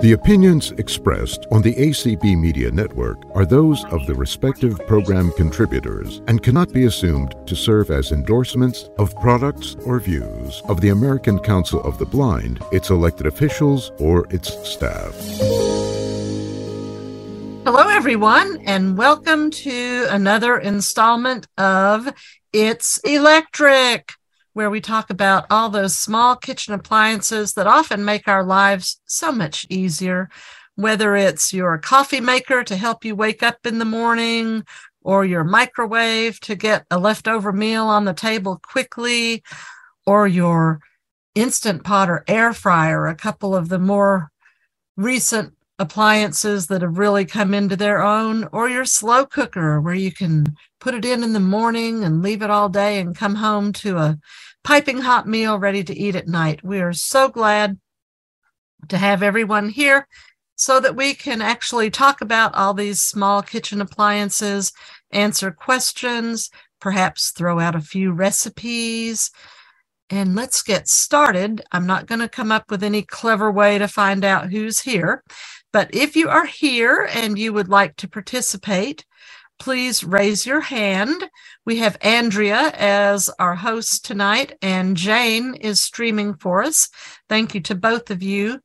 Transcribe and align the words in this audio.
The 0.00 0.12
opinions 0.12 0.70
expressed 0.78 1.44
on 1.50 1.60
the 1.60 1.74
ACB 1.74 2.38
Media 2.38 2.70
Network 2.70 3.18
are 3.34 3.44
those 3.44 3.84
of 3.86 4.06
the 4.06 4.14
respective 4.14 4.78
program 4.86 5.32
contributors 5.32 6.22
and 6.28 6.40
cannot 6.40 6.72
be 6.72 6.84
assumed 6.84 7.34
to 7.46 7.56
serve 7.56 7.90
as 7.90 8.12
endorsements 8.12 8.90
of 8.98 9.12
products 9.16 9.74
or 9.84 9.98
views 9.98 10.62
of 10.68 10.80
the 10.80 10.90
American 10.90 11.40
Council 11.40 11.82
of 11.82 11.98
the 11.98 12.06
Blind, 12.06 12.62
its 12.70 12.90
elected 12.90 13.26
officials, 13.26 13.90
or 13.98 14.24
its 14.32 14.54
staff. 14.68 15.12
Hello, 17.64 17.88
everyone, 17.88 18.62
and 18.66 18.96
welcome 18.96 19.50
to 19.50 20.06
another 20.10 20.58
installment 20.58 21.48
of 21.58 22.08
It's 22.52 22.98
Electric 22.98 24.12
where 24.52 24.70
we 24.70 24.80
talk 24.80 25.10
about 25.10 25.46
all 25.50 25.70
those 25.70 25.96
small 25.96 26.36
kitchen 26.36 26.74
appliances 26.74 27.54
that 27.54 27.66
often 27.66 28.04
make 28.04 28.26
our 28.26 28.44
lives 28.44 29.00
so 29.06 29.30
much 29.30 29.66
easier, 29.68 30.28
whether 30.74 31.16
it's 31.16 31.52
your 31.52 31.78
coffee 31.78 32.20
maker 32.20 32.64
to 32.64 32.76
help 32.76 33.04
you 33.04 33.14
wake 33.14 33.42
up 33.42 33.58
in 33.64 33.78
the 33.78 33.84
morning, 33.84 34.64
or 35.02 35.24
your 35.24 35.44
microwave 35.44 36.38
to 36.40 36.54
get 36.54 36.84
a 36.90 36.98
leftover 36.98 37.52
meal 37.52 37.84
on 37.84 38.04
the 38.04 38.12
table 38.12 38.60
quickly, 38.62 39.42
or 40.06 40.26
your 40.26 40.80
instant 41.34 41.84
pot 41.84 42.10
or 42.10 42.24
air 42.26 42.52
fryer, 42.52 43.06
a 43.06 43.14
couple 43.14 43.54
of 43.54 43.68
the 43.68 43.78
more 43.78 44.30
recent 44.96 45.54
appliances 45.78 46.66
that 46.66 46.82
have 46.82 46.98
really 46.98 47.24
come 47.24 47.54
into 47.54 47.76
their 47.76 48.02
own, 48.02 48.48
or 48.52 48.68
your 48.68 48.84
slow 48.84 49.24
cooker 49.24 49.80
where 49.80 49.94
you 49.94 50.10
can 50.10 50.44
put 50.88 50.94
it 50.94 51.04
in 51.04 51.22
in 51.22 51.34
the 51.34 51.38
morning 51.38 52.02
and 52.02 52.22
leave 52.22 52.40
it 52.40 52.48
all 52.48 52.70
day 52.70 52.98
and 52.98 53.14
come 53.14 53.34
home 53.34 53.74
to 53.74 53.98
a 53.98 54.18
piping 54.64 54.96
hot 54.96 55.28
meal 55.28 55.58
ready 55.58 55.84
to 55.84 55.94
eat 55.94 56.16
at 56.16 56.26
night. 56.26 56.64
We 56.64 56.80
are 56.80 56.94
so 56.94 57.28
glad 57.28 57.78
to 58.88 58.96
have 58.96 59.22
everyone 59.22 59.68
here 59.68 60.08
so 60.56 60.80
that 60.80 60.96
we 60.96 61.12
can 61.12 61.42
actually 61.42 61.90
talk 61.90 62.22
about 62.22 62.54
all 62.54 62.72
these 62.72 63.02
small 63.02 63.42
kitchen 63.42 63.82
appliances, 63.82 64.72
answer 65.10 65.50
questions, 65.50 66.48
perhaps 66.80 67.32
throw 67.32 67.60
out 67.60 67.76
a 67.76 67.82
few 67.82 68.10
recipes. 68.10 69.30
And 70.08 70.34
let's 70.34 70.62
get 70.62 70.88
started. 70.88 71.60
I'm 71.70 71.86
not 71.86 72.06
going 72.06 72.20
to 72.22 72.30
come 72.30 72.50
up 72.50 72.70
with 72.70 72.82
any 72.82 73.02
clever 73.02 73.52
way 73.52 73.76
to 73.76 73.88
find 73.88 74.24
out 74.24 74.50
who's 74.50 74.80
here, 74.80 75.22
but 75.70 75.94
if 75.94 76.16
you 76.16 76.30
are 76.30 76.46
here 76.46 77.06
and 77.12 77.38
you 77.38 77.52
would 77.52 77.68
like 77.68 77.94
to 77.96 78.08
participate, 78.08 79.04
please 79.58 80.04
raise 80.04 80.46
your 80.46 80.60
hand. 80.60 81.30
We 81.66 81.78
have 81.78 81.98
Andrea 82.00 82.72
as 82.74 83.28
our 83.38 83.54
host 83.54 84.04
tonight, 84.04 84.56
and 84.62 84.96
Jane 84.96 85.54
is 85.54 85.82
streaming 85.82 86.34
for 86.34 86.62
us. 86.62 86.88
Thank 87.28 87.54
you 87.54 87.60
to 87.62 87.74
both 87.74 88.10
of 88.10 88.22
you. 88.22 88.60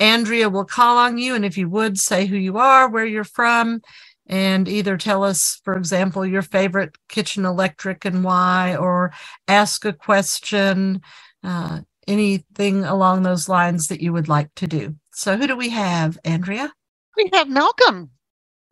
Andrea 0.00 0.48
will 0.48 0.64
call 0.64 0.98
on 0.98 1.18
you, 1.18 1.34
and 1.34 1.44
if 1.44 1.58
you 1.58 1.68
would 1.68 1.98
say 1.98 2.26
who 2.26 2.36
you 2.36 2.58
are, 2.58 2.88
where 2.88 3.06
you're 3.06 3.24
from, 3.24 3.80
and 4.26 4.68
either 4.68 4.96
tell 4.96 5.24
us, 5.24 5.60
for 5.64 5.76
example, 5.76 6.24
your 6.24 6.42
favorite 6.42 6.96
kitchen 7.08 7.44
electric 7.44 8.04
and 8.04 8.22
why, 8.22 8.76
or 8.76 9.12
ask 9.48 9.84
a 9.84 9.92
question, 9.92 11.00
uh, 11.42 11.80
anything 12.06 12.84
along 12.84 13.22
those 13.22 13.48
lines 13.48 13.88
that 13.88 14.00
you 14.00 14.12
would 14.12 14.28
like 14.28 14.54
to 14.56 14.66
do. 14.66 14.94
So, 15.12 15.36
who 15.36 15.46
do 15.46 15.56
we 15.56 15.70
have, 15.70 16.18
Andrea? 16.24 16.72
We 17.16 17.30
have 17.32 17.48
Malcolm. 17.48 18.10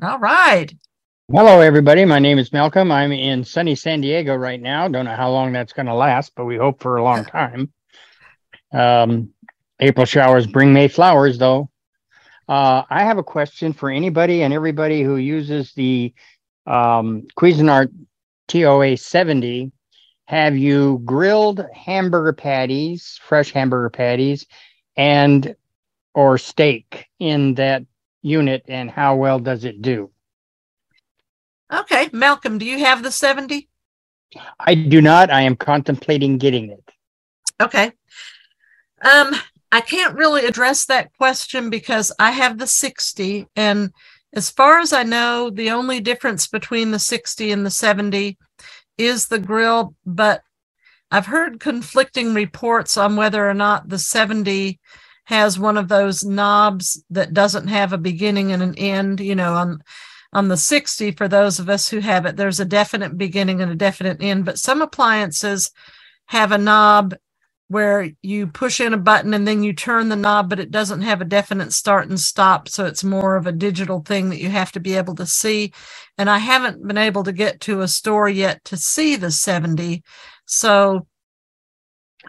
All 0.03 0.19
right. 0.19 0.73
Hello, 1.29 1.59
everybody. 1.59 2.05
My 2.05 2.21
name 2.21 2.39
is 2.39 2.53
Malcolm. 2.53 2.93
I'm 2.93 3.11
in 3.11 3.43
sunny 3.43 3.75
San 3.75 4.01
Diego 4.01 4.37
right 4.37 4.63
now. 4.63 4.87
Don't 4.87 5.07
know 5.07 5.17
how 5.17 5.29
long 5.29 5.53
that's 5.53 5.73
going 5.73 5.87
to 5.87 5.95
last, 5.95 6.31
but 6.37 6.45
we 6.45 6.57
hope 6.57 6.81
for 6.81 6.99
a 6.99 7.03
long 7.03 7.25
time. 7.25 7.73
Um, 8.73 9.31
April 9.81 10.07
showers 10.07 10.47
bring 10.47 10.73
May 10.73 10.87
flowers, 10.87 11.37
though. 11.37 11.69
Uh, 12.49 12.85
I 12.89 13.03
have 13.03 13.19
a 13.19 13.25
question 13.25 13.73
for 13.73 13.91
anybody 13.91 14.45
and 14.45 14.55
everybody 14.55 15.03
who 15.03 15.17
uses 15.17 15.73
the 15.73 16.15
um, 16.65 17.27
Cuisinart 17.37 17.93
TOA 18.47 18.97
70. 18.97 19.73
Have 20.27 20.57
you 20.57 21.03
grilled 21.05 21.67
hamburger 21.75 22.35
patties, 22.35 23.19
fresh 23.21 23.51
hamburger 23.51 23.91
patties, 23.91 24.47
and 24.97 25.57
or 26.15 26.39
steak 26.39 27.07
in 27.19 27.55
that 27.55 27.83
unit, 28.23 28.63
and 28.69 28.89
how 28.89 29.17
well 29.17 29.41
does 29.41 29.65
it 29.65 29.83
do? 29.83 30.13
Okay, 31.73 32.09
Malcolm, 32.13 32.59
do 32.59 32.65
you 32.65 32.79
have 32.79 33.03
the 33.03 33.11
70? 33.11 33.69
I 34.61 34.75
do 34.75 35.01
not. 35.01 35.31
I 35.31 35.43
am 35.43 35.57
contemplating 35.57 36.39
getting 36.39 36.71
it. 36.71 36.91
Okay. 37.61 37.93
Um, 39.03 39.35
I 39.73 39.81
can't 39.81 40.17
really 40.17 40.47
address 40.47 40.87
that 40.87 41.13
question 41.17 41.71
because 41.71 42.13
I 42.19 42.31
have 42.31 42.59
the 42.59 42.67
60 42.67 43.47
and 43.57 43.93
as 44.33 44.51
far 44.51 44.81
as 44.81 44.93
I 44.93 45.03
know, 45.03 45.51
the 45.51 45.71
only 45.71 46.01
difference 46.01 46.47
between 46.47 46.91
the 46.91 46.99
60 46.99 47.51
and 47.53 47.65
the 47.65 47.71
70 47.71 48.37
is 48.99 49.29
the 49.29 49.39
grill, 49.39 49.95
but 50.05 50.43
I've 51.11 51.27
heard 51.27 51.61
conflicting 51.61 52.35
reports 52.35 52.97
on 52.97 53.17
whether 53.17 53.49
or 53.49 53.55
not 53.55 53.89
the 53.89 53.99
70 53.99 54.79
has 55.25 55.59
one 55.59 55.79
of 55.79 55.89
those 55.89 56.25
knobs 56.25 57.03
that 57.11 57.33
doesn't 57.33 57.69
have 57.69 57.93
a 57.93 57.99
beginning 57.99 58.53
and 58.53 58.63
an 58.63 58.75
end, 58.77 59.21
you 59.21 59.35
know, 59.35 59.55
on 59.55 59.83
on 60.37 60.49
the 60.49 60.57
60 60.59 61.13
for 61.13 61.29
those 61.29 61.59
of 61.59 61.71
us 61.71 61.89
who 61.89 61.99
have 62.01 62.27
it 62.27 62.37
there's 62.37 62.61
a 62.61 62.65
definite 62.67 63.17
beginning 63.17 63.63
and 63.63 63.73
a 63.73 63.77
definite 63.77 64.19
end 64.21 64.45
but 64.45 64.59
some 64.59 64.83
appliances 64.83 65.71
have 66.27 66.53
a 66.53 66.59
knob 66.59 67.15
where 67.69 68.11
you 68.23 68.47
push 68.47 68.81
in 68.81 68.93
a 68.93 68.99
button 68.99 69.33
and 69.33 69.49
then 69.49 69.63
you 69.63 69.73
turn 69.73 70.11
the 70.11 70.15
knob 70.15 70.51
but 70.51 70.61
it 70.61 70.71
doesn't 70.71 71.01
have 71.01 71.23
a 71.23 71.25
definite 71.25 71.73
start 71.73 72.07
and 72.11 72.21
stop 72.21 72.69
so 72.69 72.85
it's 72.85 73.03
more 73.03 73.35
of 73.37 73.47
a 73.47 73.53
digital 73.53 74.01
thing 74.03 74.29
that 74.29 74.39
you 74.39 74.51
have 74.51 74.71
to 74.71 74.79
be 74.79 74.95
able 74.95 75.15
to 75.15 75.25
see 75.25 75.73
and 76.19 76.29
i 76.29 76.37
haven't 76.37 76.87
been 76.87 76.99
able 76.99 77.25
to 77.25 77.33
get 77.33 77.59
to 77.61 77.81
a 77.81 77.89
store 77.89 78.29
yet 78.29 78.63
to 78.63 78.77
see 78.77 79.17
the 79.17 79.31
70 79.31 80.03
so 80.45 81.07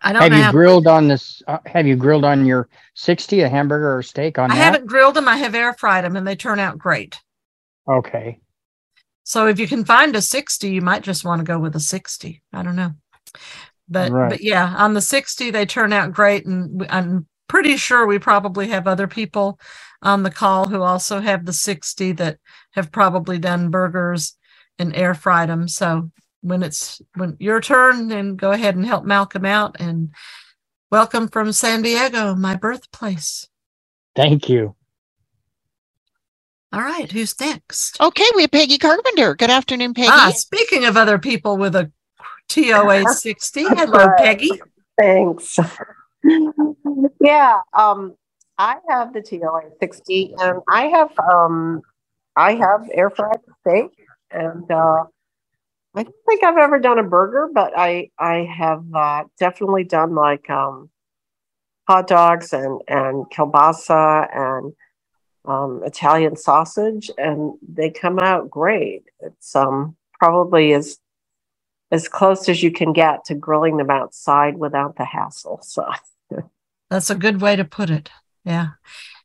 I 0.01 0.13
don't 0.13 0.21
have 0.31 0.31
you 0.31 0.51
grilled 0.51 0.87
on 0.87 1.07
this? 1.07 1.41
Uh, 1.47 1.57
have 1.65 1.87
you 1.87 1.95
grilled 1.95 2.23
on 2.23 2.45
your 2.45 2.69
60 2.93 3.41
a 3.41 3.49
hamburger 3.49 3.97
or 3.97 4.03
steak 4.03 4.37
on 4.37 4.51
I 4.51 4.55
that? 4.55 4.63
haven't 4.63 4.85
grilled 4.85 5.15
them. 5.15 5.27
I 5.27 5.37
have 5.37 5.55
air 5.55 5.73
fried 5.73 6.05
them 6.05 6.15
and 6.15 6.27
they 6.27 6.35
turn 6.35 6.59
out 6.59 6.77
great. 6.77 7.19
Okay. 7.89 8.39
So 9.23 9.47
if 9.47 9.59
you 9.59 9.67
can 9.67 9.83
find 9.83 10.15
a 10.15 10.21
60, 10.21 10.69
you 10.69 10.81
might 10.81 11.03
just 11.03 11.25
want 11.25 11.39
to 11.39 11.45
go 11.45 11.59
with 11.59 11.75
a 11.75 11.79
60. 11.79 12.41
I 12.53 12.63
don't 12.63 12.75
know. 12.75 12.93
But 13.89 14.11
right. 14.11 14.29
but 14.29 14.41
yeah, 14.41 14.73
on 14.77 14.93
the 14.93 15.01
60 15.01 15.51
they 15.51 15.65
turn 15.65 15.93
out 15.93 16.13
great 16.13 16.45
and 16.45 16.85
I'm 16.89 17.27
pretty 17.47 17.77
sure 17.77 18.05
we 18.05 18.19
probably 18.19 18.67
have 18.69 18.87
other 18.87 19.07
people 19.07 19.59
on 20.01 20.23
the 20.23 20.31
call 20.31 20.67
who 20.67 20.81
also 20.81 21.19
have 21.19 21.45
the 21.45 21.53
60 21.53 22.13
that 22.13 22.37
have 22.71 22.91
probably 22.91 23.37
done 23.37 23.69
burgers 23.69 24.35
and 24.77 24.95
air 24.95 25.13
fried 25.13 25.49
them. 25.49 25.67
So 25.67 26.11
when 26.41 26.63
it's 26.63 27.01
when 27.15 27.35
your 27.39 27.61
turn, 27.61 28.09
then 28.09 28.35
go 28.35 28.51
ahead 28.51 28.75
and 28.75 28.85
help 28.85 29.05
Malcolm 29.05 29.45
out 29.45 29.77
and 29.79 30.13
welcome 30.91 31.27
from 31.27 31.51
San 31.51 31.81
Diego, 31.81 32.35
my 32.35 32.55
birthplace. 32.55 33.47
Thank 34.15 34.49
you. 34.49 34.75
All 36.73 36.81
right, 36.81 37.09
who's 37.09 37.39
next? 37.39 37.99
Okay, 38.01 38.25
we 38.35 38.41
have 38.41 38.51
Peggy 38.51 38.77
Carpenter. 38.77 39.35
Good 39.35 39.49
afternoon, 39.49 39.93
Peggy. 39.93 40.09
Ah, 40.11 40.31
speaking 40.35 40.83
of 40.83 40.97
other 40.97 41.17
people 41.17 41.57
with 41.57 41.75
a 41.75 41.91
TOA 42.49 43.05
60, 43.07 43.63
hello, 43.67 44.09
Peggy. 44.17 44.51
Thanks. 44.99 45.57
yeah, 47.21 47.61
um, 47.73 48.15
I 48.57 48.77
have 48.89 49.13
the 49.13 49.21
TOA 49.21 49.69
60, 49.79 50.33
and 50.39 50.61
I 50.69 50.87
have 50.87 51.17
um, 51.19 51.81
I 52.35 52.55
have 52.55 52.89
air 52.93 53.09
fried 53.11 53.39
steak, 53.61 53.91
and 54.29 54.69
uh, 54.69 55.05
I 55.95 56.03
don't 56.03 56.15
think 56.27 56.43
I've 56.43 56.57
ever 56.57 56.79
done 56.79 56.99
a 56.99 57.03
burger, 57.03 57.49
but 57.53 57.73
I 57.77 58.09
I 58.19 58.47
have 58.57 58.83
uh, 58.93 59.23
definitely 59.39 59.85
done 59.85 60.15
like 60.15 60.49
um, 60.49 60.89
hot 61.87 62.07
dogs 62.07 62.51
and 62.51 62.81
and 62.89 63.25
kielbasa 63.31 64.27
and 64.35 64.73
um, 65.47 65.81
Italian 65.85 66.35
sausage, 66.35 67.09
and 67.17 67.53
they 67.67 67.89
come 67.89 68.19
out 68.19 68.49
great. 68.49 69.03
It's 69.19 69.55
um, 69.55 69.95
probably 70.19 70.73
as 70.73 70.97
as 71.89 72.09
close 72.09 72.49
as 72.49 72.61
you 72.61 72.71
can 72.71 72.91
get 72.91 73.23
to 73.25 73.33
grilling 73.33 73.77
them 73.77 73.89
outside 73.89 74.57
without 74.57 74.97
the 74.97 75.05
hassle. 75.05 75.61
So 75.63 75.89
that's 76.89 77.09
a 77.09 77.15
good 77.15 77.41
way 77.41 77.55
to 77.55 77.63
put 77.63 77.89
it. 77.89 78.09
Yeah 78.43 78.71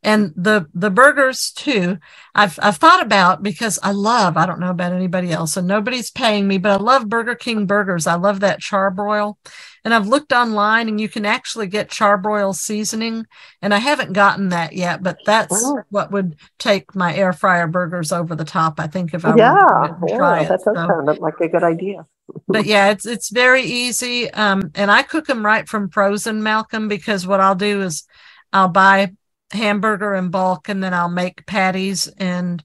and 0.02 0.32
the 0.37 0.66
the 0.75 0.90
burgers 0.90 1.50
too 1.52 1.99
i've 2.34 2.58
i've 2.62 2.76
thought 2.76 3.02
about 3.02 3.43
because 3.43 3.78
i 3.82 3.93
love 3.93 4.37
i 4.37 4.44
don't 4.44 4.60
know 4.60 4.70
about 4.70 4.93
anybody 4.93 5.31
else 5.31 5.56
and 5.56 5.66
nobody's 5.66 6.10
paying 6.10 6.49
me 6.49 6.58
but 6.58 6.72
i 6.72 6.76
love 6.76 7.08
burger 7.08 7.34
king 7.34 7.66
burgers. 7.66 8.06
I 8.06 8.14
love 8.14 8.40
that 8.40 8.60
charbroil. 8.60 9.37
And 9.84 9.94
i've 9.94 10.06
looked 10.06 10.32
online 10.32 10.88
and 10.88 11.00
you 11.00 11.08
can 11.08 11.26
actually 11.26 11.66
get 11.66 11.90
charbroil 11.90 12.54
seasoning 12.54 13.26
and 13.60 13.75
i 13.75 13.78
haven't 13.78 14.12
gotten 14.12 14.49
that 14.50 14.72
yet 14.72 15.02
but 15.02 15.19
that's 15.25 15.62
oh. 15.64 15.82
what 15.90 16.10
would 16.10 16.37
take 16.58 16.94
my 16.94 17.14
air 17.14 17.32
fryer 17.32 17.66
burgers 17.66 18.12
over 18.12 18.34
the 18.34 18.44
top 18.44 18.78
i 18.78 18.87
think 18.87 19.14
if 19.14 19.25
i 19.25 19.34
yeah, 19.37 19.94
yeah 20.06 20.44
that 20.44 20.48
does 20.48 20.64
so, 20.64 20.75
sound 20.75 21.19
like 21.19 21.40
a 21.40 21.48
good 21.48 21.62
idea. 21.62 22.06
But 22.46 22.66
yeah 22.66 22.90
it's 22.90 23.06
it's 23.06 23.31
very 23.31 23.62
easy 23.62 24.31
um 24.31 24.70
and 24.75 24.90
i 24.90 25.02
cook 25.02 25.26
them 25.26 25.44
right 25.44 25.69
from 25.69 25.90
frozen 25.90 26.43
malcolm 26.43 26.88
because 26.88 27.26
what 27.26 27.40
i'll 27.40 27.55
do 27.55 27.82
is 27.82 28.05
i'll 28.52 28.69
buy 28.69 29.12
hamburger 29.52 30.14
in 30.14 30.31
bulk 30.31 30.69
and 30.69 30.82
then 30.82 30.94
I'll 30.94 31.08
make 31.08 31.46
patties 31.46 32.08
and 32.08 32.64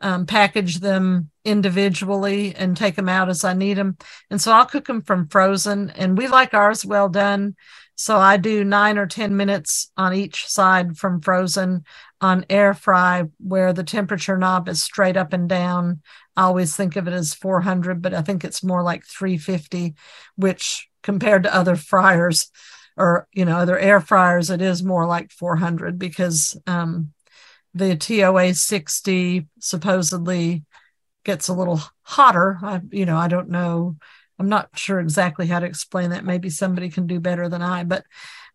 um, 0.00 0.26
package 0.26 0.76
them 0.76 1.30
individually 1.44 2.54
and 2.54 2.76
take 2.76 2.96
them 2.96 3.08
out 3.08 3.28
as 3.28 3.44
I 3.44 3.54
need 3.54 3.74
them. 3.74 3.96
And 4.30 4.40
so 4.40 4.52
I'll 4.52 4.66
cook 4.66 4.86
them 4.86 5.02
from 5.02 5.28
frozen. 5.28 5.90
And 5.90 6.18
we 6.18 6.28
like 6.28 6.54
ours 6.54 6.84
well 6.84 7.08
done. 7.08 7.56
So 7.94 8.18
I 8.18 8.36
do 8.36 8.62
nine 8.62 8.98
or 8.98 9.06
10 9.06 9.36
minutes 9.36 9.90
on 9.96 10.12
each 10.12 10.46
side 10.46 10.98
from 10.98 11.22
frozen 11.22 11.84
on 12.20 12.44
air 12.50 12.74
fry, 12.74 13.24
where 13.38 13.72
the 13.72 13.84
temperature 13.84 14.36
knob 14.36 14.68
is 14.68 14.82
straight 14.82 15.16
up 15.16 15.32
and 15.32 15.48
down. 15.48 16.02
I 16.36 16.42
always 16.42 16.76
think 16.76 16.96
of 16.96 17.08
it 17.08 17.14
as 17.14 17.32
400, 17.32 18.02
but 18.02 18.12
I 18.12 18.20
think 18.20 18.44
it's 18.44 18.62
more 18.62 18.82
like 18.82 19.06
350, 19.06 19.94
which 20.36 20.88
compared 21.02 21.44
to 21.44 21.54
other 21.54 21.76
fryers 21.76 22.50
or, 22.96 23.28
you 23.32 23.44
know, 23.44 23.58
other 23.58 23.78
air 23.78 24.00
fryers, 24.00 24.50
it 24.50 24.62
is 24.62 24.82
more 24.82 25.06
like 25.06 25.30
400 25.30 25.98
because 25.98 26.56
um, 26.66 27.12
the 27.74 27.96
TOA 27.96 28.54
60 28.54 29.46
supposedly 29.58 30.64
gets 31.24 31.48
a 31.48 31.54
little 31.54 31.80
hotter. 32.02 32.58
I, 32.62 32.80
you 32.90 33.04
know, 33.04 33.16
I 33.16 33.28
don't 33.28 33.50
know. 33.50 33.96
I'm 34.38 34.48
not 34.48 34.70
sure 34.78 35.00
exactly 35.00 35.46
how 35.46 35.60
to 35.60 35.66
explain 35.66 36.10
that. 36.10 36.24
Maybe 36.24 36.50
somebody 36.50 36.88
can 36.90 37.06
do 37.06 37.20
better 37.20 37.48
than 37.48 37.62
I, 37.62 37.84
but 37.84 38.04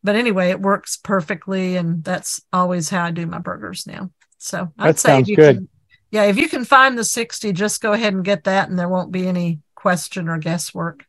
but 0.03 0.15
anyway, 0.15 0.49
it 0.49 0.59
works 0.59 0.97
perfectly, 0.97 1.75
and 1.75 2.03
that's 2.03 2.41
always 2.51 2.89
how 2.89 3.03
I 3.03 3.11
do 3.11 3.27
my 3.27 3.37
burgers 3.37 3.85
now. 3.85 4.09
So 4.39 4.71
I'd 4.77 4.95
that 4.95 4.99
say 4.99 5.09
sounds 5.09 5.29
good. 5.29 5.55
Can, 5.57 5.69
yeah, 6.09 6.23
if 6.23 6.37
you 6.37 6.49
can 6.49 6.65
find 6.65 6.97
the 6.97 7.03
60, 7.03 7.53
just 7.53 7.81
go 7.81 7.93
ahead 7.93 8.13
and 8.13 8.25
get 8.25 8.45
that, 8.45 8.69
and 8.69 8.77
there 8.77 8.89
won't 8.89 9.11
be 9.11 9.27
any 9.27 9.59
question 9.75 10.27
or 10.27 10.39
guesswork. 10.39 11.05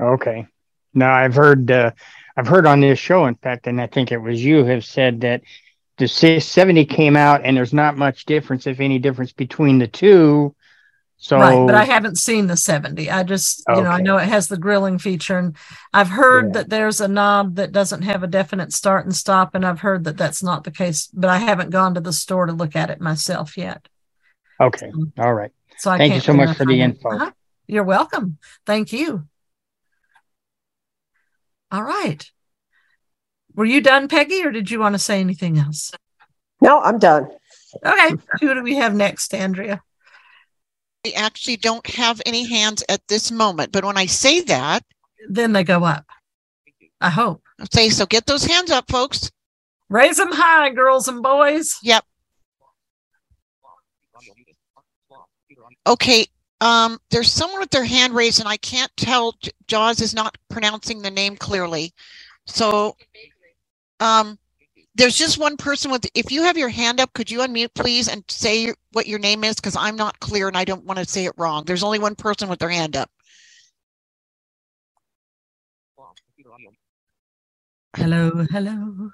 Okay. 0.00 0.46
Now 0.92 1.14
I've 1.14 1.34
heard 1.34 1.70
uh, 1.70 1.92
I've 2.36 2.46
heard 2.46 2.66
on 2.66 2.80
this 2.80 2.98
show, 2.98 3.26
in 3.26 3.34
fact, 3.36 3.66
and 3.66 3.80
I 3.80 3.86
think 3.86 4.12
it 4.12 4.18
was 4.18 4.44
you 4.44 4.64
have 4.64 4.84
said 4.84 5.22
that 5.22 5.42
the 5.98 6.06
70 6.06 6.84
came 6.84 7.16
out 7.16 7.42
and 7.44 7.56
there's 7.56 7.72
not 7.72 7.96
much 7.96 8.26
difference, 8.26 8.66
if 8.66 8.80
any 8.80 8.98
difference 8.98 9.32
between 9.32 9.78
the 9.78 9.86
two. 9.86 10.54
So, 11.18 11.38
right, 11.38 11.66
but 11.66 11.74
I 11.74 11.84
haven't 11.84 12.18
seen 12.18 12.46
the 12.46 12.58
70. 12.58 13.10
I 13.10 13.22
just, 13.22 13.64
you 13.70 13.80
know, 13.80 13.88
I 13.88 14.02
know 14.02 14.18
it 14.18 14.28
has 14.28 14.48
the 14.48 14.58
grilling 14.58 14.98
feature, 14.98 15.38
and 15.38 15.56
I've 15.94 16.10
heard 16.10 16.48
yeah. 16.48 16.52
that 16.52 16.68
there's 16.68 17.00
a 17.00 17.08
knob 17.08 17.54
that 17.54 17.72
doesn't 17.72 18.02
have 18.02 18.22
a 18.22 18.26
definite 18.26 18.74
start 18.74 19.06
and 19.06 19.16
stop, 19.16 19.54
and 19.54 19.64
I've 19.64 19.80
heard 19.80 20.04
that 20.04 20.18
that's 20.18 20.42
not 20.42 20.64
the 20.64 20.70
case, 20.70 21.08
but 21.14 21.30
I 21.30 21.38
haven't 21.38 21.70
gone 21.70 21.94
to 21.94 22.02
the 22.02 22.12
store 22.12 22.44
to 22.44 22.52
look 22.52 22.76
at 22.76 22.90
it 22.90 23.00
myself 23.00 23.56
yet. 23.56 23.88
Okay, 24.60 24.90
so, 24.90 25.06
all 25.18 25.32
right. 25.32 25.52
So 25.78 25.90
I 25.90 25.96
thank 25.96 26.14
you 26.14 26.20
so 26.20 26.34
much 26.34 26.54
for 26.54 26.66
the 26.66 26.82
info. 26.82 27.08
Uh-huh. 27.08 27.30
You're 27.66 27.84
welcome. 27.84 28.36
Thank 28.66 28.92
you. 28.92 29.26
All 31.70 31.82
right. 31.82 32.30
Were 33.54 33.64
you 33.64 33.80
done, 33.80 34.08
Peggy, 34.08 34.44
or 34.44 34.50
did 34.50 34.70
you 34.70 34.78
want 34.78 34.94
to 34.94 34.98
say 34.98 35.20
anything 35.20 35.58
else? 35.58 35.92
No, 36.60 36.80
I'm 36.80 36.98
done. 36.98 37.28
Okay. 37.84 38.14
Who 38.40 38.54
do 38.54 38.62
we 38.62 38.76
have 38.76 38.94
next, 38.94 39.34
Andrea? 39.34 39.82
We 41.04 41.14
actually 41.14 41.56
don't 41.56 41.86
have 41.86 42.20
any 42.26 42.44
hands 42.44 42.82
at 42.88 43.00
this 43.08 43.30
moment, 43.30 43.72
but 43.72 43.84
when 43.84 43.96
I 43.96 44.06
say 44.06 44.40
that, 44.42 44.82
then 45.28 45.52
they 45.52 45.64
go 45.64 45.84
up. 45.84 46.04
I 47.00 47.10
hope. 47.10 47.42
I 47.60 47.66
say 47.72 47.88
so. 47.88 48.06
Get 48.06 48.26
those 48.26 48.44
hands 48.44 48.70
up, 48.70 48.90
folks. 48.90 49.30
Raise 49.88 50.16
them 50.16 50.32
high, 50.32 50.70
girls 50.70 51.08
and 51.08 51.22
boys. 51.22 51.76
Yep. 51.82 52.04
Okay. 55.86 56.26
Um, 56.60 56.98
there's 57.10 57.30
someone 57.30 57.60
with 57.60 57.70
their 57.70 57.84
hand 57.84 58.14
raised, 58.14 58.40
and 58.40 58.48
I 58.48 58.56
can't 58.56 58.90
tell. 58.96 59.34
Jaws 59.66 60.00
is 60.00 60.14
not 60.14 60.38
pronouncing 60.48 61.02
the 61.02 61.10
name 61.10 61.36
clearly. 61.36 61.92
So 62.46 62.96
um, 64.00 64.38
there's 64.94 65.16
just 65.16 65.38
one 65.38 65.56
person 65.56 65.90
with, 65.90 66.06
if 66.14 66.32
you 66.32 66.42
have 66.42 66.56
your 66.56 66.70
hand 66.70 67.00
up, 67.00 67.12
could 67.12 67.30
you 67.30 67.40
unmute 67.40 67.74
please 67.74 68.08
and 68.08 68.24
say 68.28 68.72
what 68.92 69.06
your 69.06 69.18
name 69.18 69.44
is? 69.44 69.56
Because 69.56 69.76
I'm 69.76 69.96
not 69.96 70.18
clear 70.20 70.48
and 70.48 70.56
I 70.56 70.64
don't 70.64 70.84
want 70.84 70.98
to 70.98 71.04
say 71.04 71.26
it 71.26 71.34
wrong. 71.36 71.64
There's 71.64 71.82
only 71.82 71.98
one 71.98 72.14
person 72.14 72.48
with 72.48 72.58
their 72.58 72.70
hand 72.70 72.96
up. 72.96 73.10
Hello, 77.96 78.46
hello. 78.50 79.10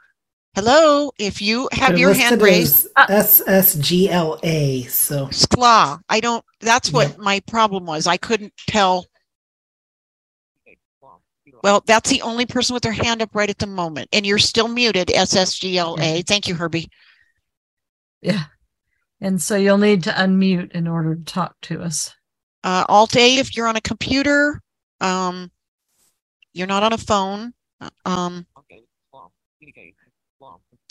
Hello, 0.54 1.12
if 1.18 1.40
you 1.40 1.68
have 1.72 1.90
They're 1.90 1.98
your 1.98 2.14
hand 2.14 2.42
raised. 2.42 2.86
SSGLA. 2.94 4.88
So 4.90 5.26
SCLA. 5.26 6.00
I 6.08 6.20
don't, 6.20 6.44
that's 6.60 6.92
what 6.92 7.08
yeah. 7.08 7.16
my 7.18 7.40
problem 7.40 7.86
was. 7.86 8.06
I 8.06 8.18
couldn't 8.18 8.52
tell 8.66 9.06
well, 11.62 11.82
that's 11.86 12.10
the 12.10 12.22
only 12.22 12.44
person 12.44 12.74
with 12.74 12.82
their 12.82 12.92
hand 12.92 13.22
up 13.22 13.34
right 13.34 13.48
at 13.48 13.58
the 13.58 13.66
moment. 13.66 14.08
And 14.12 14.26
you're 14.26 14.38
still 14.38 14.68
muted, 14.68 15.08
SSGLA. 15.08 16.26
Thank 16.26 16.48
you, 16.48 16.56
Herbie. 16.56 16.90
Yeah. 18.20 18.44
And 19.20 19.40
so 19.40 19.56
you'll 19.56 19.78
need 19.78 20.02
to 20.04 20.10
unmute 20.10 20.72
in 20.72 20.88
order 20.88 21.14
to 21.14 21.24
talk 21.24 21.54
to 21.62 21.80
us. 21.80 22.14
Uh, 22.64 22.84
Alt 22.88 23.16
A 23.16 23.38
if 23.38 23.56
you're 23.56 23.68
on 23.68 23.76
a 23.76 23.80
computer. 23.80 24.60
Um, 25.00 25.50
you're 26.52 26.66
not 26.66 26.82
on 26.82 26.92
a 26.92 26.98
phone. 26.98 27.52
Um, 28.04 28.46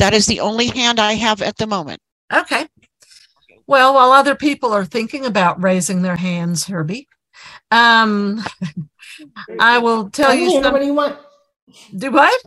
that 0.02 0.14
is 0.14 0.26
the 0.26 0.40
only 0.40 0.68
hand 0.68 1.00
I 1.00 1.14
have 1.14 1.42
at 1.42 1.58
the 1.58 1.68
moment. 1.68 2.00
Okay. 2.34 2.68
Well, 3.68 3.94
while 3.94 4.12
other 4.12 4.36
people 4.36 4.74
are 4.74 4.84
thinking 4.84 5.26
about 5.26 5.62
raising 5.62 6.02
their 6.02 6.16
hands, 6.16 6.66
Herbie, 6.66 7.08
um, 7.70 8.44
I 9.60 9.78
will 9.78 10.10
tell 10.10 10.32
I'm 10.32 10.40
you. 10.40 10.50
Here. 10.50 10.64
Some... 10.64 10.74
What 10.74 10.80
do 10.80 10.86
you 10.86 10.94
want? 10.94 11.18
Do 11.96 12.12
what? 12.12 12.42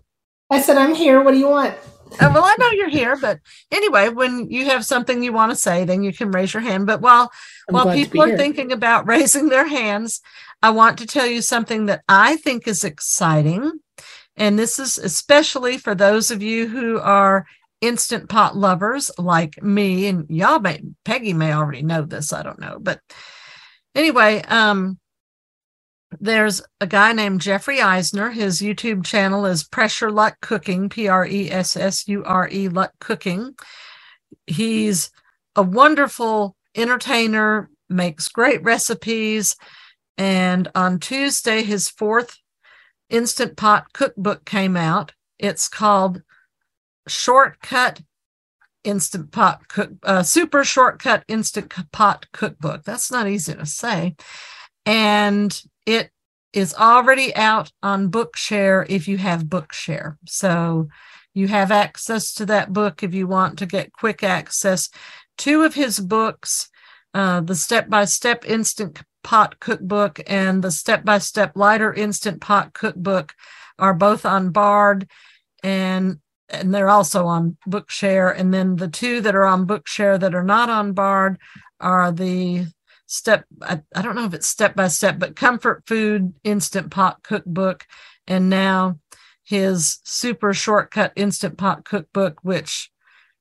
I 0.50 0.60
said 0.60 0.76
I'm 0.76 0.94
here. 0.94 1.22
What 1.22 1.30
do 1.30 1.38
you 1.38 1.48
want? 1.48 1.74
Uh, 2.20 2.30
well, 2.32 2.44
I 2.44 2.54
know 2.58 2.70
you're 2.70 2.88
here, 2.88 3.16
but 3.16 3.38
anyway, 3.70 4.08
when 4.08 4.50
you 4.50 4.66
have 4.66 4.84
something 4.84 5.22
you 5.22 5.32
want 5.32 5.50
to 5.50 5.56
say, 5.56 5.84
then 5.84 6.02
you 6.02 6.12
can 6.12 6.30
raise 6.30 6.52
your 6.52 6.62
hand. 6.62 6.86
But 6.86 7.00
while 7.00 7.30
I'm 7.68 7.74
while 7.74 7.94
people 7.94 8.22
are 8.22 8.28
here. 8.28 8.36
thinking 8.36 8.72
about 8.72 9.06
raising 9.14 9.48
their 9.48 9.66
hands, 9.66 10.20
I 10.62 10.70
want 10.70 10.98
to 10.98 11.06
tell 11.06 11.26
you 11.26 11.40
something 11.40 11.86
that 11.86 12.02
I 12.08 12.36
think 12.36 12.66
is 12.66 12.84
exciting. 12.84 13.80
And 14.36 14.58
this 14.58 14.78
is 14.78 14.98
especially 14.98 15.78
for 15.78 15.94
those 15.94 16.30
of 16.30 16.42
you 16.42 16.68
who 16.68 16.98
are 16.98 17.46
instant 17.80 18.28
pot 18.28 18.56
lovers 18.56 19.10
like 19.18 19.62
me. 19.62 20.06
And 20.06 20.26
y'all 20.28 20.58
may, 20.58 20.82
Peggy 21.04 21.32
may 21.32 21.52
already 21.52 21.82
know 21.82 22.02
this. 22.02 22.32
I 22.32 22.42
don't 22.42 22.58
know. 22.58 22.78
But 22.80 23.00
anyway, 23.94 24.42
um, 24.42 24.98
there's 26.20 26.62
a 26.80 26.86
guy 26.86 27.12
named 27.12 27.40
Jeffrey 27.40 27.80
Eisner. 27.80 28.30
His 28.30 28.60
YouTube 28.60 29.04
channel 29.04 29.46
is 29.46 29.64
Pressure 29.64 30.10
Luck 30.10 30.36
Cooking, 30.40 30.88
P 30.88 31.08
R 31.08 31.26
E 31.26 31.50
S 31.50 31.76
S 31.76 32.06
U 32.08 32.24
R 32.24 32.48
E 32.50 32.68
Luck 32.68 32.92
Cooking. 33.00 33.54
He's 34.46 35.10
a 35.56 35.62
wonderful 35.62 36.56
entertainer, 36.74 37.70
makes 37.88 38.28
great 38.28 38.62
recipes. 38.62 39.56
And 40.16 40.70
on 40.74 41.00
Tuesday, 41.00 41.62
his 41.62 41.88
fourth 41.88 42.36
Instant 43.10 43.56
Pot 43.56 43.92
cookbook 43.92 44.44
came 44.44 44.76
out. 44.76 45.12
It's 45.38 45.68
called 45.68 46.22
Shortcut 47.06 48.00
Instant 48.84 49.32
Pot 49.32 49.66
Cook, 49.68 49.92
uh, 50.02 50.22
Super 50.22 50.62
Shortcut 50.62 51.24
Instant 51.28 51.72
Pot 51.92 52.26
Cookbook. 52.32 52.84
That's 52.84 53.10
not 53.10 53.28
easy 53.28 53.54
to 53.54 53.66
say. 53.66 54.14
And 54.86 55.58
it 55.86 56.10
is 56.52 56.74
already 56.74 57.34
out 57.34 57.72
on 57.82 58.10
Bookshare 58.10 58.86
if 58.88 59.08
you 59.08 59.18
have 59.18 59.44
Bookshare. 59.44 60.16
So 60.26 60.88
you 61.32 61.48
have 61.48 61.72
access 61.72 62.32
to 62.34 62.46
that 62.46 62.72
book 62.72 63.02
if 63.02 63.12
you 63.12 63.26
want 63.26 63.58
to 63.58 63.66
get 63.66 63.92
quick 63.92 64.22
access. 64.22 64.88
Two 65.36 65.62
of 65.62 65.74
his 65.74 65.98
books, 65.98 66.68
uh, 67.12 67.40
the 67.40 67.56
Step 67.56 67.88
by 67.88 68.04
Step 68.04 68.44
Instant 68.48 69.02
Pot 69.24 69.58
Cookbook 69.58 70.20
and 70.26 70.62
the 70.62 70.70
Step 70.70 71.04
by 71.04 71.18
Step 71.18 71.56
Lighter 71.56 71.92
Instant 71.92 72.40
Pot 72.40 72.72
Cookbook, 72.72 73.34
are 73.78 73.94
both 73.94 74.24
on 74.24 74.50
Bard 74.50 75.08
and 75.62 76.18
and 76.50 76.74
they're 76.74 76.90
also 76.90 77.26
on 77.26 77.56
Bookshare. 77.66 78.38
And 78.38 78.52
then 78.52 78.76
the 78.76 78.86
two 78.88 79.20
that 79.22 79.34
are 79.34 79.46
on 79.46 79.66
Bookshare 79.66 80.20
that 80.20 80.34
are 80.34 80.44
not 80.44 80.68
on 80.68 80.92
Bard 80.92 81.38
are 81.80 82.12
the 82.12 82.66
step 83.06 83.44
I, 83.62 83.82
I 83.94 84.02
don't 84.02 84.14
know 84.14 84.24
if 84.24 84.34
it's 84.34 84.46
step 84.46 84.74
by 84.74 84.88
step 84.88 85.18
but 85.18 85.36
comfort 85.36 85.84
food 85.86 86.32
instant 86.42 86.90
pot 86.90 87.22
cookbook 87.22 87.86
and 88.26 88.48
now 88.48 88.98
his 89.44 89.98
super 90.04 90.54
shortcut 90.54 91.12
instant 91.14 91.58
pot 91.58 91.84
cookbook 91.84 92.38
which 92.42 92.90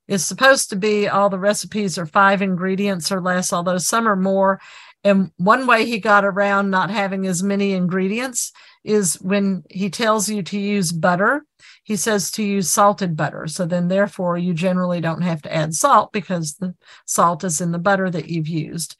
is 0.07 0.25
supposed 0.25 0.69
to 0.69 0.75
be 0.75 1.07
all 1.07 1.29
the 1.29 1.39
recipes 1.39 1.97
are 1.97 2.05
five 2.05 2.41
ingredients 2.41 3.09
or 3.09 3.21
less 3.21 3.53
although 3.53 3.77
some 3.77 4.07
are 4.07 4.17
more 4.17 4.59
and 5.03 5.31
one 5.37 5.67
way 5.67 5.85
he 5.85 5.99
got 5.99 6.23
around 6.23 6.69
not 6.69 6.89
having 6.89 7.27
as 7.27 7.43
many 7.43 7.73
ingredients 7.73 8.51
is 8.83 9.15
when 9.15 9.63
he 9.69 9.89
tells 9.89 10.29
you 10.29 10.41
to 10.43 10.59
use 10.59 10.91
butter 10.91 11.45
he 11.83 11.97
says 11.97 12.31
to 12.31 12.43
use 12.43 12.69
salted 12.69 13.15
butter. 13.15 13.45
So 13.47 13.65
then 13.65 13.89
therefore 13.89 14.37
you 14.37 14.53
generally 14.53 15.01
don't 15.01 15.21
have 15.21 15.41
to 15.43 15.53
add 15.53 15.73
salt 15.73 16.13
because 16.13 16.55
the 16.55 16.75
salt 17.05 17.43
is 17.43 17.59
in 17.59 17.71
the 17.71 17.79
butter 17.79 18.09
that 18.09 18.29
you've 18.29 18.47
used. 18.47 18.95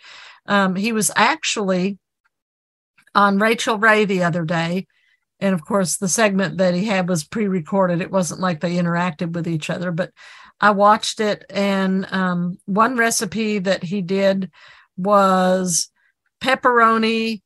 Um, 0.45 0.75
he 0.75 0.91
was 0.91 1.10
actually 1.15 1.98
on 3.15 3.39
Rachael 3.39 3.79
Ray 3.79 4.03
the 4.03 4.24
other 4.24 4.43
day, 4.43 4.88
and 5.39 5.53
of 5.53 5.63
course 5.63 5.98
the 5.98 6.10
segment 6.10 6.57
that 6.57 6.74
he 6.74 6.86
had 6.86 7.07
was 7.07 7.24
pre-recorded. 7.24 8.01
It 8.01 8.12
wasn't 8.12 8.41
like 8.41 8.60
they 8.60 8.75
interacted 8.75 9.31
with 9.33 9.48
each 9.48 9.69
other 9.69 9.91
but 9.91 10.12
i 10.62 10.69
watched 10.69 11.19
it. 11.19 11.43
And 11.50 12.05
um, 12.12 12.57
one 12.65 12.95
recipe 12.95 13.60
that 13.60 13.83
he 13.83 14.01
did 14.01 14.51
was 14.95 15.89
pepperoni 16.43 17.41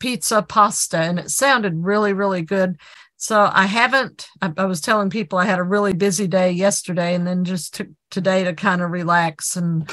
pizza 0.00 0.42
pasta 0.42 0.98
and 0.98 1.18
it 1.18 1.30
sounded 1.30 1.74
really 1.76 2.12
really 2.12 2.42
good. 2.42 2.78
So 3.16 3.50
i 3.52 3.66
haven't 3.66 4.28
I, 4.40 4.52
I 4.56 4.64
was 4.64 4.80
telling 4.80 5.10
people 5.10 5.38
i 5.38 5.44
had 5.44 5.58
a 5.58 5.64
really 5.64 5.92
busy 5.92 6.26
day 6.26 6.50
yesterday 6.52 7.14
and 7.14 7.26
then 7.26 7.44
just 7.44 7.74
took 7.74 7.88
today 8.10 8.44
to 8.44 8.54
kind 8.54 8.82
of 8.82 8.90
relax 8.90 9.56
and 9.56 9.90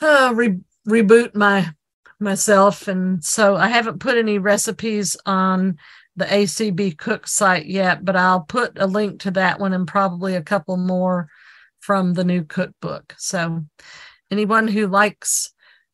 uh, 0.00 0.32
re- 0.34 0.60
reboot 0.88 1.34
my 1.34 1.72
myself. 2.20 2.88
And 2.88 3.24
so 3.24 3.56
i 3.56 3.68
haven't 3.68 3.98
put 4.00 4.16
any 4.16 4.38
recipes 4.38 5.16
on 5.26 5.78
the 6.16 6.26
acb 6.26 6.98
cook 6.98 7.26
site 7.26 7.66
yet 7.66 8.04
but 8.04 8.16
i'll 8.16 8.42
put 8.42 8.78
a 8.78 8.86
link 8.86 9.20
to 9.20 9.30
that 9.30 9.58
one 9.58 9.72
and 9.72 9.88
probably 9.88 10.36
a 10.36 10.42
couple 10.42 10.76
more 10.76 11.28
from 11.80 12.14
the 12.14 12.24
new 12.24 12.44
cookbook. 12.44 13.14
So 13.18 13.64
anyone 14.30 14.68
who 14.68 14.86
likes 14.86 15.52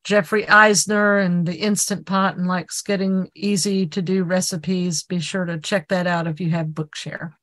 jeffrey 0.09 0.49
eisner 0.49 1.19
and 1.19 1.47
the 1.47 1.55
instant 1.55 2.07
pot 2.07 2.39
and 2.39 2.47
likes 2.47 2.81
getting 2.81 3.29
easy 3.35 3.87
to 3.87 4.01
do 4.01 4.25
recipes 4.25 5.03
be 5.03 5.21
sure 5.21 5.45
to 5.45 5.61
check 5.61 5.87
that 5.89 6.07
out 6.07 6.27
if 6.27 6.41
you 6.41 6.49
have 6.49 6.69
bookshare 6.69 7.35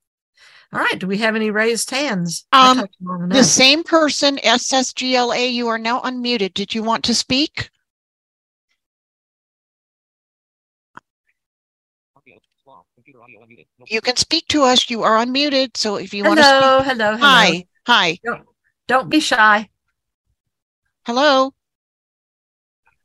all 0.74 0.80
right 0.80 0.98
do 0.98 1.06
we 1.06 1.20
have 1.20 1.36
any 1.36 1.52
raised 1.52 1.92
hands 1.92 2.48
Um, 2.52 2.84
The 3.30 3.44
same 3.44 3.84
person, 3.84 4.38
SSGLA, 4.38 5.54
you 5.54 5.68
are 5.68 5.78
now 5.78 6.02
unmuted. 6.02 6.56
Did 6.56 6.74
you 6.74 6.82
want 6.82 7.04
to 7.06 7.14
speak? 7.14 7.70
You 13.86 14.02
can 14.02 14.16
speak 14.16 14.48
to 14.48 14.64
us. 14.64 14.90
You 14.90 15.04
are 15.04 15.24
unmuted. 15.24 15.78
So 15.78 15.98
if 15.98 16.16
you 16.16 16.24
want 16.24 16.40
to 16.40 16.44
hello 16.44 16.80
speak, 16.80 16.92
hello 16.92 17.16
hello 17.16 17.26
hi, 17.26 17.66
hi, 17.86 18.18
don't 18.88 19.10
be 19.10 19.20
shy 19.20 19.70
hello. 21.06 21.54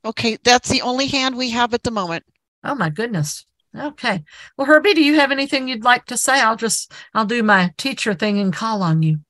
Okay, 0.04 0.38
that's 0.44 0.68
the 0.68 0.82
only 0.82 1.06
hand 1.06 1.36
we 1.36 1.50
have 1.50 1.74
at 1.74 1.82
the 1.82 1.90
moment. 1.90 2.24
Oh 2.64 2.74
my 2.74 2.90
goodness. 2.90 3.46
Okay. 3.78 4.24
Well, 4.56 4.66
Herbie, 4.66 4.94
do 4.94 5.02
you 5.04 5.16
have 5.16 5.30
anything 5.30 5.68
you'd 5.68 5.84
like 5.84 6.06
to 6.06 6.16
say? 6.16 6.40
I'll 6.40 6.56
just 6.56 6.92
I'll 7.14 7.24
do 7.26 7.42
my 7.42 7.72
teacher 7.78 8.14
thing 8.14 8.38
and 8.40 8.52
call 8.52 8.82
on 8.82 9.02
you. 9.02 9.20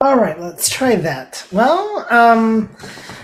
All 0.00 0.16
right, 0.16 0.38
let's 0.40 0.68
try 0.68 0.96
that. 0.96 1.46
Well, 1.52 2.06
um, 2.10 2.68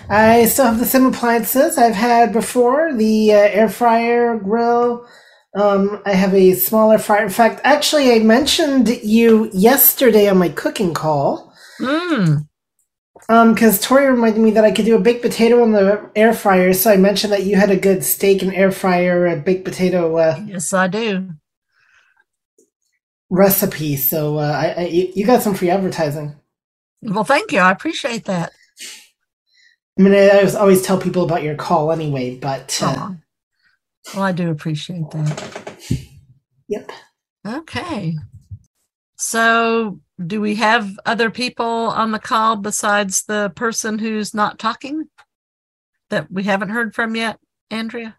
I 0.08 0.44
still 0.46 0.66
have 0.66 0.78
the 0.78 0.84
same 0.84 1.06
appliances 1.06 1.76
I've 1.76 1.94
had 1.96 2.32
before 2.32 2.94
the 2.94 3.32
uh, 3.32 3.36
air 3.36 3.68
fryer, 3.68 4.38
grill. 4.38 5.04
Um, 5.56 6.00
I 6.06 6.12
have 6.12 6.34
a 6.34 6.52
smaller 6.54 6.98
fryer. 6.98 7.24
In 7.24 7.30
fact, 7.30 7.60
actually, 7.64 8.12
I 8.12 8.20
mentioned 8.20 8.88
you 9.02 9.50
yesterday 9.52 10.28
on 10.28 10.38
my 10.38 10.50
cooking 10.50 10.94
call 10.94 11.48
Mm. 11.80 12.48
Because 13.28 13.78
Tori 13.80 14.06
reminded 14.06 14.40
me 14.40 14.50
that 14.52 14.64
I 14.64 14.70
could 14.72 14.86
do 14.86 14.96
a 14.96 15.00
baked 15.00 15.20
potato 15.22 15.62
in 15.62 15.72
the 15.72 16.10
air 16.16 16.32
fryer. 16.32 16.72
So 16.72 16.90
I 16.90 16.96
mentioned 16.96 17.32
that 17.34 17.44
you 17.44 17.56
had 17.56 17.70
a 17.70 17.76
good 17.76 18.02
steak 18.02 18.40
and 18.42 18.54
air 18.54 18.72
fryer, 18.72 19.26
a 19.26 19.36
baked 19.36 19.66
potato 19.66 20.16
uh, 20.16 20.42
Yes, 20.46 20.72
I 20.72 20.88
do. 20.88 21.32
recipe. 23.28 23.96
So 23.96 24.38
uh, 24.38 24.42
I, 24.76 24.82
I, 24.82 24.86
you 25.14 25.26
got 25.26 25.42
some 25.42 25.54
free 25.54 25.68
advertising. 25.68 26.36
Well, 27.02 27.24
thank 27.24 27.52
you. 27.52 27.58
I 27.60 27.70
appreciate 27.70 28.24
that. 28.24 28.52
I 29.98 30.02
mean, 30.02 30.14
I 30.14 30.30
always, 30.30 30.54
always 30.54 30.82
tell 30.82 30.98
people 30.98 31.24
about 31.24 31.42
your 31.42 31.54
call 31.56 31.92
anyway, 31.92 32.36
but 32.36 32.78
uh, 32.82 33.10
Well, 34.14 34.22
I 34.24 34.32
do 34.32 34.50
appreciate 34.50 35.10
that. 35.10 35.76
yep. 36.68 36.90
Okay. 37.46 38.16
So, 39.20 39.98
do 40.24 40.40
we 40.40 40.54
have 40.56 40.98
other 41.04 41.28
people 41.28 41.66
on 41.66 42.12
the 42.12 42.20
call 42.20 42.54
besides 42.54 43.24
the 43.24 43.50
person 43.56 43.98
who's 43.98 44.32
not 44.32 44.60
talking 44.60 45.08
that 46.08 46.30
we 46.30 46.44
haven't 46.44 46.68
heard 46.68 46.94
from 46.94 47.16
yet, 47.16 47.40
Andrea? 47.68 48.16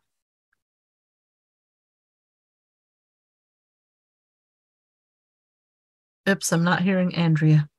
Oops, 6.27 6.51
I'm 6.51 6.65
not 6.65 6.81
hearing 6.81 7.15
Andrea. 7.15 7.69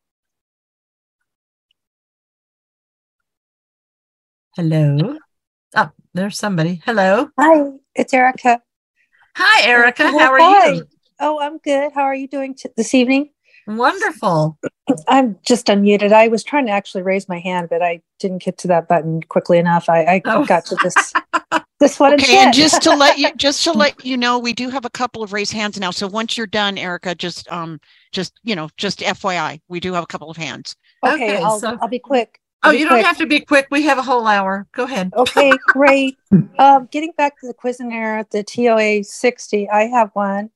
Hello. 4.56 5.18
Oh, 5.76 5.90
there's 6.14 6.38
somebody. 6.38 6.80
Hello. 6.86 7.28
Hi, 7.38 7.70
it's 7.94 8.14
Erica. 8.14 8.62
Hi, 9.36 9.68
Erica. 9.68 10.08
How 10.08 10.32
are 10.32 10.40
Hi. 10.40 10.72
you? 10.72 10.88
Oh, 11.20 11.38
I'm 11.40 11.58
good. 11.58 11.92
How 11.92 12.02
are 12.02 12.14
you 12.14 12.26
doing 12.26 12.54
t- 12.54 12.70
this 12.76 12.94
evening? 12.94 13.30
Wonderful. 13.66 14.58
I'm 15.06 15.36
just 15.46 15.66
unmuted. 15.66 16.12
I 16.12 16.28
was 16.28 16.42
trying 16.42 16.66
to 16.66 16.72
actually 16.72 17.02
raise 17.02 17.28
my 17.28 17.38
hand, 17.38 17.68
but 17.68 17.82
I 17.82 18.00
didn't 18.18 18.42
get 18.42 18.58
to 18.58 18.68
that 18.68 18.88
button 18.88 19.22
quickly 19.24 19.58
enough. 19.58 19.88
I, 19.88 20.00
I 20.04 20.22
Oh. 20.24 20.44
got 20.44 20.64
to 20.66 20.76
this 20.82 21.12
this 21.78 22.00
one 22.00 22.14
Okay, 22.14 22.38
and 22.38 22.52
just 22.54 22.82
to 22.82 22.94
let 22.94 23.18
you 23.18 23.32
just 23.36 23.62
to 23.64 23.72
let 23.72 24.04
you 24.04 24.16
know, 24.16 24.38
we 24.38 24.52
do 24.52 24.70
have 24.70 24.84
a 24.84 24.90
couple 24.90 25.22
of 25.22 25.32
raised 25.32 25.52
hands 25.52 25.78
now. 25.78 25.90
So 25.90 26.08
once 26.08 26.36
you're 26.36 26.46
done, 26.46 26.78
Erica, 26.78 27.14
just 27.14 27.50
um 27.52 27.80
just 28.12 28.32
you 28.42 28.56
know, 28.56 28.68
just 28.76 29.00
FYI, 29.00 29.60
we 29.68 29.78
do 29.78 29.92
have 29.92 30.02
a 30.04 30.06
couple 30.08 30.30
of 30.30 30.36
hands. 30.36 30.74
okay, 31.04 31.14
okay, 31.36 31.42
I'll, 31.42 31.60
so- 31.60 31.78
I'll 31.80 31.88
be 31.88 31.98
quick. 31.98 32.40
Oh, 32.62 32.68
I'll 32.68 32.72
be 32.74 32.80
you 32.80 32.88
don't 32.88 33.02
have 33.04 33.16
to 33.18 33.26
be 33.26 33.40
quick. 33.40 33.68
We 33.70 33.82
have 33.84 33.96
a 33.98 34.02
whole 34.02 34.26
hour. 34.26 34.66
Go 34.72 34.84
ahead. 34.84 35.12
Okay, 35.16 35.52
great. 35.68 36.18
um, 36.58 36.88
getting 36.90 37.12
back 37.16 37.40
to 37.40 37.46
the 37.46 37.54
Cuisinart, 37.54 38.30
the 38.30 38.42
TOA 38.42 39.02
60, 39.04 39.68
I 39.70 39.84
have 39.84 40.10
one. 40.12 40.50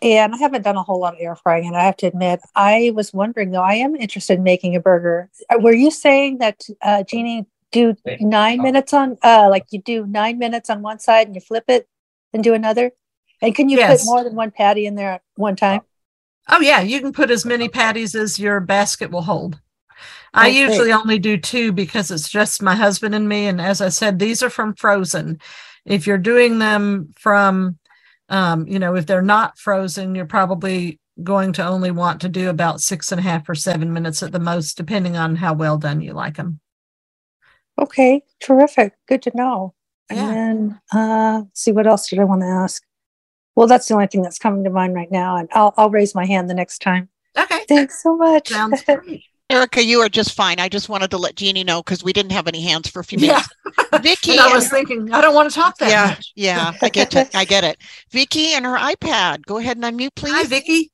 And 0.00 0.34
I 0.34 0.38
haven't 0.38 0.62
done 0.62 0.76
a 0.76 0.82
whole 0.82 1.00
lot 1.00 1.14
of 1.14 1.20
air 1.20 1.34
frying, 1.34 1.66
and 1.66 1.76
I 1.76 1.84
have 1.84 1.96
to 1.98 2.06
admit, 2.06 2.40
I 2.54 2.92
was 2.94 3.12
wondering 3.12 3.50
though, 3.50 3.62
I 3.62 3.74
am 3.74 3.96
interested 3.96 4.38
in 4.38 4.44
making 4.44 4.76
a 4.76 4.80
burger. 4.80 5.28
Uh, 5.50 5.58
Were 5.58 5.74
you 5.74 5.90
saying 5.90 6.38
that, 6.38 6.62
uh, 6.82 7.02
Jeannie, 7.02 7.46
do 7.72 7.96
nine 8.20 8.62
minutes 8.62 8.94
on, 8.94 9.16
uh, 9.24 9.48
like 9.50 9.66
you 9.70 9.82
do 9.82 10.06
nine 10.06 10.38
minutes 10.38 10.70
on 10.70 10.82
one 10.82 10.98
side 11.00 11.26
and 11.26 11.34
you 11.34 11.40
flip 11.40 11.64
it 11.68 11.88
and 12.32 12.44
do 12.44 12.54
another? 12.54 12.92
And 13.42 13.54
can 13.54 13.68
you 13.68 13.78
Yes. 13.78 14.00
put 14.00 14.06
more 14.06 14.24
than 14.24 14.34
one 14.34 14.50
patty 14.50 14.86
in 14.86 14.94
there 14.94 15.12
at 15.12 15.22
one 15.36 15.56
time? 15.56 15.82
Oh, 16.48 16.60
yeah. 16.60 16.80
You 16.80 17.00
can 17.00 17.12
put 17.12 17.30
as 17.30 17.44
many 17.44 17.68
patties 17.68 18.14
as 18.14 18.38
your 18.38 18.60
basket 18.60 19.10
will 19.10 19.22
hold. 19.22 19.60
I 20.32 20.48
Okay. 20.48 20.58
usually 20.60 20.92
only 20.92 21.18
do 21.18 21.36
two 21.36 21.72
because 21.72 22.10
it's 22.10 22.28
just 22.28 22.62
my 22.62 22.74
husband 22.74 23.14
and 23.14 23.28
me. 23.28 23.46
And 23.46 23.60
as 23.60 23.80
I 23.80 23.90
said, 23.90 24.18
these 24.18 24.42
are 24.42 24.50
from 24.50 24.74
frozen. 24.74 25.40
If 25.84 26.06
you're 26.06 26.18
doing 26.18 26.58
them 26.58 27.12
from, 27.18 27.78
um, 28.28 28.66
you 28.66 28.78
know, 28.78 28.94
if 28.96 29.06
they're 29.06 29.22
not 29.22 29.58
frozen, 29.58 30.14
you're 30.14 30.26
probably 30.26 31.00
going 31.22 31.52
to 31.54 31.66
only 31.66 31.90
want 31.90 32.20
to 32.20 32.28
do 32.28 32.48
about 32.48 32.80
six 32.80 33.10
and 33.10 33.18
a 33.18 33.22
half 33.22 33.48
or 33.48 33.54
seven 33.54 33.92
minutes 33.92 34.22
at 34.22 34.32
the 34.32 34.38
most, 34.38 34.76
depending 34.76 35.16
on 35.16 35.36
how 35.36 35.52
well 35.54 35.78
done 35.78 36.00
you 36.00 36.12
like 36.12 36.36
them. 36.36 36.60
Okay, 37.80 38.22
terrific. 38.40 38.94
Good 39.06 39.22
to 39.22 39.32
know. 39.34 39.74
And 40.10 40.18
Yeah. 40.18 40.28
then, 40.28 40.80
uh, 40.92 41.42
see, 41.54 41.72
what 41.72 41.86
else 41.86 42.08
did 42.08 42.18
I 42.18 42.24
want 42.24 42.42
to 42.42 42.46
ask? 42.48 42.82
Well, 43.54 43.66
that's 43.66 43.88
the 43.88 43.94
only 43.94 44.06
thing 44.06 44.22
that's 44.22 44.38
coming 44.38 44.64
to 44.64 44.70
mind 44.70 44.94
right 44.94 45.10
now, 45.10 45.36
and 45.36 45.48
I'll, 45.52 45.74
I'll 45.76 45.90
raise 45.90 46.14
my 46.14 46.26
hand 46.26 46.48
the 46.48 46.54
next 46.54 46.80
time. 46.80 47.08
Okay. 47.36 47.64
Thanks 47.68 48.02
so 48.02 48.16
much. 48.16 48.48
Sounds 48.48 48.82
great. 48.82 49.24
Erica, 49.50 49.82
you 49.82 50.00
are 50.00 50.08
just 50.10 50.34
fine. 50.34 50.60
I 50.60 50.68
just 50.68 50.88
wanted 50.90 51.10
to 51.12 51.18
let 51.18 51.34
Jeannie 51.34 51.64
know 51.64 51.82
because 51.82 52.04
we 52.04 52.12
didn't 52.12 52.32
have 52.32 52.48
any 52.48 52.60
hands 52.62 52.88
for 52.88 53.00
a 53.00 53.04
few 53.04 53.18
minutes. 53.18 53.48
Yeah. 53.64 53.82
minutes. 53.92 54.08
Vicky, 54.22 54.32
And 54.32 54.40
I 54.40 54.44
and 54.46 54.54
was 54.54 54.68
thinking, 54.68 55.12
I 55.12 55.20
don't 55.22 55.34
want 55.34 55.48
to 55.50 55.54
talk 55.54 55.78
that 55.78 55.90
yeah, 55.90 56.08
much. 56.08 56.32
yeah, 56.36 56.72
I 56.82 56.88
get 56.90 57.14
it. 57.16 57.34
I 57.34 57.44
get 57.46 57.64
it. 57.64 57.78
Vicky 58.10 58.52
and 58.52 58.66
her 58.66 58.76
iPad. 58.76 59.46
Go 59.46 59.56
ahead 59.56 59.78
and 59.78 59.84
unmute, 59.84 60.14
please. 60.14 60.34
Hi, 60.34 60.44
Vicki. 60.44 60.90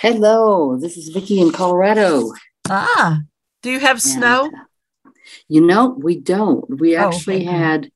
Hello, 0.00 0.76
this 0.78 0.96
is 0.96 1.08
Vicky 1.10 1.40
in 1.40 1.50
Colorado. 1.52 2.32
Ah, 2.70 3.20
do 3.62 3.70
you 3.70 3.80
have 3.80 3.96
And, 3.96 4.00
snow? 4.02 4.46
uh, 4.46 5.10
you 5.48 5.60
know, 5.60 5.88
we 5.88 6.18
don't. 6.18 6.80
We 6.80 6.96
Oh, 6.96 7.00
actually 7.08 7.36
okay. 7.36 7.44
had, 7.44 7.90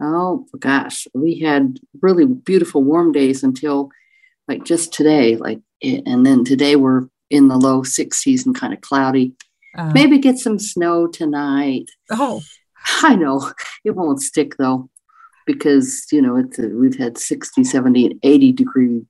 oh 0.00 0.46
gosh, 0.60 1.08
we 1.14 1.40
had 1.40 1.78
really 2.02 2.26
beautiful 2.26 2.84
warm 2.84 3.10
days 3.12 3.42
until 3.42 3.90
like 4.46 4.64
just 4.64 4.92
today. 4.92 5.36
Like, 5.36 5.60
and 5.82 6.24
then 6.24 6.44
today 6.44 6.76
we're 6.76 7.08
in 7.30 7.48
the 7.48 7.56
low 7.56 7.82
60s 7.82 8.46
and 8.46 8.54
kind 8.54 8.72
of 8.72 8.80
cloudy. 8.80 9.32
Uh, 9.76 9.90
Maybe 9.92 10.18
get 10.18 10.38
some 10.38 10.58
snow 10.58 11.06
tonight. 11.06 11.90
oh, 12.10 12.40
I 13.02 13.16
know 13.16 13.50
it 13.84 13.90
won't 13.96 14.22
stick 14.22 14.56
though, 14.58 14.88
because 15.46 16.06
you 16.12 16.22
know 16.22 16.36
it's 16.36 16.58
a, 16.58 16.68
we've 16.68 16.96
had 16.98 17.18
60, 17.18 17.64
70, 17.64 18.06
and 18.06 18.20
80 18.22 18.52
degree 18.52 19.02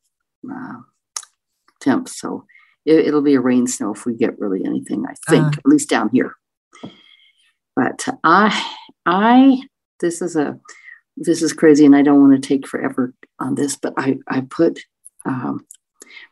uh, 0.50 0.80
temps. 1.80 2.18
So 2.20 2.44
it, 2.84 3.06
it'll 3.06 3.22
be 3.22 3.34
a 3.34 3.40
rain 3.40 3.66
snow 3.66 3.92
if 3.92 4.06
we 4.06 4.14
get 4.14 4.38
really 4.38 4.64
anything. 4.64 5.04
I 5.06 5.14
think, 5.30 5.44
Ah. 5.46 5.50
at 5.58 5.66
least 5.66 5.88
down 5.90 6.08
here. 6.12 6.34
But 7.74 8.06
I, 8.24 8.72
I, 9.04 9.60
this 10.00 10.22
is 10.22 10.34
a, 10.36 10.58
this 11.16 11.42
is 11.42 11.52
crazy, 11.52 11.84
and 11.84 11.94
I 11.94 12.02
don't 12.02 12.20
want 12.26 12.40
to 12.42 12.48
take 12.48 12.66
forever 12.66 13.14
on 13.38 13.54
this. 13.54 13.76
But 13.76 13.92
I, 13.98 14.18
I 14.26 14.40
put 14.40 14.80
um, 15.26 15.66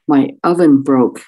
my 0.09 0.31
oven 0.43 0.83
broke 0.83 1.23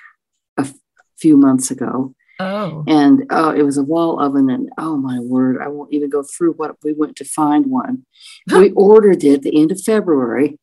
few 1.18 1.36
months 1.36 1.70
ago, 1.70 2.14
oh, 2.40 2.56
Oh, 2.66 2.84
and 2.86 3.24
uh, 3.30 3.54
it 3.56 3.62
was 3.62 3.78
a 3.78 3.82
wall 3.82 4.20
oven 4.20 4.50
and 4.50 4.68
oh 4.76 4.96
my 4.96 5.18
word 5.20 5.56
i 5.62 5.68
won't 5.68 5.92
even 5.92 6.10
go 6.10 6.22
through 6.22 6.52
what 6.52 6.76
we 6.82 6.92
went 6.92 7.16
to 7.16 7.24
find 7.24 7.66
one. 7.66 8.04
We 8.52 8.72
ordered 8.72 9.24
it 9.24 9.42
the 9.42 9.58
end 9.58 9.72
of 9.72 9.80
february 9.80 10.58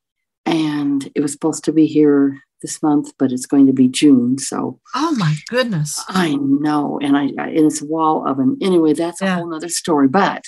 and 0.46 1.10
it 1.16 1.22
was 1.22 1.32
supposed 1.32 1.64
to 1.66 1.72
be 1.72 1.88
here 1.88 2.40
this 2.62 2.84
month 2.84 3.14
but 3.18 3.32
it's 3.32 3.48
going 3.48 3.66
to 3.68 3.74
be 3.74 3.88
june 3.88 4.38
so 4.38 4.80
oh 4.94 5.16
my 5.18 5.36
goodness. 5.48 6.04
i 6.10 6.36
know 6.36 7.00
and 7.02 7.18
i, 7.18 7.24
I 7.40 7.48
and 7.50 7.66
it's 7.66 7.82
a 7.82 7.86
wall 7.86 8.28
oven. 8.28 8.58
Anyway 8.62 8.94
that's 8.94 9.22
a 9.22 9.34
whole 9.34 9.50
nother 9.50 9.70
story 9.70 10.08
but 10.08 10.44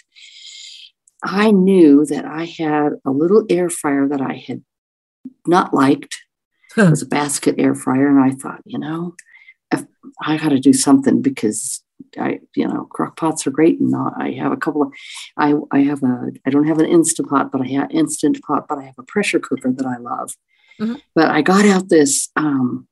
i 1.24 1.50
knew 1.50 2.06
that 2.06 2.26
i 2.26 2.46
had 2.46 2.94
a 3.06 3.12
little 3.12 3.46
air 3.50 3.70
fryer 3.70 4.08
that 4.08 4.22
i 4.22 4.36
had 4.48 4.64
not 5.48 5.74
liked. 5.74 6.18
It 6.78 6.90
was 6.90 7.02
a 7.02 7.08
basket 7.08 7.56
air 7.58 7.74
fryer 7.74 8.08
and 8.08 8.20
i 8.20 8.32
thought 8.36 8.62
you 8.66 8.78
know 8.78 9.16
i 10.22 10.38
got 10.38 10.50
to 10.50 10.60
do 10.60 10.74
something 10.74 11.22
because 11.22 11.84
i 12.20 12.40
you 12.56 12.68
know 12.68 12.86
crock 12.86 13.18
pots 13.18 13.46
are 13.48 13.52
great 13.52 13.80
and 13.80 13.94
i 14.18 14.32
have 14.32 14.52
a 14.52 14.58
couple 14.58 14.82
of 14.84 14.92
i 15.38 15.54
i 15.72 15.80
have 15.80 16.02
a 16.04 16.32
i 16.46 16.50
don't 16.50 16.68
have 16.68 16.80
an 16.80 16.86
instant 16.86 17.28
pot 17.30 17.52
but 17.52 17.62
i 17.62 17.68
have 17.68 17.90
instant 17.92 18.42
pot 18.44 18.66
but 18.68 18.78
i 18.78 18.84
have 18.84 18.96
a 18.98 19.04
pressure 19.04 19.40
cooker 19.40 19.72
that 19.72 19.86
i 19.86 19.98
love 19.98 20.36
Mhm. 20.80 21.00
but 21.16 21.30
i 21.30 21.42
got 21.42 21.66
out 21.66 21.88
this 21.90 22.30
um 22.36 22.88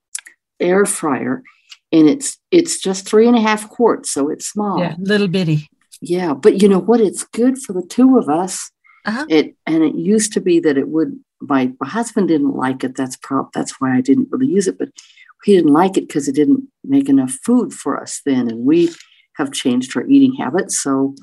air 0.59 0.85
fryer 0.85 1.43
and 1.91 2.07
it's 2.09 2.37
it's 2.49 2.79
just 2.79 3.05
three 3.07 3.27
and 3.27 3.37
a 3.37 3.41
half 3.41 3.67
quarts 3.69 4.09
so 4.11 4.29
it's 4.29 4.47
small 4.47 4.79
Yeah, 4.79 4.95
little 4.99 5.27
bitty. 5.27 5.67
yeah, 6.01 6.33
but 6.33 6.61
you 6.61 6.67
know 6.69 6.79
what? 6.79 7.01
It's 7.01 7.23
good 7.25 7.57
for 7.63 7.73
the 7.73 7.85
two 7.95 8.17
of 8.17 8.27
us. 8.29 8.71
Uh-huh. 9.05 9.25
It 9.29 9.55
and 9.67 9.83
it 9.83 9.95
used 9.95 10.31
to 10.33 10.41
be 10.41 10.59
that 10.61 10.77
it 10.77 10.87
would. 10.87 11.19
My, 11.41 11.71
my 11.81 11.87
husband 11.89 12.29
didn't 12.29 12.55
like 12.55 12.83
it. 12.85 12.95
That's 12.95 13.17
prob 13.17 13.51
that's 13.53 13.73
why 13.79 13.89
I 13.97 14.01
didn't 14.01 14.29
really 14.31 14.47
use 14.47 14.67
it. 14.67 14.77
But 14.79 14.89
he 15.43 15.55
didn't 15.55 15.73
like 15.73 15.97
it 15.97 16.07
because 16.07 16.27
it 16.27 16.35
didn't 16.35 16.67
make 16.83 17.09
enough 17.09 17.31
food 17.45 17.73
for 17.73 18.01
us 18.01 18.21
then, 18.25 18.47
and 18.50 18.65
we 18.65 18.89
have 19.38 19.51
changed 19.51 19.95
our 19.97 20.05
eating 20.07 20.33
habits, 20.35 20.79
so 20.81 21.15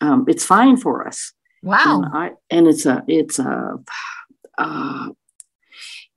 um, 0.00 0.24
it's 0.28 0.44
fine 0.44 0.76
for 0.76 1.06
us. 1.06 1.32
Wow. 1.62 2.02
And 2.04 2.16
I 2.16 2.30
and 2.50 2.66
it's 2.66 2.86
a 2.86 3.02
it's 3.06 3.38
a 3.38 3.78
uh, 4.58 5.08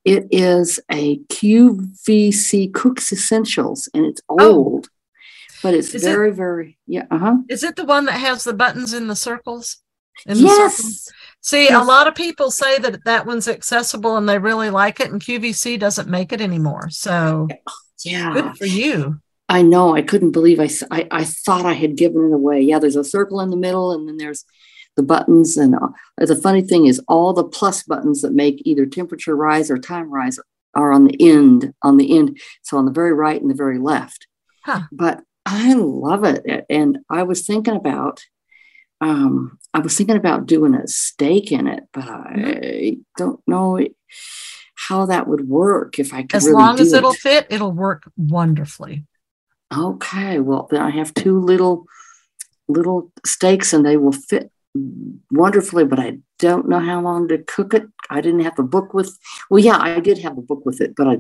it 0.03 0.27
is 0.31 0.79
a 0.91 1.17
QVC 1.19 2.73
Cooks 2.73 3.11
Essentials, 3.11 3.89
and 3.93 4.05
it's 4.05 4.21
Oh. 4.29 4.37
old, 4.53 4.89
but 5.63 5.73
it's 5.73 5.93
Is 5.95 6.03
it- 6.05 6.09
very 6.11 6.31
very 6.31 6.77
yeah 6.87 7.05
uh 7.11 7.17
huh 7.17 7.35
Is 7.49 7.63
it 7.63 7.75
the 7.75 7.85
one 7.85 8.05
that 8.05 8.19
has 8.19 8.43
the 8.43 8.53
buttons 8.53 8.93
in 8.93 9.07
the 9.07 9.15
circles? 9.15 9.77
In 10.25 10.37
the 10.37 10.43
yes. 10.43 11.09
See, 11.45 11.69
a 11.69 11.79
lot 11.79 12.07
of 12.07 12.15
people 12.15 12.49
say 12.49 12.79
that 12.79 13.05
that 13.05 13.27
one's 13.27 13.47
accessible 13.47 14.17
and 14.17 14.27
they 14.27 14.39
really 14.39 14.71
like 14.71 14.99
it, 14.99 15.11
and 15.11 15.21
QVC 15.21 15.79
doesn't 15.79 16.09
make 16.09 16.33
it 16.33 16.41
anymore. 16.41 16.89
So 16.89 17.47
Yeah, 18.03 18.33
good 18.33 18.57
for 18.57 18.65
you. 18.65 19.21
I 19.47 19.61
know. 19.61 19.95
I 19.95 20.01
couldn't 20.01 20.31
believe 20.31 20.59
i 20.59 20.67
I 21.11 21.23
thought 21.23 21.67
I 21.67 21.73
had 21.73 21.97
given 21.97 22.31
it 22.31 22.33
away. 22.33 22.61
Yeah, 22.61 22.79
there's 22.79 22.95
a 22.95 23.03
circle 23.03 23.41
in 23.41 23.51
the 23.51 23.57
middle, 23.57 23.91
and 23.91 24.07
then 24.07 24.17
there's 24.17 24.43
the 24.95 25.03
buttons. 25.03 25.55
And 25.55 25.75
uh, 25.75 25.89
the 26.17 26.35
funny 26.35 26.63
thing 26.63 26.87
is, 26.87 26.99
all 27.07 27.31
the 27.31 27.43
plus 27.43 27.83
buttons 27.83 28.23
that 28.23 28.33
make 28.33 28.63
either 28.65 28.87
temperature 28.87 29.35
rise 29.35 29.69
or 29.69 29.77
time 29.77 30.11
rise 30.11 30.39
are 30.73 30.91
on 30.91 31.05
the 31.05 31.15
end. 31.19 31.75
On 31.83 31.97
the 31.97 32.17
end, 32.17 32.39
so 32.63 32.77
on 32.77 32.85
the 32.85 32.91
very 32.91 33.13
right 33.13 33.39
and 33.39 33.51
the 33.51 33.55
very 33.55 33.77
left. 33.77 34.25
Huh. 34.63 34.81
But 34.91 35.21
I 35.45 35.73
love 35.75 36.23
it, 36.23 36.65
and 36.71 36.97
I 37.07 37.21
was 37.21 37.45
thinking 37.45 37.75
about. 37.75 38.21
Um, 39.01 39.59
I 39.73 39.79
was 39.79 39.97
thinking 39.97 40.15
about 40.15 40.45
doing 40.45 40.73
a 40.73 40.87
steak 40.87 41.51
in 41.51 41.67
it, 41.67 41.83
but 41.93 42.05
I 42.07 42.97
don't 43.17 43.41
know 43.47 43.79
how 44.87 45.05
that 45.05 45.27
would 45.27 45.47
work 45.49 45.99
if 45.99 46.13
I 46.13 46.21
could 46.21 46.35
As 46.35 46.45
really 46.45 46.63
long 46.63 46.79
as 46.79 46.93
it. 46.93 47.03
fit, 47.15 47.47
it'll 47.49 47.71
work 47.71 48.09
wonderfully. 48.17 49.05
Okay, 49.75 50.39
well 50.39 50.67
then 50.69 50.81
I 50.81 50.91
have 50.91 51.13
two 51.13 51.39
little 51.39 51.85
little 52.67 53.11
steaks 53.25 53.73
and 53.73 53.85
they 53.85 53.97
will 53.97 54.11
fit 54.11 54.51
wonderfully, 55.31 55.85
but 55.85 55.99
I 55.99 56.19
don't 56.39 56.67
know 56.67 56.79
how 56.79 57.01
long 57.01 57.27
to 57.29 57.39
cook 57.39 57.73
it. 57.73 57.83
I 58.09 58.21
didn't 58.21 58.41
have 58.41 58.59
a 58.59 58.63
book 58.63 58.93
with. 58.93 59.17
Well, 59.49 59.63
yeah, 59.63 59.77
I 59.77 59.99
did 59.99 60.19
have 60.19 60.37
a 60.37 60.41
book 60.41 60.65
with 60.65 60.81
it, 60.81 60.93
but 60.95 61.07
I 61.07 61.17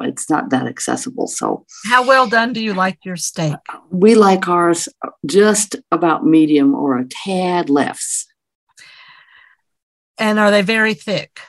it's 0.00 0.28
not 0.30 0.50
that 0.50 0.66
accessible. 0.66 1.26
So 1.26 1.66
How 1.86 2.06
well 2.06 2.26
done 2.26 2.52
do 2.52 2.62
you 2.62 2.74
like 2.74 3.04
your 3.04 3.16
steak? 3.16 3.56
we 3.90 4.14
like 4.14 4.48
ours 4.48 4.88
just 5.26 5.76
about 5.90 6.24
medium 6.24 6.74
or 6.74 6.98
a 6.98 7.06
tad 7.08 7.70
less. 7.70 8.26
And 10.18 10.38
are 10.38 10.50
they 10.50 10.62
very 10.62 10.94
thick? 10.94 11.40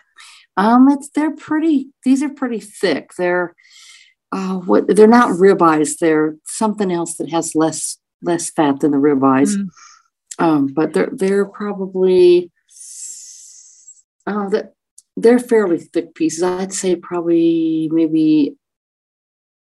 Um, 0.58 0.90
it's 0.90 1.10
they're 1.10 1.36
pretty. 1.36 1.90
These 2.04 2.24
are 2.24 2.30
pretty 2.30 2.60
thick. 2.60 3.12
They're 3.18 3.56
uh, 4.32 4.56
what 4.56 4.88
they're 4.88 5.08
not 5.08 5.32
ribeyes. 5.32 5.98
They're 5.98 6.36
something 6.46 6.92
else 6.92 7.18
that 7.18 7.30
has 7.30 7.56
less 7.56 7.98
less 8.22 8.50
fat 8.50 8.80
than 8.80 8.92
the 8.92 8.98
ribeyes. 8.98 9.56
Mm. 9.56 9.70
Um, 10.40 10.68
but 10.68 10.94
they're 10.94 11.10
they're 11.12 11.46
probably 11.46 12.52
oh 14.28 14.50
that 14.50 14.74
they're 15.18 15.40
fairly 15.40 15.80
thick 15.80 16.14
pieces. 16.16 16.44
I'd 16.44 16.74
say 16.74 16.96
probably 16.96 17.90
maybe 17.92 18.56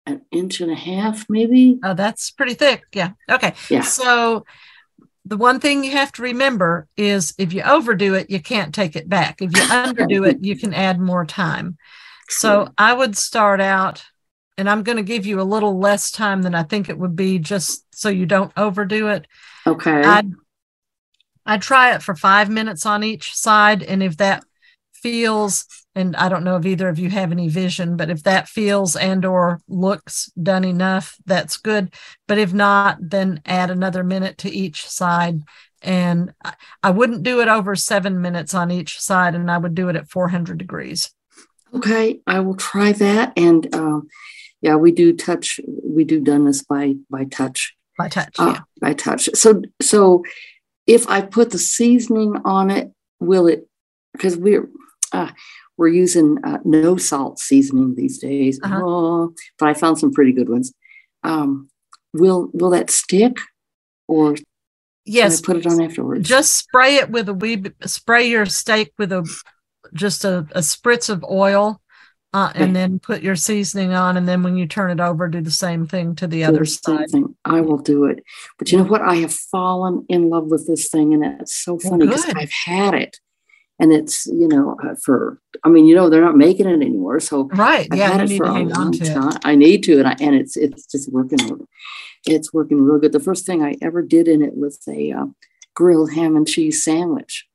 an 0.05 0.21
inch 0.31 0.61
and 0.61 0.71
a 0.71 0.75
half, 0.75 1.25
maybe. 1.29 1.79
Oh, 1.83 1.93
that's 1.93 2.31
pretty 2.31 2.53
thick. 2.53 2.83
Yeah. 2.93 3.11
Okay. 3.29 3.53
Yeah. 3.69 3.81
So 3.81 4.45
the 5.25 5.37
one 5.37 5.59
thing 5.59 5.83
you 5.83 5.91
have 5.91 6.11
to 6.13 6.21
remember 6.21 6.87
is 6.97 7.33
if 7.37 7.53
you 7.53 7.61
overdo 7.63 8.13
it, 8.13 8.29
you 8.29 8.41
can't 8.41 8.73
take 8.75 8.95
it 8.95 9.07
back. 9.07 9.41
If 9.41 9.55
you 9.55 9.61
underdo 9.69 10.27
it, 10.27 10.43
you 10.43 10.57
can 10.57 10.73
add 10.73 10.99
more 10.99 11.25
time. 11.25 11.77
So 12.29 12.69
I 12.77 12.93
would 12.93 13.17
start 13.17 13.61
out, 13.61 14.03
and 14.57 14.69
I'm 14.69 14.83
going 14.83 14.97
to 14.97 15.03
give 15.03 15.25
you 15.25 15.39
a 15.41 15.43
little 15.43 15.79
less 15.79 16.11
time 16.11 16.41
than 16.41 16.55
I 16.55 16.63
think 16.63 16.89
it 16.89 16.97
would 16.97 17.15
be 17.15 17.39
just 17.39 17.85
so 17.95 18.09
you 18.09 18.25
don't 18.25 18.51
overdo 18.57 19.07
it. 19.09 19.27
okay. 19.65 20.03
I'd 20.03 20.31
I'd 21.45 21.61
try 21.61 21.93
it 21.93 22.01
for 22.01 22.15
five 22.15 22.49
minutes 22.49 22.85
on 22.85 23.03
each 23.03 23.35
side, 23.35 23.83
and 23.83 24.01
if 24.01 24.17
that 24.17 24.43
feels, 25.03 25.65
and 25.93 26.15
I 26.15 26.29
don't 26.29 26.43
know 26.45 26.55
if 26.55 26.65
either 26.65 26.87
of 26.89 26.97
you 26.97 27.09
have 27.09 27.31
any 27.31 27.49
vision, 27.49 27.97
but 27.97 28.09
if 28.09 28.23
that 28.23 28.47
feels 28.47 28.95
and 28.95 29.23
or 29.25 29.59
looks 29.67 30.31
done 30.41 30.63
enough, 30.63 31.15
that's 31.25 31.57
good. 31.57 31.93
But 32.27 32.39
if 32.39 32.53
not, 32.53 32.97
then 32.99 33.41
add 33.45 33.69
another 33.69 34.03
minute 34.03 34.39
to 34.39 34.49
each 34.49 34.87
side. 34.87 35.41
And 35.81 36.33
I- 36.81 36.89
wouldn't 36.91 37.23
do 37.23 37.41
it 37.41 37.49
over 37.49 37.75
seven 37.75 38.21
minutes 38.21 38.53
on 38.53 38.71
each 38.71 38.99
side, 38.99 39.35
and 39.35 39.51
I 39.51 39.57
would 39.57 39.75
do 39.75 39.89
it 39.89 39.97
at 39.97 40.09
400 40.09 40.57
degrees. 40.57 41.11
Okay, 41.75 42.21
I 42.25 42.39
will 42.39 42.55
try 42.55 42.93
that. 42.93 43.33
And 43.35 43.73
um, 43.75 44.07
yeah, 44.61 44.75
we 44.75 44.91
do 44.91 45.11
touch. 45.13 45.59
We 45.67 46.05
do 46.05 46.21
done 46.21 46.45
this 46.45 46.63
by 46.63 46.95
by 47.09 47.25
touch. 47.25 47.75
by 47.97 48.07
touch. 48.07 48.35
Uh, 48.39 48.53
yeah. 48.55 48.59
by 48.79 48.93
touch. 48.93 49.29
So 49.33 49.61
so 49.81 50.23
if 50.87 51.07
I 51.09 51.21
put 51.21 51.49
the 51.51 51.57
seasoning 51.59 52.37
on 52.45 52.69
it, 52.69 52.91
will 53.19 53.47
it? 53.47 53.67
Because 54.13 54.37
we're 54.37 54.69
uh, 55.13 55.31
we're 55.77 55.87
using 55.87 56.37
uh, 56.43 56.59
no 56.65 56.97
salt 56.97 57.39
seasoning 57.39 57.95
these 57.95 58.19
days. 58.19 58.59
Uh-huh. 58.63 58.81
Oh, 58.83 59.33
but 59.57 59.69
I 59.69 59.73
found 59.73 59.97
some 59.99 60.11
pretty 60.11 60.33
good 60.33 60.49
ones. 60.49 60.73
Um, 61.23 61.69
will 62.13 62.49
will 62.53 62.71
that 62.71 62.89
stick, 62.89 63.37
or 64.07 64.35
Yes. 65.05 65.41
Put 65.41 65.57
it 65.57 65.67
on 65.67 65.81
afterwards? 65.81 66.27
just 66.29 66.53
spray 66.53 66.95
it 66.95 67.09
with 67.09 67.27
a 67.27 67.33
wee 67.33 67.61
spray 67.85 68.29
your 68.29 68.45
steak 68.45 68.93
with 68.97 69.11
a 69.11 69.29
just 69.93 70.23
a, 70.23 70.39
a 70.51 70.59
spritz 70.61 71.09
of 71.09 71.25
oil 71.29 71.81
uh, 72.33 72.51
and 72.55 72.63
Okay. 72.63 72.71
then 72.71 72.99
put 72.99 73.21
your 73.21 73.35
seasoning 73.35 73.93
on 73.93 74.15
and 74.15 74.25
then 74.29 74.43
when 74.43 74.55
you 74.55 74.65
turn 74.65 74.91
it 74.91 75.01
over 75.01 75.27
do 75.27 75.41
the 75.41 75.51
same 75.51 75.85
thing 75.87 76.15
to 76.15 76.25
the 76.25 76.39
do 76.39 76.45
other 76.45 76.59
the 76.59 76.65
side 76.67 77.09
something. 77.09 77.35
I 77.43 77.59
will 77.59 77.79
do 77.79 78.05
it. 78.05 78.23
But 78.57 78.71
you 78.71 78.77
know 78.77 78.85
what? 78.85 79.01
I 79.01 79.15
have 79.15 79.33
fallen 79.33 80.05
in 80.07 80.29
love 80.29 80.45
with 80.45 80.67
this 80.67 80.87
thing, 80.87 81.13
and 81.13 81.41
it's 81.41 81.53
so 81.53 81.77
funny 81.77 82.07
because. 82.07 82.25
I've 82.33 82.49
had 82.65 82.93
it, 82.93 83.19
and 83.83 83.91
it's 83.93 84.25
you 84.27 84.47
know 84.47 84.77
uh, 84.83 84.95
for 84.95 85.39
I 85.63 85.69
mean 85.69 85.85
you 85.85 85.95
know 85.95 86.09
they're 86.09 86.21
not 86.29 86.37
making 86.37 86.67
it 86.67 86.73
anymore, 86.73 87.19
so 87.19 87.49
right 87.53 87.87
I've 87.91 87.97
yeah 87.99 88.11
had 88.11 88.21
it 88.21 88.29
need 88.29 88.37
for 88.37 88.45
to 88.45 88.51
a 88.51 88.53
hang 88.53 88.71
on 88.71 88.79
long 88.79 88.91
to 88.93 89.03
it 89.03 89.13
time. 89.13 89.39
I 89.43 89.55
need 89.55 89.83
to, 89.83 89.99
and 89.99 90.07
I, 90.07 90.15
and 90.19 90.35
it's 90.35 90.55
it's 90.57 90.85
just 90.85 91.11
working. 91.11 91.39
It's 92.25 92.53
working 92.53 92.79
real 92.81 92.99
good. 92.99 93.11
The 93.11 93.19
first 93.19 93.45
thing 93.45 93.61
I 93.61 93.75
ever 93.81 94.01
did 94.01 94.27
in 94.27 94.41
it 94.41 94.55
was 94.55 94.79
a 94.87 95.11
uh, 95.11 95.25
grilled 95.73 96.13
ham 96.13 96.35
and 96.37 96.47
cheese 96.47 96.83
sandwich, 96.83 97.45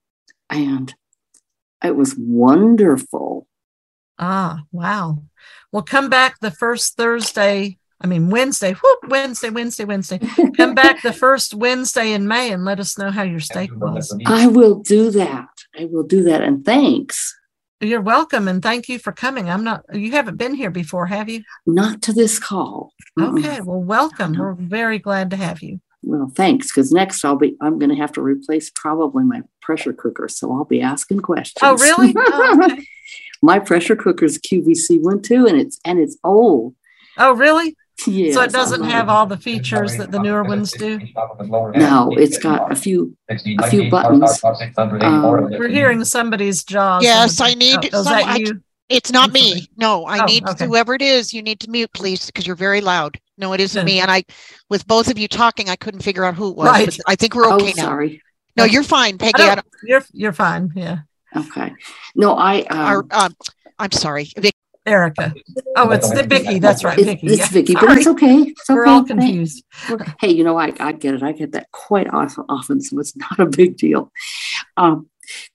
and 0.51 0.95
it 1.83 1.97
was 1.97 2.14
wonderful. 2.19 3.47
ah 4.19 4.62
wow 4.73 5.23
well 5.73 5.83
come 5.83 6.11
back 6.11 6.41
the 6.41 6.51
first 6.51 6.97
thursday 6.97 7.79
i 8.01 8.07
mean 8.07 8.31
wednesday 8.31 8.73
whoop 8.75 8.99
wednesday 9.09 9.49
wednesday 9.51 9.85
wednesday 9.85 10.19
come 10.57 10.75
back 10.75 11.01
the 11.03 11.12
first 11.25 11.55
wednesday 11.55 12.12
in 12.12 12.27
may 12.27 12.53
and 12.53 12.64
let 12.64 12.81
us 12.81 12.99
know 12.99 13.11
how 13.12 13.23
your 13.23 13.38
steak 13.41 13.71
was 13.77 14.12
I 14.27 14.47
will 14.49 14.81
do 14.83 15.11
that. 15.12 15.49
I 15.79 15.85
will 15.85 16.03
do 16.03 16.25
that, 16.25 16.43
and 16.43 16.64
thanks. 16.64 17.35
you're 17.81 18.01
welcome 18.01 18.49
and 18.49 18.61
thank 18.62 18.88
you 18.88 18.99
for 18.99 19.12
coming 19.12 19.49
i'm 19.49 19.62
not 19.62 19.85
you 19.93 20.11
haven't 20.11 20.37
been 20.37 20.53
here 20.55 20.71
before 20.71 21.07
have 21.07 21.29
you 21.29 21.43
Not 21.64 22.03
to 22.03 22.12
this 22.12 22.38
call. 22.41 22.93
Okay 23.21 23.61
well 23.61 23.81
welcome 23.81 24.37
we're 24.37 24.55
very 24.55 24.99
glad 24.99 25.31
to 25.31 25.37
have 25.37 25.62
you 25.62 25.81
Well, 26.03 26.31
thanks. 26.35 26.69
Because 26.69 26.91
next 26.93 27.25
I'll 27.25 27.37
be 27.37 27.57
I'm 27.61 27.79
going 27.79 27.91
to 27.91 27.97
have 28.03 28.12
to 28.12 28.21
replace 28.21 28.71
probably 28.75 29.23
my 29.25 29.43
pressure 29.62 29.93
cooker, 29.93 30.29
so 30.29 30.53
I'll 30.53 30.64
be 30.64 30.81
asking 30.81 31.21
questions. 31.21 31.61
oh 31.62 31.77
really 31.77 32.12
oh, 32.19 32.61
okay. 32.64 32.85
my 33.43 33.59
pressure 33.61 33.97
cooker's 33.97 34.38
QVC 34.38 35.01
one 35.01 35.23
too, 35.23 35.47
and 35.47 35.57
it's 35.61 35.79
and 35.85 35.99
it's 36.01 36.17
old. 36.25 36.75
oh 37.19 37.33
really 37.35 37.77
Yes, 38.07 38.35
So 38.35 38.43
it 38.43 38.53
doesn't 38.53 38.85
have 38.85 39.09
all 39.09 39.27
the 39.27 39.37
features 39.37 39.97
that 39.97 40.13
the 40.13 40.21
newer 40.21 40.45
ones 40.45 40.71
do. 40.73 41.01
No, 41.75 42.13
it's 42.17 42.39
got 42.39 42.71
a 42.71 42.77
few, 42.77 43.17
a 43.29 43.39
few 43.69 43.91
buttons. 43.91 44.43
Um, 44.45 45.51
We're 45.51 45.69
hearing 45.69 46.05
somebody's 46.05 46.63
jaws. 46.65 47.03
Yes, 47.03 47.41
I 47.41 47.55
need. 47.55 47.77
Oh, 47.93 47.99
is 47.99 48.05
some- 48.05 48.13
that 48.13 48.25
I- 48.27 48.37
you? 48.37 48.63
It's 48.89 49.13
not 49.13 49.33
me. 49.33 49.69
No, 49.77 50.07
I 50.07 50.21
Oh, 50.23 50.25
need 50.25 50.49
okay. 50.49 50.65
whoever 50.65 50.95
it 50.95 51.03
is. 51.03 51.35
You 51.35 51.43
need 51.43 51.61
to 51.61 51.71
mute, 51.71 51.91
please, 51.93 52.25
because 52.25 52.47
you're 52.47 52.57
very 52.57 52.81
loud. 52.81 53.21
No, 53.37 53.53
it 53.53 53.61
isn't 53.61 53.85
me. 53.85 54.01
And 54.01 54.11
I, 54.11 54.25
with 54.71 54.87
both 54.87 55.11
of 55.11 55.19
you 55.19 55.29
talking, 55.29 55.69
I 55.69 55.77
couldn't 55.77 56.01
figure 56.01 56.25
out 56.25 56.35
who 56.37 56.51
it 56.53 56.57
was. 56.57 56.67
Right. 56.69 56.99
I 57.07 57.15
think 57.15 57.35
we're 57.35 57.45
Oh, 57.47 57.57
okay 57.57 57.75
now. 57.77 57.85
sorry. 57.85 58.23
No, 58.57 58.65
you're 58.65 58.83
fine, 58.83 59.19
Peggy. 59.19 59.35
I 59.43 59.47
don't- 59.47 59.55
don't, 59.57 59.67
You're 59.83 60.05
you're 60.13 60.33
fine. 60.33 60.73
Yeah, 60.75 61.01
Okay. 61.37 61.75
No, 62.17 62.35
I, 62.37 62.65
our, 62.71 63.01
um, 63.01 63.09
um, 63.13 63.35
I'm 63.79 63.93
sorry. 63.93 64.31
Vic, 64.85 64.93
Erica. 64.93 65.35
Oh, 65.77 65.91
it's 65.91 66.11
the 66.11 66.23
Vicky. 66.23 66.59
That's 66.59 66.85
right, 66.85 66.99
it's, 66.99 67.07
Vicky. 67.07 67.27
it's 67.27 67.38
yeah. 67.38 67.47
Vicky, 67.49 67.75
but 67.75 67.97
it's 67.97 68.07
okay. 68.07 68.37
It's 68.43 68.69
We're 68.69 68.83
okay. 68.83 68.91
all 68.91 69.05
confused. 69.05 69.64
Hey, 70.21 70.31
you 70.33 70.45
know, 70.45 70.59
I, 70.59 70.73
I 70.81 70.93
get 70.93 71.14
it. 71.14 71.23
I 71.23 71.33
get 71.33 71.53
that 71.53 71.71
quite 71.73 72.09
often, 72.12 72.45
often, 72.49 72.81
so 72.81 72.99
it's 72.99 73.17
not 73.25 73.38
a 73.38 73.47
big 73.47 73.77
deal. 73.77 74.11
Um, 74.77 75.09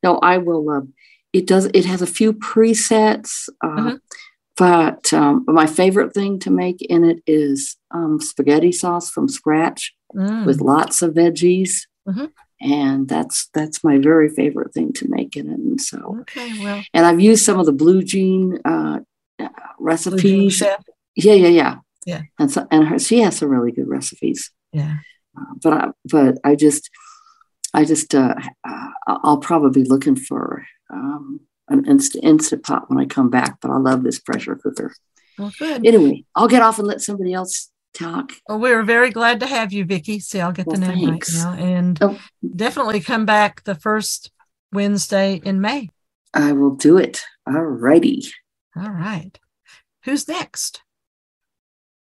no, 0.03 0.17
I 0.19 0.37
will. 0.37 0.69
Um, 0.69 0.93
it 1.33 1.47
does. 1.47 1.65
It 1.73 1.85
has 1.85 2.01
a 2.01 2.07
few 2.07 2.33
presets, 2.33 3.49
uh, 3.63 3.67
Mhm. 3.67 3.99
but 4.57 5.11
um, 5.13 5.45
my 5.47 5.65
favorite 5.65 6.13
thing 6.13 6.37
to 6.39 6.51
make 6.51 6.81
in 6.83 7.03
it 7.03 7.21
is 7.25 7.75
um, 7.91 8.19
spaghetti 8.21 8.71
sauce 8.71 9.09
from 9.09 9.27
scratch 9.27 9.93
Mm. 10.15 10.45
with 10.45 10.61
lots 10.61 11.01
of 11.01 11.15
veggies, 11.15 11.87
Mhm. 12.07 12.29
and 12.61 13.07
that's 13.09 13.49
that's 13.55 13.83
my 13.83 13.97
very 13.97 14.29
favorite 14.29 14.71
thing 14.71 14.93
to 14.93 15.07
make 15.09 15.35
in 15.35 15.47
it. 15.49 15.57
And 15.57 15.81
so, 15.81 16.19
Okay, 16.21 16.53
well, 16.63 16.83
and 16.93 17.03
I've 17.07 17.19
used 17.19 17.43
some 17.43 17.59
of 17.59 17.65
the 17.65 17.71
blue 17.71 18.03
jean 18.03 18.59
uh, 18.63 18.73
Blue 18.83 18.93
Jean 18.93 18.99
recipes. 19.79 20.61
Yeah, 20.61 20.77
yeah, 21.33 21.47
yeah. 21.49 21.75
Yeah. 22.05 22.21
And 22.39 22.51
so, 22.51 22.67
and 22.71 22.87
her, 22.87 22.99
she 22.99 23.19
has 23.19 23.37
some 23.37 23.49
really 23.49 23.71
good 23.71 23.87
recipes. 23.87 24.51
Yeah. 24.71 24.97
Uh, 25.37 25.53
but 25.61 25.73
I, 25.73 25.87
but 26.05 26.37
I 26.43 26.55
just, 26.55 26.89
I 27.73 27.85
just, 27.85 28.13
uh, 28.13 28.35
uh, 28.67 28.87
I'll 29.07 29.37
probably 29.37 29.83
be 29.83 29.89
looking 29.89 30.15
for 30.15 30.65
um, 30.91 31.39
an 31.69 31.85
instant 31.85 32.23
instant 32.25 32.63
pot 32.63 32.89
when 32.89 32.99
I 32.99 33.05
come 33.05 33.29
back. 33.29 33.59
But 33.61 33.71
I 33.71 33.77
love 33.77 34.03
this 34.03 34.19
pressure 34.19 34.55
cooker. 34.55 34.93
Well, 35.39 35.51
good. 35.57 35.85
Anyway, 35.87 36.25
I'll 36.35 36.47
get 36.49 36.61
off 36.61 36.77
and 36.77 36.87
let 36.87 37.01
somebody 37.01 37.33
else 37.33 37.71
talk. 37.93 38.33
Well, 38.49 38.59
we 38.59 38.71
are 38.71 38.83
very 38.83 39.09
glad 39.11 39.39
to 39.39 39.47
have 39.47 39.71
you, 39.71 39.85
Vicky. 39.85 40.19
See, 40.19 40.39
I'll 40.41 40.51
get 40.51 40.67
Well, 40.67 40.79
the 40.79 40.87
name 40.87 41.09
thanks. 41.09 41.43
right 41.43 41.57
now, 41.57 41.63
and 41.65 41.97
Oh. 42.01 42.19
definitely 42.55 42.99
come 42.99 43.25
back 43.25 43.63
the 43.63 43.75
first 43.75 44.31
Wednesday 44.71 45.41
in 45.43 45.61
May. 45.61 45.89
I 46.33 46.51
will 46.51 46.75
do 46.75 46.97
it. 46.97 47.21
All 47.47 47.53
righty. 47.53 48.23
All 48.75 48.89
right. 48.89 49.37
Who's 50.05 50.27
next? 50.27 50.81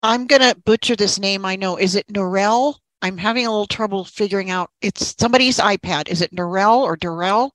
I'm 0.03 0.27
going 0.27 0.43
to 0.43 0.57
butcher 0.65 0.97
this 0.97 1.19
name. 1.19 1.45
I 1.45 1.57
know. 1.57 1.77
Is 1.77 1.95
it 1.95 2.07
Norel? 2.09 2.77
I'm 3.03 3.19
having 3.19 3.47
a 3.47 3.51
little 3.51 3.67
trouble 3.67 4.05
figuring 4.05 4.51
out. 4.51 4.71
It's 4.81 5.15
somebody's 5.19 5.59
iPad. 5.59 6.09
Is 6.09 6.23
it 6.23 6.35
Norel 6.35 6.79
or 6.79 6.97
Durrell? 6.97 7.55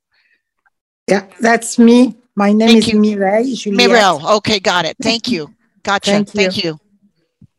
Yeah, 1.07 1.27
that's 1.39 1.79
me. 1.79 2.15
My 2.35 2.53
name 2.53 2.69
Thank 2.69 2.88
is 2.88 2.93
you. 2.93 2.99
Mireille 2.99 3.55
Juliette. 3.55 3.89
Mirel. 3.89 4.27
Okay, 4.38 4.59
got 4.59 4.85
it. 4.85 4.95
Thank 5.01 5.29
you. 5.29 5.53
Gotcha. 5.83 6.12
Thank 6.12 6.29
Thank 6.29 6.63
you. 6.63 6.71
you. 6.71 6.79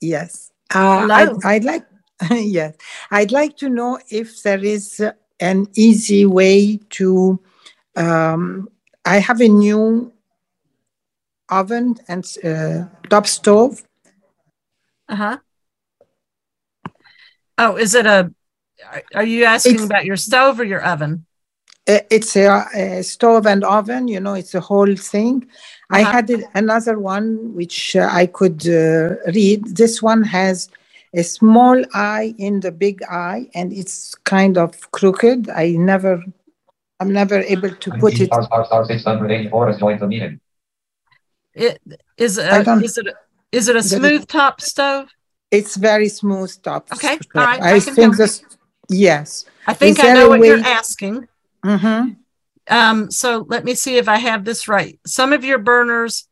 Yes. 0.00 0.50
Uh, 0.74 1.08
I, 1.10 1.24
Hello. 1.24 1.38
I'd 1.44 1.64
like, 1.64 1.86
yes, 2.30 2.76
I'd 3.10 3.32
like 3.32 3.56
to 3.58 3.68
know 3.68 3.98
if 4.08 4.42
there 4.42 4.62
is 4.64 5.00
uh, 5.00 5.12
an 5.40 5.66
easy 5.74 6.26
way 6.26 6.78
to. 6.90 7.40
Um, 7.96 8.68
I 9.04 9.18
have 9.18 9.40
a 9.40 9.48
new 9.48 10.12
oven 11.50 11.96
and 12.08 12.24
uh, 12.44 12.84
top 13.08 13.26
stove. 13.26 13.82
Uh 15.08 15.16
huh. 15.16 15.36
Oh, 17.58 17.76
is 17.76 17.94
it 17.94 18.06
a? 18.06 18.32
are- 18.92 19.02
Are 19.14 19.24
you 19.24 19.44
asking 19.44 19.74
It's- 19.74 19.86
about 19.86 20.04
your 20.04 20.16
stove 20.16 20.60
or 20.60 20.64
your 20.64 20.82
oven? 20.82 21.26
Uh, 21.88 22.00
It's 22.10 22.36
a, 22.36 22.64
a 22.74 23.02
stove 23.02 23.46
and 23.46 23.64
oven. 23.64 24.08
You 24.08 24.20
know, 24.20 24.34
it's 24.34 24.54
a 24.54 24.60
whole 24.60 24.94
thing. 24.96 25.46
I 25.90 26.02
Uh-huh. 26.02 26.12
had 26.12 26.30
another 26.54 26.98
one 26.98 27.54
which 27.58 27.96
uh, 27.96 28.08
I 28.22 28.26
could 28.26 28.60
uh, 28.68 29.16
read. 29.38 29.60
This 29.76 30.02
one 30.02 30.22
has 30.22 30.68
a 31.12 31.22
small 31.22 31.76
eye 31.92 32.34
in 32.38 32.60
the 32.60 32.70
big 32.70 33.02
eye, 33.10 33.42
and 33.54 33.72
it's 33.72 34.14
kind 34.24 34.56
of 34.56 34.70
crooked. 34.92 35.50
I 35.50 35.72
never, 35.92 36.22
I'm 37.00 37.12
never 37.12 37.38
able 37.54 37.70
to 37.84 37.90
put 38.02 38.12
it. 38.20 38.30
It 41.54 41.80
is. 42.16 42.38
A, 42.38 42.60
is 42.82 42.98
it? 42.98 43.06
A, 43.06 43.14
is 43.52 43.68
it 43.68 43.76
a 43.76 43.82
smooth 43.82 44.26
top 44.26 44.60
stove? 44.60 45.08
It's 45.50 45.76
very 45.76 46.08
smooth 46.08 46.54
top. 46.62 46.88
Okay, 46.92 47.16
stove. 47.16 47.26
all 47.34 47.44
right, 47.44 47.60
I, 47.60 47.74
I 47.74 47.80
think 47.80 48.16
this. 48.16 48.42
Yes. 48.88 49.44
I 49.66 49.74
think 49.74 49.98
Is 49.98 50.04
I 50.04 50.14
know 50.14 50.28
what 50.28 50.40
you're 50.40 50.58
asking. 50.58 51.28
Mm-hmm. 51.64 52.12
Um, 52.68 53.10
so 53.10 53.46
let 53.48 53.64
me 53.64 53.74
see 53.74 53.96
if 53.96 54.08
I 54.08 54.18
have 54.18 54.44
this 54.44 54.68
right. 54.68 54.98
Some 55.06 55.32
of 55.32 55.44
your 55.44 55.58
burners 55.58 56.28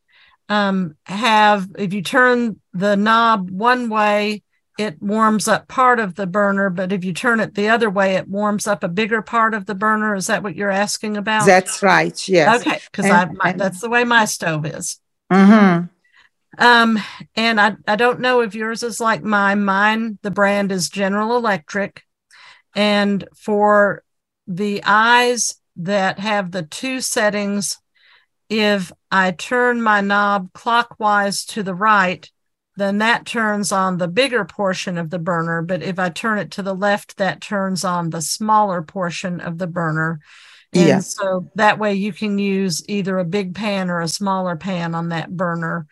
um, 0.49 0.95
have, 1.05 1.69
if 1.77 1.93
you 1.93 2.01
turn 2.01 2.59
the 2.73 2.95
knob 2.95 3.49
one 3.49 3.89
way, 3.89 4.43
it 4.77 5.01
warms 5.01 5.47
up 5.47 5.67
part 5.67 5.99
of 5.99 6.15
the 6.15 6.25
burner, 6.25 6.69
but 6.69 6.93
if 6.93 7.03
you 7.03 7.11
turn 7.11 7.41
it 7.41 7.53
the 7.53 7.67
other 7.69 7.89
way, 7.89 8.15
it 8.15 8.29
warms 8.29 8.65
up 8.65 8.83
a 8.83 8.87
bigger 8.87 9.21
part 9.21 9.53
of 9.53 9.65
the 9.65 9.75
burner. 9.75 10.15
Is 10.15 10.27
that 10.27 10.41
what 10.41 10.55
you're 10.55 10.69
asking 10.69 11.17
about? 11.17 11.45
That's 11.45 11.83
right. 11.83 12.27
Yes. 12.27 12.61
okay, 12.61 12.79
because 12.89 13.05
I 13.05 13.23
And- 13.23 13.37
my, 13.37 13.51
and- 13.51 13.59
that's 13.59 13.81
the 13.81 13.89
way 13.89 14.03
my 14.05 14.25
stove 14.25 14.65
is. 14.65 14.99
Mm-hmm. 15.31 15.85
Um, 16.57 16.99
and 17.35 17.61
I, 17.61 17.75
I 17.87 17.95
don't 17.95 18.19
know 18.19 18.41
if 18.41 18.55
yours 18.55 18.83
is 18.83 18.99
like 18.99 19.23
mine. 19.23 19.63
Mine, 19.63 20.17
the 20.21 20.31
brand 20.31 20.71
is 20.71 20.89
General 20.89 21.37
Electric. 21.37 22.03
And 22.75 23.27
for 23.35 24.03
the 24.47 24.81
eyes 24.83 25.55
that 25.77 26.19
have 26.19 26.51
the 26.51 26.63
two 26.63 27.01
settings, 27.01 27.77
if 28.49 28.91
I 29.11 29.31
turn 29.31 29.81
my 29.81 30.01
knob 30.01 30.51
clockwise 30.53 31.45
to 31.45 31.63
the 31.63 31.75
right, 31.75 32.29
then 32.75 32.97
that 32.97 33.25
turns 33.25 33.71
on 33.71 33.97
the 33.97 34.07
bigger 34.07 34.43
portion 34.45 34.97
of 34.97 35.09
the 35.09 35.19
burner. 35.19 35.61
But 35.61 35.83
if 35.83 35.99
I 35.99 36.09
turn 36.09 36.39
it 36.39 36.51
to 36.51 36.63
the 36.63 36.75
left, 36.75 37.17
that 37.17 37.41
turns 37.41 37.83
on 37.83 38.09
the 38.09 38.21
smaller 38.21 38.81
portion 38.81 39.39
of 39.39 39.57
the 39.57 39.67
burner. 39.67 40.19
And 40.73 40.87
Yes. 40.87 41.15
so 41.15 41.49
that 41.55 41.79
way 41.79 41.93
you 41.95 42.13
can 42.13 42.37
use 42.37 42.83
either 42.87 43.17
a 43.17 43.25
big 43.25 43.55
pan 43.55 43.89
or 43.89 44.01
a 44.01 44.07
smaller 44.07 44.55
pan 44.55 44.93
on 44.95 45.09
that 45.09 45.35
burner. 45.35 45.87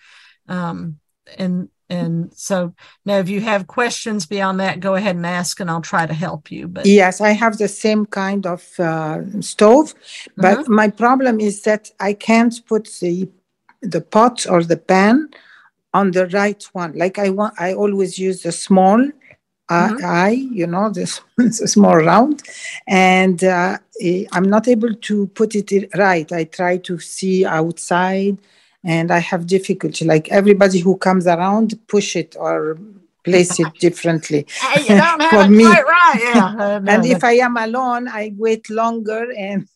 Um, 0.48 1.00
and 1.38 1.70
and 1.90 2.32
so 2.36 2.74
now 3.06 3.18
if 3.18 3.30
you 3.30 3.40
have 3.42 3.66
questions 3.68 4.26
beyond 4.26 4.60
that, 4.60 4.80
go 4.80 4.96
ahead 4.96 5.16
and 5.16 5.26
ask 5.26 5.60
and 5.60 5.70
I'll 5.70 5.82
try 5.82 6.06
to 6.06 6.14
help 6.14 6.52
you. 6.52 6.68
But 6.68 6.86
Yes, 6.86 7.22
I 7.22 7.32
have 7.32 7.58
the 7.58 7.68
same 7.68 8.06
kind 8.06 8.46
of 8.46 8.80
uh, 8.80 9.22
stove, 9.42 9.94
but 10.36 10.58
Mm-hmm. 10.60 10.74
my 10.74 10.90
problem 10.90 11.40
is 11.40 11.62
that 11.64 11.92
I 12.00 12.14
can't 12.14 12.54
put 12.68 12.90
the 13.02 13.30
the 13.82 14.02
pot 14.02 14.46
or 14.50 14.64
the 14.64 14.78
pan 14.78 15.30
on 15.94 16.12
the 16.12 16.28
right 16.28 16.62
one. 16.74 16.94
Like 16.94 17.18
I 17.20 17.30
want, 17.30 17.54
I 17.60 17.74
always 17.74 18.20
use 18.20 18.42
the 18.44 18.52
small 18.52 19.00
uh, 19.70 19.90
Mhm. 19.90 20.04
eye, 20.04 20.48
you 20.60 20.68
know, 20.68 20.90
this 20.90 21.22
small 21.74 21.96
round, 21.98 22.44
and 22.88 23.44
uh, 23.44 23.78
I'm 24.32 24.44
not 24.50 24.68
able 24.68 24.94
to 24.94 25.28
put 25.28 25.56
it 25.56 25.72
right. 25.98 26.32
I 26.32 26.44
try 26.46 26.78
to 26.78 27.00
see 27.00 27.46
outside, 27.46 28.38
and 28.84 29.12
I 29.12 29.20
have 29.20 29.48
difficulty. 29.48 30.06
Like 30.06 30.30
everybody 30.32 30.80
who 30.80 30.98
comes 30.98 31.28
around, 31.28 31.74
push 31.88 32.16
it 32.16 32.36
or 32.40 32.78
place 33.24 33.60
it 33.60 33.68
differently. 33.80 34.46
Hey, 34.62 34.82
you 34.84 34.88
don't 35.02 35.20
have 35.30 35.46
For 35.48 35.50
me. 35.52 35.66
quite 35.66 35.84
right. 35.86 36.20
Yeah. 36.22 36.46
Uh, 36.58 36.80
no, 36.80 36.92
and 36.94 37.06
if 37.06 37.24
I 37.24 37.34
am 37.34 37.58
alone, 37.58 38.08
I 38.08 38.34
wait 38.38 38.70
longer, 38.70 39.32
and 39.38 39.68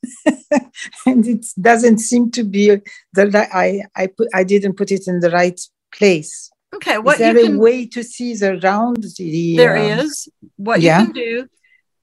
and 1.06 1.28
it 1.28 1.46
doesn't 1.60 1.98
seem 2.00 2.32
to 2.32 2.44
be 2.44 2.78
that 3.14 3.36
I 3.54 3.84
I 3.96 4.08
put 4.08 4.28
I 4.34 4.44
didn't 4.44 4.78
put 4.78 4.92
it 4.92 5.08
in 5.08 5.20
the 5.20 5.32
right 5.32 5.60
place. 5.94 6.51
Okay, 6.76 6.96
Is 6.96 7.02
what 7.02 7.18
there 7.18 7.38
you 7.38 7.56
a 7.56 7.58
way 7.58 7.86
to 7.88 8.04
see 8.04 8.36
the 8.36 8.60
round? 8.60 9.04
The, 9.18 9.58
There 9.58 9.78
um, 9.78 10.00
is. 10.00 10.30
What 10.58 10.82
yeah. 10.82 11.00
you 11.00 11.06
can 11.06 11.14
do 11.14 11.48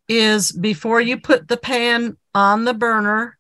is 0.09 0.53
before 0.53 1.01
you 1.01 1.21
put 1.21 1.49
the 1.49 1.57
pan 1.57 2.17
on 2.35 2.65
the 2.65 2.75
burner, 2.75 3.37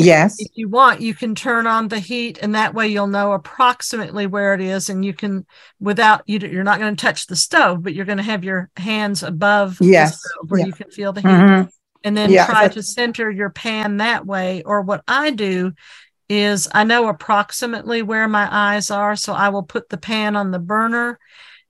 Yes. 0.00 0.36
if 0.38 0.52
you 0.54 0.68
want, 0.68 1.00
you 1.00 1.12
can 1.12 1.34
turn 1.34 1.66
on 1.66 1.88
the 1.88 1.98
heat, 1.98 2.38
and 2.40 2.54
that 2.54 2.72
way 2.72 2.86
you'll 2.86 3.08
know 3.08 3.32
approximately 3.32 4.28
where 4.28 4.54
it 4.54 4.60
is, 4.60 4.88
and 4.88 5.04
you 5.04 5.12
can, 5.12 5.44
without 5.80 6.22
you, 6.26 6.38
you're 6.38 6.62
not 6.62 6.78
going 6.78 6.94
to 6.94 7.00
touch 7.00 7.26
the 7.26 7.34
stove, 7.34 7.82
but 7.82 7.94
you're 7.94 8.04
going 8.04 8.18
to 8.18 8.24
have 8.24 8.44
your 8.44 8.70
hands 8.76 9.24
above 9.24 9.78
Yes, 9.80 10.12
the 10.12 10.16
stove 10.18 10.50
where 10.50 10.60
yeah. 10.60 10.66
you 10.66 10.72
can 10.72 10.90
feel 10.90 11.12
the 11.12 11.20
heat, 11.20 11.26
Mhm. 11.26 11.68
and 12.04 12.16
then 12.16 12.30
Yeah, 12.30 12.46
try 12.46 12.68
to 12.68 12.82
center 12.82 13.28
your 13.28 13.50
pan 13.50 13.96
that 13.96 14.24
way. 14.24 14.62
Or 14.64 14.82
what 14.82 15.02
I 15.08 15.30
do 15.32 15.72
is 16.28 16.68
I 16.72 16.84
know 16.84 17.08
approximately 17.08 18.02
where 18.02 18.28
my 18.28 18.48
eyes 18.50 18.90
are, 18.90 19.16
so 19.16 19.32
I 19.32 19.48
will 19.48 19.62
put 19.62 19.88
the 19.88 19.96
pan 19.98 20.36
on 20.36 20.50
the 20.50 20.58
burner, 20.58 21.18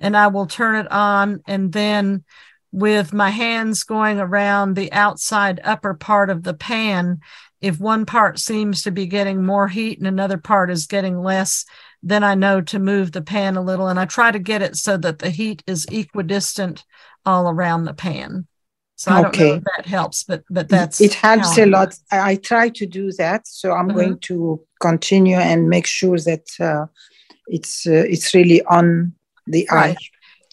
and 0.01 0.17
I 0.17 0.29
will 0.29 0.47
turn 0.47 0.77
it 0.77 0.91
on, 0.91 1.43
and 1.47 1.73
then 1.73 2.25
with 2.71 3.13
my 3.13 3.31
hands 3.31 3.85
going 3.85 4.21
around 4.21 4.75
the 4.75 4.93
outside 4.93 5.61
upper 5.65 5.95
part 5.95 6.31
of 6.31 6.43
the 6.43 6.55
pan, 6.55 7.21
if 7.61 7.81
one 7.81 8.07
part 8.07 8.39
seems 8.39 8.83
to 8.83 8.91
be 8.91 9.07
getting 9.07 9.45
more 9.45 9.69
heat 9.69 9.99
and 9.99 10.07
another 10.07 10.39
part 10.39 10.71
is 10.71 10.87
getting 10.87 11.19
less, 11.19 11.65
then 12.03 12.23
I 12.23 12.35
know 12.35 12.61
to 12.61 12.79
move 12.79 13.11
the 13.11 13.23
pan 13.23 13.57
a 13.57 13.63
little. 13.63 13.89
And 13.89 13.99
I 13.99 14.05
try 14.05 14.31
to 14.31 14.39
get 14.39 14.63
it 14.63 14.77
so 14.77 14.97
that 14.99 15.19
the 15.19 15.31
heat 15.31 15.65
is 15.67 15.87
equidistant 15.87 16.85
all 17.25 17.49
around 17.49 17.85
the 17.85 17.95
pan. 17.95 18.47
So 18.99 19.13
I 19.13 19.21
don't 19.23 19.37
know 19.37 19.45
Okay. 19.45 19.57
if 19.59 19.65
that 19.77 19.87
helps, 19.87 20.25
but 20.25 20.43
but 20.51 20.69
that's 20.69 21.01
it 21.01 21.15
helps 21.15 21.57
a 21.59 21.67
lot. 21.67 21.95
I, 22.11 22.33
I 22.33 22.37
try 22.37 22.69
to 22.71 22.87
do 22.87 23.13
that, 23.13 23.47
so 23.47 23.73
I'm 23.73 23.89
Mhm. 23.89 23.95
going 23.95 24.19
to 24.31 24.61
continue 24.81 25.37
and 25.37 25.69
make 25.69 25.87
sure 25.87 26.19
that 26.19 26.47
uh, 26.61 26.87
it's 27.49 27.87
uh, 27.87 28.05
it's 28.15 28.35
really 28.35 28.63
on 28.65 29.15
the 29.47 29.69
eye. 29.71 29.97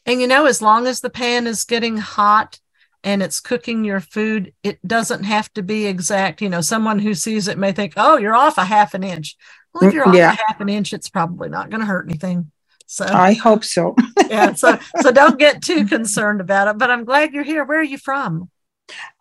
And 0.05 0.21
you 0.21 0.27
know, 0.27 0.45
as 0.45 0.61
long 0.61 0.87
as 0.87 1.01
the 1.01 1.09
pan 1.09 1.47
is 1.47 1.63
getting 1.65 1.97
hot 1.97 2.59
and 3.03 3.23
it's 3.23 3.39
cooking 3.39 3.83
your 3.83 3.99
food, 3.99 4.53
it 4.63 4.79
doesn't 4.87 5.23
have 5.23 5.51
to 5.53 5.63
be 5.63 5.85
exact. 5.87 6.41
You 6.41 6.49
know, 6.49 6.61
someone 6.61 6.99
who 6.99 7.15
sees 7.15 7.47
it 7.47 7.57
may 7.57 7.71
think, 7.71 7.93
oh, 7.97 8.17
you're 8.17 8.35
off 8.35 8.57
a 8.59 8.65
half 8.65 8.93
an 8.93 9.03
inch. 9.03 9.35
Well, 9.73 9.83
if 9.83 9.91
Mm, 9.91 9.95
you're 9.95 10.07
off 10.07 10.15
yeah. 10.15 10.31
a 10.33 10.43
half 10.47 10.61
an 10.61 10.69
inch, 10.69 10.93
it's 10.93 11.09
probably 11.09 11.49
not 11.49 11.69
going 11.69 11.81
to 11.81 11.87
hurt 11.87 12.07
anything. 12.07 12.51
So, 12.87 13.05
I 13.05 13.33
hope 13.33 13.63
so. 13.63 13.95
yeah. 14.29 14.53
So, 14.53 14.77
so 15.01 15.11
don't 15.11 15.39
get 15.39 15.61
too 15.61 15.85
concerned 15.87 16.39
about 16.41 16.67
it. 16.67 16.77
But 16.77 16.89
I'm 16.91 17.03
glad 17.05 17.33
you're 17.33 17.43
here. 17.43 17.63
Where 17.65 17.79
are 17.79 17.83
you 17.83 17.97
from? 17.97 18.49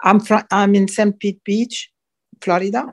I'm 0.03 0.21
from 0.21 0.43
I'm 0.51 0.75
in 0.75 0.87
St. 0.89 1.19
Pete 1.19 1.43
Beach, 1.43 1.91
Florida, 2.43 2.93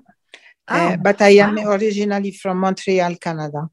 uh, 0.68 0.94
Oh, 0.94 0.98
but 1.04 1.22
I 1.22 1.30
am 1.46 1.56
wow. 1.56 1.72
originally 1.74 2.32
from 2.32 2.60
Montreal, 2.60 3.16
Canada. 3.18 3.70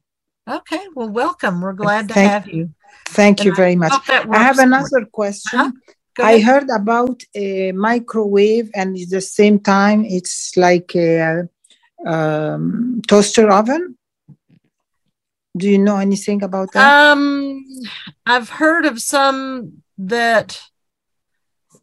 okay. 0.49 0.81
Well, 0.95 1.09
welcome. 1.09 1.61
We're 1.61 1.73
glad 1.73 2.07
to 2.09 2.13
Thank- 2.13 2.31
have 2.31 2.47
you. 2.47 2.73
Thank 3.09 3.39
And 3.39 3.45
you 3.45 3.53
I 3.53 3.55
very 3.55 3.75
much. 3.75 3.93
I 4.09 4.37
have 4.49 4.59
another 4.59 5.05
question. 5.11 5.59
Uh-huh. 5.59 5.71
I 6.31 6.39
heard 6.41 6.69
about 6.69 7.23
a 7.33 7.71
microwave, 7.71 8.69
and 8.75 8.97
at 8.97 9.09
the 9.09 9.21
same 9.21 9.57
time, 9.59 10.03
it's 10.05 10.57
like 10.57 10.93
a 10.95 11.47
um, 12.05 13.01
toaster 13.07 13.49
oven. 13.49 13.97
Do 15.59 15.69
you 15.69 15.77
know 15.77 15.97
anything 15.97 16.41
about 16.41 16.71
that? 16.73 17.11
Um, 17.11 17.63
I've 18.25 18.49
heard 18.49 18.85
of 18.85 19.01
some 19.01 19.83
that 19.97 20.61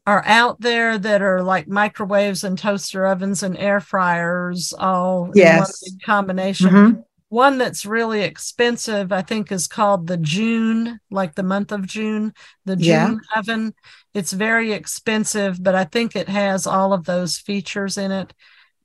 are 0.06 0.22
out 0.24 0.60
there 0.60 0.96
that 0.98 1.20
are 1.20 1.42
like 1.42 1.68
microwaves 1.68 2.42
and 2.42 2.56
toaster 2.58 3.06
ovens 3.06 3.42
and 3.42 3.56
air 3.58 3.80
fryers 3.80 4.72
all 4.78 5.24
in 5.24 5.28
one 5.28 5.36
Yes. 5.36 5.80
big 5.84 6.00
combination. 6.02 6.70
Mhm. 6.70 7.04
One 7.28 7.58
that's 7.58 7.84
really 7.84 8.22
expensive, 8.22 9.12
I 9.12 9.20
think, 9.22 9.50
is 9.52 9.66
called 9.66 10.06
the 10.06 10.16
June, 10.16 11.00
like 11.10 11.34
the 11.34 11.42
month 11.42 11.72
of 11.72 11.86
June, 11.86 12.32
the 12.64 12.76
Yeah. 12.78 13.08
June 13.08 13.20
oven. 13.34 13.74
It's 14.14 14.32
very 14.32 14.72
expensive, 14.72 15.62
but 15.62 15.74
I 15.74 15.84
think 15.84 16.14
it 16.16 16.28
has 16.28 16.66
all 16.66 16.92
of 16.92 17.04
those 17.04 17.36
features 17.36 17.98
in 17.98 18.10
it. 18.12 18.32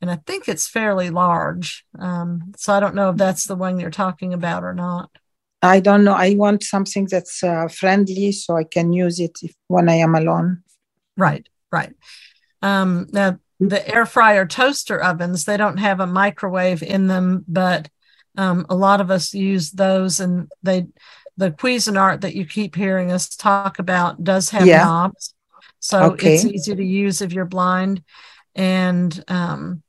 And 0.02 0.10
I 0.10 0.18
think 0.26 0.48
it's 0.48 0.68
fairly 0.68 1.10
large. 1.12 1.86
Um, 2.00 2.54
so 2.58 2.74
I 2.74 2.80
don't 2.80 2.96
know 2.96 3.12
if 3.12 3.18
that's 3.18 3.46
the 3.46 3.56
one 3.56 3.80
you're 3.80 3.92
talking 3.92 4.34
about 4.34 4.64
or 4.64 4.74
not. 4.74 5.12
I 5.62 5.80
don't 5.80 6.04
know. 6.04 6.14
I 6.14 6.34
want 6.36 6.64
something 6.64 7.06
that's 7.06 7.44
uh, 7.44 7.68
friendly 7.68 8.32
so 8.32 8.58
I 8.58 8.64
can 8.64 8.94
use 8.94 9.20
it 9.20 9.38
if, 9.44 9.54
when 9.68 9.90
I 9.90 9.96
am 9.96 10.16
alone. 10.16 10.64
Right, 11.18 11.48
right. 11.72 11.94
Um, 12.64 13.08
now 13.12 13.38
the 13.60 13.88
air 13.88 14.08
fryer 14.08 14.48
toaster 14.48 15.02
ovens, 15.02 15.46
they 15.46 15.58
don't 15.58 15.78
have 15.78 16.00
a 16.00 16.08
microwave 16.08 16.82
in 16.82 17.06
them, 17.08 17.46
but 17.48 17.90
um, 18.38 18.66
a 18.70 18.76
lot 18.76 19.02
of 19.02 19.12
us 19.12 19.34
use 19.36 19.72
those 19.72 20.20
and 20.20 20.52
they 20.64 20.88
the 21.38 21.52
Cuisinart 21.52 22.22
that 22.22 22.36
you 22.36 22.46
keep 22.46 22.76
hearing 22.76 23.12
us 23.12 23.36
talk 23.36 23.80
about 23.80 24.24
does 24.24 24.50
have 24.50 24.68
Yeah. 24.68 24.86
knobs. 24.86 25.34
So 25.80 26.14
it's 26.14 26.46
easy 26.46 26.76
to 26.76 26.84
use 26.84 27.22
if 27.22 27.34
you're 27.34 27.46
blind. 27.46 28.04
And 28.56 29.24
um, 29.28 29.82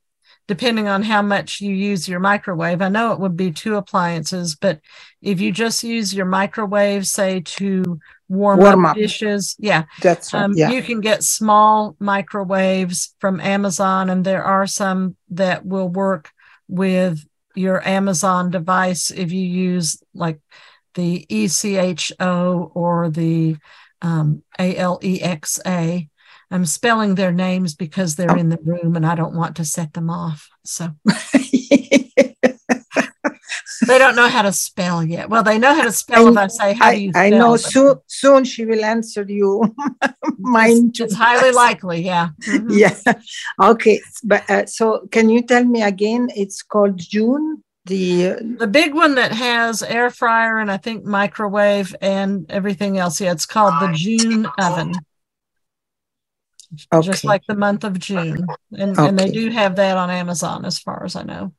depending 0.47 0.87
on 0.87 1.03
how 1.03 1.21
much 1.21 1.61
you 1.61 1.73
use 1.73 2.07
your 2.07 2.19
microwave, 2.19 2.81
I 2.81 2.89
know 2.89 3.11
it 3.13 3.19
would 3.19 3.37
be 3.37 3.51
two 3.51 3.75
appliances, 3.75 4.55
but 4.55 4.79
if 5.21 5.39
you 5.39 5.51
just 5.51 5.83
use 5.83 6.13
your 6.13 6.25
microwave, 6.25 7.07
say 7.07 7.39
to 7.41 7.99
warm, 8.27 8.59
Warm 8.59 8.85
up, 8.85 8.91
up. 8.91 8.97
dishes, 8.97 9.55
yeah, 9.59 9.83
That's 10.01 10.33
right. 10.33 10.43
um, 10.43 10.53
yeah. 10.55 10.71
You 10.71 10.81
can 10.81 10.99
get 10.99 11.23
small 11.23 11.95
microwaves 11.99 13.15
from 13.19 13.39
Amazon, 13.39 14.09
and 14.09 14.25
there 14.25 14.43
are 14.43 14.67
some 14.67 15.15
that 15.29 15.65
will 15.65 15.89
work 15.89 16.31
with 16.67 17.25
your 17.55 17.85
Amazon 17.87 18.49
device 18.49 19.11
if 19.11 19.31
you 19.31 19.45
use 19.45 20.01
like 20.13 20.39
the 20.95 21.25
ECHO 21.29 22.71
or 22.73 23.09
the 23.09 23.57
um, 24.01 24.43
ALEXA. 24.59 26.09
I'm 26.53 26.65
spelling 26.67 27.15
their 27.15 27.31
names 27.31 27.73
because 27.73 28.15
they're 28.15 28.37
in 28.37 28.49
the 28.49 28.59
room 28.63 28.95
and 28.95 29.07
I 29.07 29.15
don't 29.15 29.33
want 29.33 29.55
to 29.55 29.65
set 29.65 29.93
them 29.93 30.11
off. 30.11 30.49
So 30.63 30.91
they 33.87 33.97
don't 33.97 34.15
know 34.15 34.27
how 34.27 34.43
to 34.43 34.51
spell 34.51 35.03
yet. 35.03 35.31
Well, 35.31 35.41
they 35.41 35.57
know 35.57 35.73
how 35.73 35.81
to 35.81 35.91
spell 35.91 36.27
if 36.27 36.37
I 36.37 36.45
say, 36.45 36.73
How 36.73 36.91
do 36.91 36.95
I, 36.97 36.99
you 36.99 37.11
I 37.15 37.29
know 37.31 37.57
soon, 37.57 37.95
soon 38.05 38.43
she 38.43 38.65
will 38.65 38.85
answer 38.85 39.25
you. 39.27 39.75
Mine 40.37 40.89
it's, 40.89 40.99
it's 40.99 41.15
highly 41.15 41.51
likely. 41.51 42.01
Yeah. 42.01 42.29
Mhm. 42.43 42.77
yeah. 42.77 43.13
Okay. 43.59 43.99
But 44.23 44.47
uh, 44.47 44.67
so 44.67 45.07
can 45.09 45.29
you 45.29 45.41
tell 45.41 45.65
me 45.65 45.81
again? 45.81 46.29
It's 46.35 46.61
called 46.61 46.97
June. 46.99 47.63
The 47.85 48.27
uh, 48.27 48.35
The 48.59 48.67
big 48.67 48.93
one 48.93 49.15
that 49.15 49.31
has 49.31 49.81
air 49.81 50.11
fryer 50.11 50.59
and 50.59 50.69
I 50.71 50.77
think 50.77 51.03
microwave 51.03 51.95
and 51.99 52.45
everything 52.51 52.99
else. 52.99 53.19
Yeah, 53.19 53.31
it's 53.31 53.47
called 53.47 53.73
the 53.81 53.91
June 53.93 54.45
oven. 54.59 54.93
Just 57.01 57.23
like 57.23 57.43
the 57.47 57.55
month 57.55 57.83
of 57.83 57.99
June. 57.99 58.47
And 58.77 58.97
and 58.97 59.19
they 59.19 59.29
do 59.31 59.49
have 59.49 59.75
that 59.75 59.97
on 59.97 60.09
Amazon 60.09 60.65
as 60.65 60.79
far 60.79 61.03
as 61.05 61.15
I 61.15 61.23
know. 61.23 61.53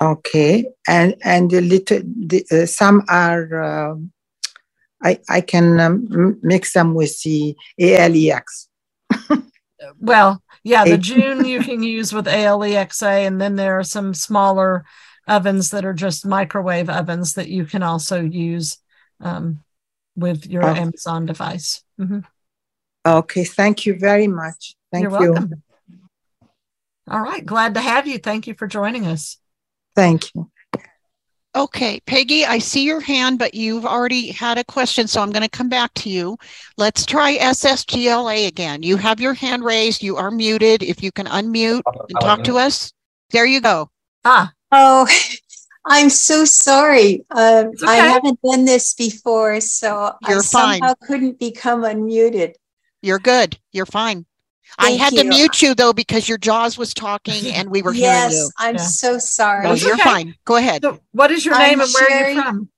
okay, 0.00 0.66
and 0.88 1.14
and 1.22 1.50
the 1.50 1.60
little 1.60 2.00
the, 2.04 2.44
uh, 2.50 2.66
some 2.66 3.02
are. 3.08 3.62
um 3.62 4.10
I 5.02 5.18
I 5.28 5.40
can 5.42 5.80
um, 5.80 6.38
mix 6.42 6.72
them 6.72 6.94
with 6.94 7.20
the 7.22 7.56
ALEX. 7.78 8.68
Well, 9.98 10.42
yeah, 10.62 10.84
the 10.84 10.96
June 10.96 11.44
you 11.44 11.60
can 11.60 11.82
use 11.82 12.10
with 12.12 12.24
ALEXA, 12.26 13.26
and 13.26 13.38
then 13.38 13.56
there 13.56 13.78
are 13.78 13.84
some 13.84 14.14
smaller 14.14 14.84
ovens 15.28 15.70
that 15.70 15.84
are 15.84 15.92
just 15.92 16.24
microwave 16.24 16.88
ovens 16.88 17.34
that 17.34 17.48
you 17.48 17.66
can 17.66 17.82
also 17.82 18.22
use 18.22 18.78
um, 19.20 19.62
with 20.16 20.46
your 20.46 20.64
Oh. 20.64 20.74
Amazon 20.74 21.26
device. 21.26 21.82
Mhm. 22.00 22.24
Okay. 23.06 23.44
Thank 23.44 23.86
you 23.86 23.98
very 23.98 24.26
much. 24.26 24.76
Thank 24.92 25.02
You're 25.02 25.20
you. 25.22 25.32
welcome. 25.32 25.62
All 27.10 27.20
right, 27.20 27.44
glad 27.44 27.74
to 27.74 27.80
have 27.80 28.06
you. 28.06 28.18
Thank 28.18 28.46
you 28.46 28.54
for 28.54 28.66
joining 28.66 29.06
us. 29.06 29.38
Thank 29.94 30.34
you. 30.34 30.50
Okay, 31.56 32.00
Peggy, 32.06 32.44
I 32.44 32.58
see 32.58 32.82
your 32.82 33.00
hand, 33.00 33.38
but 33.38 33.54
you've 33.54 33.86
already 33.86 34.32
had 34.32 34.58
a 34.58 34.64
question, 34.64 35.06
so 35.06 35.20
I'm 35.22 35.30
going 35.30 35.44
to 35.44 35.48
come 35.48 35.68
back 35.68 35.94
to 35.94 36.10
you. 36.10 36.36
Let's 36.78 37.06
try 37.06 37.36
SSGLA 37.36 38.48
again. 38.48 38.82
You 38.82 38.96
have 38.96 39.20
your 39.20 39.34
hand 39.34 39.64
raised. 39.64 40.02
You 40.02 40.16
are 40.16 40.32
muted. 40.32 40.82
If 40.82 41.02
you 41.02 41.12
can 41.12 41.26
unmute 41.26 41.82
and 42.08 42.20
talk 42.20 42.42
to 42.44 42.56
us. 42.56 42.92
There 43.30 43.46
you 43.46 43.60
go. 43.60 43.90
Ah, 44.24 44.52
Oh, 44.74 45.06
I'm 45.86 46.10
so 46.10 46.44
sorry. 46.44 47.24
Um, 47.30 47.70
It's 47.72 47.82
I 47.84 47.96
haven't 47.96 48.40
done 48.42 48.64
this 48.64 48.94
before, 48.94 49.60
so 49.60 50.14
I 50.24 50.30
You're 50.30 50.42
fine. 50.42 50.80
somehow 50.80 50.94
couldn't 51.02 51.38
become 51.38 51.82
unmuted. 51.82 52.54
You're 53.04 53.18
good. 53.18 53.58
You're 53.72 53.86
fine. 53.86 54.24
I 54.78 54.88
Thank 54.96 55.00
had 55.00 55.12
to 55.14 55.24
mute 55.24 55.60
you 55.60 55.74
though 55.74 55.92
because 55.92 56.26
your 56.28 56.38
jaws 56.38 56.78
was 56.78 56.94
talking 56.94 57.52
and 57.52 57.70
we 57.70 57.82
were 57.82 57.92
hearing 57.92 58.12
yes, 58.14 58.32
you. 58.32 58.50
I'm 58.58 58.76
Yeah. 58.76 58.80
so 58.86 59.18
sorry. 59.18 59.64
No, 59.64 59.74
you're 59.74 59.94
okay. 59.94 60.02
fine. 60.02 60.34
Go 60.46 60.56
ahead. 60.56 60.82
so 60.82 61.00
what 61.12 61.30
is 61.30 61.44
your 61.44 61.54
I'm 61.54 61.60
name 61.60 61.80
and 61.80 61.90
where 61.92 62.24
are 62.24 62.30
you 62.30 62.42
from? 62.42 62.68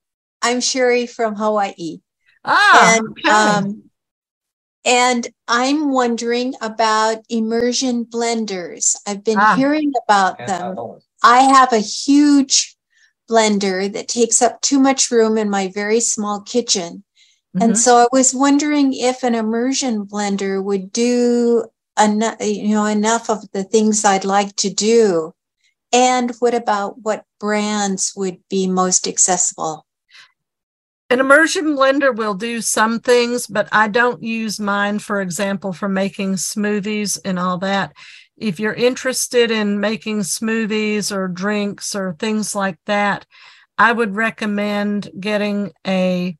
I'm 0.43 0.61
Sherry 0.61 1.07
from 1.07 1.37
Hawaii. 1.37 2.01
Ah, 2.45 2.97
and 2.97 3.09
okay. 3.09 3.29
um, 3.31 3.83
and 4.85 5.29
I'm 5.49 5.91
wondering 5.93 6.55
about 6.61 7.19
immersion 7.29 8.05
blenders. 8.05 8.97
I've 9.07 9.25
been 9.25 9.39
Ah. 9.39 9.55
hearing 9.57 9.93
about 10.07 10.39
them. 10.47 10.77
I 11.23 11.43
have 11.43 11.73
a 11.73 11.79
huge 11.79 12.77
blender 13.31 13.93
that 13.93 14.09
takes 14.09 14.43
up 14.43 14.61
too 14.61 14.79
much 14.79 15.11
room 15.11 15.39
in 15.39 15.49
my 15.51 15.69
very 15.69 16.01
small 16.01 16.41
kitchen. 16.41 17.05
And 17.61 17.73
Mhm. 17.73 17.79
so 17.79 17.97
I 17.97 18.07
was 18.12 18.35
wondering 18.35 18.92
if 18.92 19.23
an 19.23 19.35
immersion 19.35 20.07
blender 20.07 20.62
would 20.62 20.92
do 20.92 21.66
enough, 21.99 22.37
you 22.40 22.69
know, 22.69 22.85
enough 22.85 23.31
of 23.31 23.51
the 23.53 23.64
things 23.64 24.05
I'd 24.05 24.25
like 24.25 24.55
to 24.57 24.71
do. 24.71 25.33
And 25.92 26.33
what 26.40 26.55
about 26.55 27.01
what 27.03 27.25
brands 27.40 28.12
would 28.16 28.38
be 28.51 28.66
most 28.66 29.09
accessible? 29.09 29.87
An 31.09 31.21
immersion 31.21 31.77
blender 31.77 32.14
will 32.14 32.35
do 32.35 32.61
some 32.61 32.99
things, 32.99 33.47
but 33.47 33.69
I 33.71 33.88
don't 33.88 34.23
use 34.23 34.59
mine, 34.59 34.99
for 34.99 35.21
example, 35.21 35.73
for 35.73 35.88
making 35.88 36.35
smoothies 36.35 37.19
and 37.25 37.38
all 37.38 37.59
that. 37.59 37.92
If 38.37 38.59
you're 38.59 38.75
interested 38.75 39.51
in 39.51 39.81
making 39.81 40.21
smoothies 40.21 41.14
or 41.14 41.29
drinks 41.29 41.95
or 41.95 42.16
things 42.19 42.55
like 42.55 42.79
that, 42.87 43.25
I 43.79 43.92
would 43.92 44.16
recommend 44.16 45.11
getting 45.19 45.73
a 45.87 46.37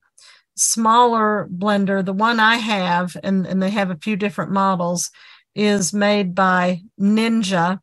smaller 0.57 1.49
blender. 1.53 2.05
The 2.05 2.13
one 2.13 2.41
I 2.41 2.57
have, 2.57 3.17
and, 3.23 3.47
and 3.47 3.63
they 3.63 3.71
have 3.71 3.91
a 3.91 3.97
few 3.97 4.17
different 4.17 4.51
models, 4.51 5.11
is 5.55 5.93
made 5.93 6.35
by 6.35 6.83
Ninja. 7.01 7.81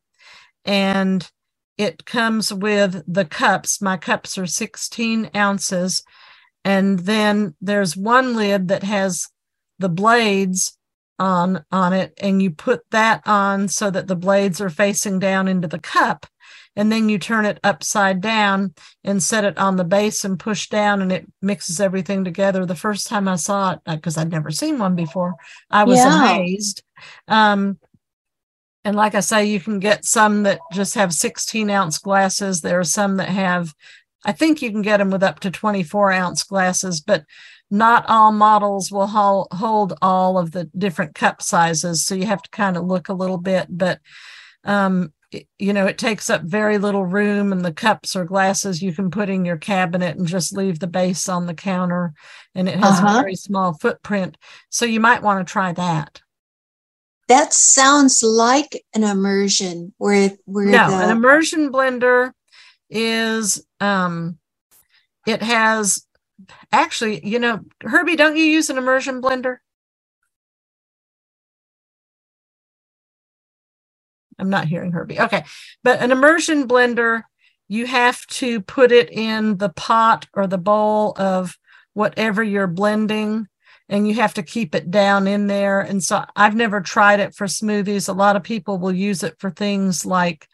And 0.66 1.30
it 1.78 2.06
comes 2.06 2.54
with 2.54 3.04
the 3.08 3.26
cups. 3.26 3.82
My 3.82 3.98
cups 3.98 4.38
are 4.38 4.46
16 4.46 5.32
ounces. 5.36 6.04
And 6.64 7.00
then 7.00 7.56
there's 7.60 7.98
one 7.98 8.36
lid 8.36 8.68
that 8.70 8.84
has 8.84 9.28
the 9.80 9.90
blades 9.90 10.78
on 11.20 11.64
on 11.72 11.94
it 11.94 12.12
and 12.18 12.42
you 12.42 12.50
put 12.50 12.82
that 12.90 13.22
on 13.28 13.68
so 13.68 13.92
that 13.92 14.08
the 14.08 14.16
blades 14.16 14.60
are 14.60 14.70
facing 14.70 15.20
down 15.20 15.48
into 15.48 15.68
the 15.68 15.80
cup 15.80 16.26
and 16.76 16.92
then 16.92 17.10
you 17.10 17.20
turn 17.20 17.46
it 17.46 17.60
upside 17.64 18.22
down 18.22 18.74
and 19.04 19.22
set 19.22 19.44
it 19.44 19.58
on 19.58 19.76
the 19.76 19.84
base 19.84 20.26
and 20.26 20.40
push 20.40 20.70
down 20.70 21.02
and 21.02 21.12
it 21.12 21.26
mixes 21.42 21.80
everything 21.80 22.24
together. 22.24 22.66
The 22.66 22.76
first 22.76 23.08
time 23.08 23.28
i 23.28 23.36
saw 23.36 23.74
it 23.74 23.80
because 23.86 24.18
i'd 24.18 24.32
never 24.32 24.52
seen 24.52 24.80
one 24.80 24.96
before 24.96 25.36
i 25.70 25.84
was 25.84 26.00
Yeah. 26.00 26.36
amazed. 26.36 26.84
Um, 27.28 27.80
and 28.84 28.96
like 28.96 29.16
i 29.16 29.20
say 29.20 29.46
you 29.46 29.60
can 29.60 29.80
get 29.80 30.04
some 30.06 30.44
that 30.44 30.60
just 30.72 30.96
have 30.96 31.14
16 31.14 31.70
ounce 31.70 31.98
glasses. 32.00 32.62
There 32.62 32.80
are 32.80 32.84
some 32.84 33.18
that 33.18 33.30
have 33.30 33.74
i 34.26 34.32
think 34.32 34.62
you 34.62 34.72
can 34.72 34.82
get 34.82 34.98
them 34.98 35.10
with 35.12 35.24
up 35.24 35.40
to 35.42 35.52
24 35.52 36.12
ounce 36.12 36.44
glasses 36.44 37.02
but 37.02 37.24
not 37.70 38.06
all 38.08 38.32
models 38.32 38.92
will 38.92 39.08
hold 39.08 39.94
all 40.02 40.38
of 40.38 40.52
the 40.52 40.66
different 40.78 41.16
cup 41.16 41.42
sizes. 41.42 42.06
So 42.06 42.14
you 42.14 42.26
have 42.28 42.42
to 42.44 42.50
kind 42.52 42.78
of 42.78 42.84
look 42.86 43.10
a 43.10 43.14
little 43.14 43.38
bit 43.40 43.68
but 43.70 44.00
um 44.64 45.12
you 45.60 45.74
know 45.74 45.86
it 45.86 45.98
takes 45.98 46.30
up 46.30 46.41
very 46.43 46.78
little 46.78 47.06
room 47.06 47.52
and 47.52 47.63
the 47.63 47.74
cups 47.74 48.15
or 48.15 48.26
glasses 48.26 48.82
you 48.82 48.93
can 48.93 49.10
put 49.12 49.30
in 49.30 49.46
your 49.46 49.58
cabinet 49.58 50.17
and 50.17 50.28
just 50.28 50.56
leave 50.56 50.80
the 50.80 50.88
base 50.88 51.28
on 51.30 51.46
the 51.46 51.54
counter 51.54 52.13
and 52.56 52.67
it 52.69 52.76
has 52.80 53.00
Uh-huh. 53.00 53.17
a 53.17 53.22
very 53.22 53.36
small 53.36 53.74
footprint. 53.74 54.38
So 54.69 54.86
you 54.86 55.00
might 55.00 55.24
want 55.24 55.46
to 55.46 55.52
try 55.52 55.74
that. 55.74 56.22
That 57.28 57.54
sounds 57.54 58.22
like 58.22 58.84
an 58.93 59.04
immersion 59.04 59.93
where 59.98 60.32
where 60.46 60.72
no 60.74 60.88
the 60.88 61.06
an 61.06 61.10
immersion 61.10 61.72
blender 61.72 62.32
is 62.89 63.65
um 63.80 64.38
it 65.26 65.41
has 65.41 66.06
actually 66.72 67.26
you 67.26 67.39
know 67.39 67.62
herbie 67.82 68.15
don't 68.17 68.36
you 68.38 68.43
use 68.43 68.69
an 68.69 68.78
immersion 68.78 69.22
blender 69.22 69.58
i'm 74.44 74.50
not 74.50 74.68
hearing 74.68 74.92
herbie 74.92 75.20
okay. 75.20 75.44
But 75.84 76.02
an 76.02 76.12
immersion 76.12 76.68
blender 76.68 77.24
you 77.68 77.86
have 77.88 78.26
to 78.28 78.62
put 78.62 78.92
it 78.92 79.10
in 79.12 79.58
the 79.58 79.70
pot 79.70 80.28
or 80.34 80.48
the 80.48 80.58
bowl 80.58 81.14
of 81.18 81.58
whatever 81.94 82.44
you're 82.44 82.68
blending 82.68 83.48
and 83.90 84.08
you 84.08 84.16
have 84.16 84.34
to 84.36 84.44
keep 84.44 84.76
it 84.76 84.92
down 84.92 85.28
in 85.28 85.48
there. 85.48 85.82
And 85.82 86.04
so 86.04 86.24
i've 86.36 86.56
never 86.56 86.82
tried 86.82 87.20
it 87.20 87.36
for 87.36 87.48
smoothies. 87.48 88.10
A 88.10 88.14
lot 88.14 88.36
of 88.36 88.44
people 88.44 88.78
will 88.78 88.94
use 88.94 89.24
it 89.24 89.36
for 89.40 89.50
things 89.50 90.06
like 90.06 90.48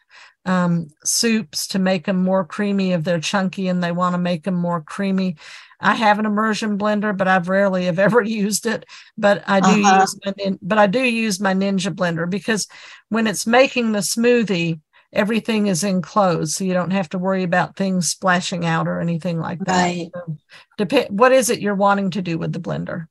um, 0.46 0.88
soups 1.04 1.66
to 1.68 1.78
make 1.78 2.06
them 2.06 2.22
more 2.22 2.44
creamy 2.44 2.92
if 2.92 3.04
they're 3.04 3.20
chunky 3.20 3.68
and 3.68 3.82
they 3.82 3.92
want 3.92 4.14
to 4.14 4.18
make 4.18 4.44
them 4.44 4.54
more 4.54 4.80
creamy. 4.80 5.36
I 5.80 5.94
have 5.94 6.18
an 6.18 6.26
immersion 6.26 6.78
blender, 6.78 7.16
but 7.16 7.28
I've 7.28 7.48
rarely 7.48 7.86
have 7.86 7.98
ever 8.06 8.22
used 8.22 8.66
it. 8.66 8.84
But 9.16 9.42
I 9.46 9.60
do 9.60 9.68
Uh-huh. 9.68 10.00
use 10.00 10.18
my 10.24 10.34
but 10.62 10.78
I 10.78 10.86
do 10.86 11.00
use 11.02 11.40
my 11.40 11.54
Ninja 11.54 11.94
blender 11.94 12.28
because 12.28 12.66
when 13.08 13.26
it's 13.26 13.46
making 13.46 13.92
the 13.92 14.00
smoothie, 14.00 14.80
everything 15.12 15.66
is 15.66 15.84
enclosed, 15.84 16.52
so 16.54 16.64
you 16.64 16.72
don't 16.72 16.92
have 16.92 17.08
to 17.10 17.18
worry 17.18 17.42
about 17.42 17.76
things 17.76 18.08
splashing 18.08 18.64
out 18.66 18.86
or 18.88 19.00
anything 19.00 19.38
like 19.40 19.64
that. 19.64 19.90
Right. 19.90 20.12
So, 20.14 20.36
dep- 20.78 21.10
what 21.10 21.32
is 21.32 21.50
it 21.50 21.60
you're 21.60 21.74
wanting 21.74 22.10
to 22.12 22.22
do 22.22 22.38
with 22.38 22.52
the 22.52 22.60
blender? 22.60 23.06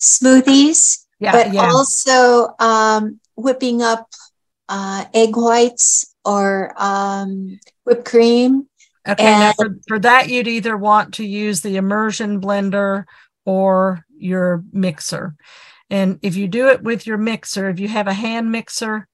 smoothies, 0.00 1.04
Yeah, 1.18 1.32
but 1.32 1.52
yeah. 1.52 1.70
also 1.72 2.54
um, 2.58 3.20
whipping 3.36 3.82
up 3.82 4.08
uh, 4.68 5.04
egg 5.14 5.36
whites 5.36 6.14
or 6.24 6.74
um, 6.76 7.58
whipped 7.84 8.04
cream. 8.04 8.68
Okay, 9.06 9.24
now 9.24 9.52
for, 9.52 9.76
for 9.86 9.98
that, 9.98 10.28
you'd 10.30 10.48
either 10.48 10.76
want 10.76 11.14
to 11.14 11.26
use 11.26 11.60
the 11.60 11.76
immersion 11.76 12.40
blender 12.40 13.04
or 13.44 14.04
your 14.16 14.64
mixer. 14.72 15.34
And 15.90 16.18
if 16.22 16.36
you 16.36 16.48
do 16.48 16.68
it 16.68 16.82
with 16.82 17.06
your 17.06 17.18
mixer, 17.18 17.68
if 17.68 17.78
you 17.78 17.88
have 17.88 18.06
a 18.06 18.14
hand 18.14 18.50
mixer, 18.50 19.06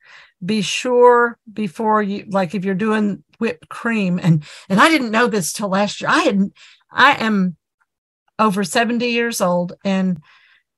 be 0.44 0.62
sure 0.62 1.38
before 1.52 2.02
you 2.02 2.24
like 2.28 2.54
if 2.54 2.64
you're 2.64 2.74
doing 2.74 3.22
whipped 3.38 3.68
cream 3.68 4.18
and 4.22 4.44
and 4.68 4.80
I 4.80 4.88
didn't 4.88 5.10
know 5.10 5.26
this 5.26 5.52
till 5.52 5.68
last 5.68 6.00
year. 6.00 6.08
I 6.10 6.20
had 6.20 6.50
I 6.90 7.12
am 7.24 7.56
over 8.38 8.64
70 8.64 9.06
years 9.06 9.40
old 9.40 9.74
and 9.84 10.22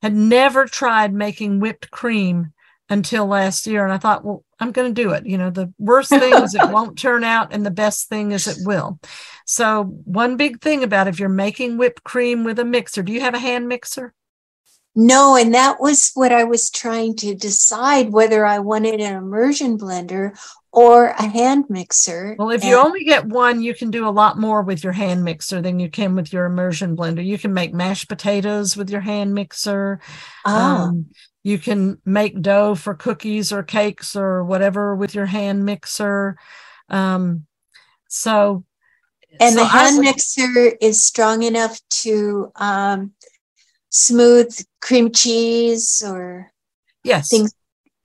had 0.01 0.13
never 0.13 0.65
tried 0.65 1.13
making 1.13 1.59
whipped 1.59 1.89
cream 1.91 2.51
until 2.89 3.25
last 3.25 3.65
year. 3.65 3.85
And 3.85 3.93
I 3.93 3.97
thought, 3.97 4.25
well, 4.25 4.43
I'm 4.63 4.71
going 4.71 4.93
to 4.93 5.01
do 5.03 5.11
it. 5.11 5.25
You 5.25 5.37
know, 5.37 5.49
the 5.49 5.71
worst 5.77 6.09
thing 6.09 6.33
is 6.33 6.55
it 6.55 6.69
won't 6.71 6.97
turn 6.97 7.23
out, 7.23 7.53
and 7.53 7.65
the 7.65 7.71
best 7.71 8.09
thing 8.09 8.31
is 8.31 8.47
it 8.47 8.57
will. 8.65 8.99
So, 9.45 9.83
one 10.05 10.37
big 10.37 10.61
thing 10.61 10.83
about 10.83 11.07
if 11.07 11.19
you're 11.19 11.29
making 11.29 11.77
whipped 11.77 12.03
cream 12.03 12.43
with 12.43 12.59
a 12.59 12.65
mixer, 12.65 13.03
do 13.03 13.11
you 13.13 13.21
have 13.21 13.33
a 13.35 13.39
hand 13.39 13.67
mixer? 13.67 14.13
No, 14.95 15.35
and 15.35 15.53
that 15.55 15.79
was 15.81 16.11
what 16.13 16.31
I 16.31 16.43
was 16.43 16.69
trying 16.69 17.15
to 17.17 17.33
decide 17.33 18.11
whether 18.11 18.45
I 18.45 18.59
wanted 18.59 19.01
an 19.01 19.15
immersion 19.15 19.75
blender 19.77 20.37
or 20.71 21.07
a 21.07 21.23
hand 21.27 21.65
mixer. 21.67 22.35
Well, 22.37 22.51
if 22.51 22.63
you 22.63 22.77
And- 22.77 22.85
only 22.87 23.03
get 23.03 23.25
one, 23.25 23.61
you 23.61 23.73
can 23.73 23.89
do 23.91 24.07
a 24.07 24.11
lot 24.11 24.39
more 24.39 24.61
with 24.61 24.83
your 24.83 24.93
hand 24.93 25.23
mixer 25.23 25.61
than 25.61 25.79
you 25.79 25.89
can 25.89 26.15
with 26.15 26.31
your 26.31 26.45
immersion 26.45 26.95
blender. 26.95 27.25
You 27.25 27.39
can 27.39 27.53
make 27.53 27.73
mashed 27.73 28.07
potatoes 28.07 28.77
with 28.77 28.89
your 28.91 29.01
hand 29.01 29.33
mixer. 29.33 29.99
oh, 30.45 30.51
Um, 30.55 31.07
you 31.43 31.59
can 31.59 31.99
make 32.05 32.41
dough 32.41 32.73
for 32.75 32.93
cookies 32.93 33.51
or 33.51 33.63
cakes 33.63 34.15
or 34.15 34.43
whatever 34.43 34.95
with 34.95 35.13
your 35.13 35.25
hand 35.25 35.65
mixer. 35.65 36.37
Um, 36.89 37.45
so, 38.07 38.63
and 39.39 39.53
so 39.53 39.59
the 39.59 39.65
hand 39.65 39.97
would- 39.97 40.05
mixer 40.05 40.77
is 40.79 41.03
strong 41.03 41.43
enough 41.43 41.79
to 41.89 42.51
um, 42.55 43.11
smooth 43.89 44.57
cream 44.81 45.11
cheese 45.11 46.01
or 46.05 46.51
Yes. 47.03 47.29
things. 47.29 47.53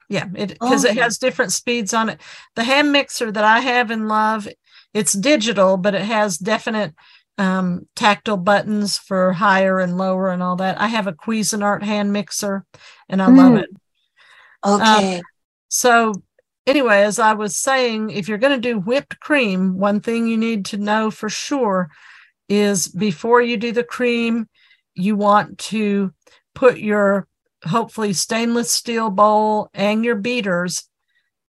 Yeah, 0.08 0.24
it 0.34 0.48
because 0.58 0.84
it 0.84 0.96
Oh. 0.98 1.02
has 1.02 1.18
different 1.18 1.52
speeds 1.52 1.92
on 1.92 2.08
it. 2.08 2.20
The 2.56 2.64
hand 2.64 2.92
mixer 2.92 3.30
that 3.30 3.44
I 3.44 3.60
have 3.60 3.90
and 3.90 4.08
love, 4.08 4.48
it's 4.94 5.12
digital, 5.12 5.76
but 5.76 5.94
it 5.94 6.02
has 6.02 6.38
definite 6.38 6.94
um, 7.38 7.86
tactile 7.94 8.36
buttons 8.36 8.98
for 8.98 9.32
higher 9.32 9.78
and 9.78 9.96
lower 9.96 10.30
and 10.30 10.42
all 10.42 10.56
that. 10.56 10.80
I 10.80 10.88
have 10.88 11.06
a 11.06 11.12
Cuisinart 11.12 11.82
hand 11.82 12.12
mixer, 12.12 12.64
and 13.08 13.22
I 13.22 13.26
love 13.26 13.52
Mm. 13.52 13.62
it. 13.62 13.70
Okay. 14.64 15.22
So, 15.68 16.12
anyway, 16.66 17.02
as 17.02 17.18
I 17.18 17.34
was 17.34 17.56
saying, 17.56 18.10
if 18.10 18.28
you're 18.28 18.38
going 18.38 18.60
to 18.60 18.68
do 18.68 18.80
whipped 18.80 19.20
cream, 19.20 19.78
one 19.78 20.00
thing 20.00 20.26
you 20.26 20.36
need 20.36 20.64
to 20.66 20.76
know 20.76 21.10
for 21.10 21.28
sure 21.28 21.90
is 22.48 22.88
before 22.88 23.40
you 23.40 23.56
do 23.56 23.72
the 23.72 23.84
cream, 23.84 24.48
you 24.94 25.14
want 25.14 25.58
to 25.58 26.12
put 26.54 26.78
your 26.78 27.28
hopefully 27.64 28.12
stainless 28.12 28.70
steel 28.70 29.10
bowl 29.10 29.68
and 29.74 30.04
your 30.04 30.16
beaters 30.16 30.88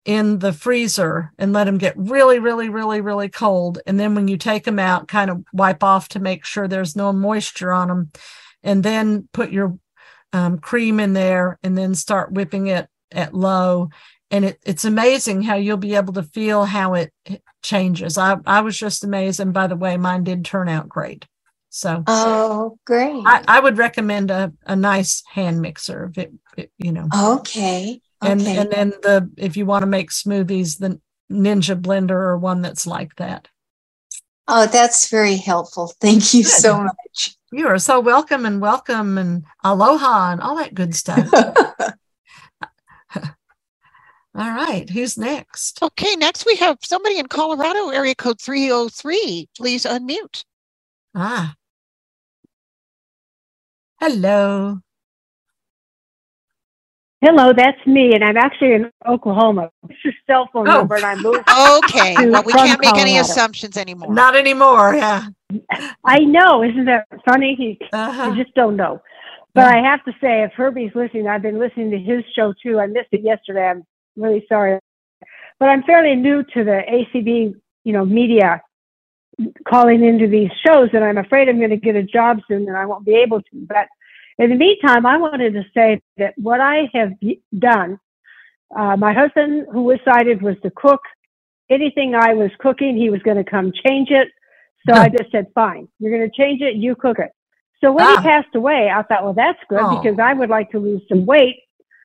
in 0.06 0.38
the 0.38 0.52
freezer 0.52 1.32
and 1.36 1.52
let 1.52 1.64
them 1.64 1.78
get 1.78 1.98
really, 1.98 2.38
really, 2.38 2.68
really, 2.68 3.00
really 3.00 3.28
cold. 3.28 3.80
And 3.86 3.98
then 3.98 4.14
when 4.14 4.28
you 4.28 4.36
take 4.36 4.62
them 4.62 4.78
out, 4.78 5.08
kind 5.08 5.30
of 5.30 5.44
wipe 5.52 5.82
off 5.82 6.08
to 6.10 6.20
make 6.20 6.44
sure 6.44 6.68
there's 6.68 6.94
no 6.94 7.12
moisture 7.12 7.72
on 7.72 7.88
them. 7.88 8.12
And 8.62 8.82
then 8.82 9.28
put 9.32 9.50
your 9.50 9.76
um, 10.32 10.58
cream 10.58 11.00
in 11.00 11.12
there 11.12 11.58
and 11.62 11.76
then 11.76 11.94
start 11.94 12.32
whipping 12.32 12.68
it 12.68 12.88
at 13.10 13.34
low. 13.34 13.90
And 14.30 14.44
it, 14.44 14.60
it's 14.64 14.84
amazing 14.84 15.42
how 15.42 15.56
you'll 15.56 15.76
be 15.76 15.96
able 15.96 16.12
to 16.14 16.22
feel 16.22 16.64
how 16.64 16.94
it 16.94 17.12
changes. 17.62 18.16
I, 18.16 18.36
I 18.46 18.60
was 18.60 18.78
just 18.78 19.02
amazed. 19.02 19.40
And 19.40 19.52
by 19.52 19.66
the 19.66 19.76
way, 19.76 19.96
mine 19.96 20.22
did 20.22 20.44
turn 20.44 20.68
out 20.68 20.88
great. 20.88 21.26
So 21.68 22.04
Oh, 22.06 22.78
great. 22.86 23.22
I, 23.26 23.42
I 23.48 23.60
would 23.60 23.76
recommend 23.76 24.30
a, 24.30 24.52
a 24.66 24.76
nice 24.76 25.24
hand 25.26 25.60
mixer 25.60 26.10
if 26.10 26.18
it, 26.18 26.32
it 26.56 26.70
you 26.78 26.92
know 26.92 27.08
okay. 27.14 28.00
And 28.26 28.40
okay. 28.40 28.56
and 28.58 28.70
then 28.70 28.90
the 29.02 29.30
if 29.36 29.56
you 29.56 29.66
want 29.66 29.82
to 29.82 29.86
make 29.86 30.10
smoothies 30.10 30.78
the 30.78 31.00
ninja 31.30 31.80
blender 31.80 32.10
or 32.10 32.36
one 32.38 32.62
that's 32.62 32.86
like 32.86 33.14
that 33.16 33.48
oh, 34.48 34.66
that's 34.66 35.08
very 35.08 35.34
helpful. 35.36 35.92
Thank 36.00 36.32
you 36.32 36.44
Good. 36.44 36.52
so 36.52 36.78
much. 36.82 37.36
you 37.52 37.66
are 37.66 37.78
so 37.78 37.98
welcome 38.00 38.46
and 38.46 38.60
welcome 38.60 39.18
and 39.18 39.44
aloha 39.64 40.32
and 40.32 40.40
all 40.40 40.56
that 40.56 40.74
good 40.74 40.94
stuff 40.94 41.28
all 43.14 43.24
right 44.34 44.88
who's 44.90 45.16
next 45.18 45.82
Okay, 45.82 46.14
next 46.16 46.46
we 46.46 46.56
have 46.56 46.78
somebody 46.82 47.18
in 47.18 47.26
Colorado, 47.26 47.88
area 47.88 48.14
code 48.14 48.40
303. 48.40 49.48
Please 49.56 49.84
unmute. 49.84 50.44
ah 51.14 51.54
hello 54.00 54.80
Hello, 57.22 57.52
that's 57.56 57.78
me, 57.86 58.12
and 58.14 58.22
I'm 58.22 58.36
actually 58.36 58.74
in 58.74 58.90
Oklahoma. 59.08 59.70
This 59.88 59.96
is 60.04 60.14
cell 60.26 60.48
phone 60.52 60.68
Oh. 60.68 60.72
number, 60.78 60.96
and 60.96 61.04
I 61.04 61.14
moved. 61.16 61.44
Okay, 61.48 62.14
To- 62.14 62.30
well, 62.30 62.42
we 62.44 62.52
from 62.52 62.66
can't 62.66 62.80
make 62.80 62.92
any 62.94 63.12
Colorado. 63.12 63.20
assumptions 63.30 63.76
anymore. 63.76 64.12
not 64.12 64.36
anymore 64.36 64.94
yeah 64.94 65.26
I 66.04 66.18
know, 66.18 66.62
isn't 66.62 66.84
that 66.86 67.06
funny? 67.24 67.54
He, 67.56 67.78
uh-huh. 67.92 68.32
You 68.34 68.42
just 68.44 68.54
don't 68.54 68.76
know. 68.76 69.00
But 69.54 69.74
I 69.74 69.78
have 69.78 70.04
to 70.04 70.12
say, 70.20 70.42
if 70.42 70.52
Herbie's 70.52 70.90
listening, 70.94 71.26
I've 71.28 71.40
been 71.40 71.58
listening 71.58 71.90
to 71.92 71.98
his 71.98 72.22
show 72.34 72.52
too. 72.62 72.78
I 72.78 72.86
missed 72.86 73.08
it 73.12 73.22
yesterday. 73.22 73.66
I'm 73.68 73.84
really 74.16 74.44
sorry, 74.48 74.78
but 75.58 75.68
I'm 75.70 75.82
fairly 75.84 76.14
new 76.16 76.42
to 76.42 76.64
the 76.64 76.82
ACB 76.86 77.54
you 77.84 77.92
know, 77.92 78.04
media 78.04 78.60
calling 79.68 80.04
into 80.04 80.26
these 80.28 80.50
shows, 80.66 80.90
and 80.92 81.04
I'm 81.04 81.18
afraid 81.18 81.48
I'm 81.48 81.58
going 81.58 81.70
to 81.70 81.76
get 81.76 81.94
a 81.96 82.02
job 82.02 82.40
soon 82.48 82.66
and 82.68 82.76
I 82.76 82.84
won't 82.84 83.06
be 83.06 83.14
able 83.14 83.40
to. 83.40 83.48
But 83.54 83.86
in 84.38 84.50
the 84.50 84.56
meantime, 84.56 85.06
I 85.06 85.18
wanted 85.18 85.54
to 85.54 85.64
say 85.74 86.00
that 86.18 86.34
what 86.38 86.60
I 86.60 86.90
have 86.94 87.12
done, 87.58 87.98
uh, 88.76 88.96
my 88.96 89.12
husband, 89.14 89.66
who 89.72 89.84
was 89.84 89.98
sighted, 90.04 90.42
was 90.42 90.56
to 90.64 90.70
cook. 90.72 91.02
Anything 91.70 92.14
I 92.14 92.34
was 92.34 92.50
cooking, 92.60 92.96
he 92.96 93.10
was 93.10 93.22
going 93.22 93.38
to 93.38 93.44
come 93.50 93.72
change 93.86 94.10
it. 94.10 94.28
So 94.88 94.94
I 94.94 95.08
just 95.08 95.32
said, 95.32 95.46
fine, 95.54 95.88
you're 95.98 96.16
going 96.16 96.30
to 96.30 96.36
change 96.36 96.62
it, 96.62 96.76
you 96.76 96.96
cook 96.96 97.18
it. 97.18 97.30
So 97.82 97.92
when 97.92 98.06
Ah. 98.06 98.16
he 98.16 98.18
passed 98.18 98.54
away, 98.54 98.90
I 98.94 99.02
thought, 99.04 99.24
well, 99.24 99.34
that's 99.34 99.58
good 99.68 99.80
Oh. 99.82 100.00
because 100.02 100.18
I 100.20 100.34
would 100.34 100.50
like 100.50 100.70
to 100.72 100.78
lose 100.78 101.02
some 101.08 101.26
weight. 101.26 101.56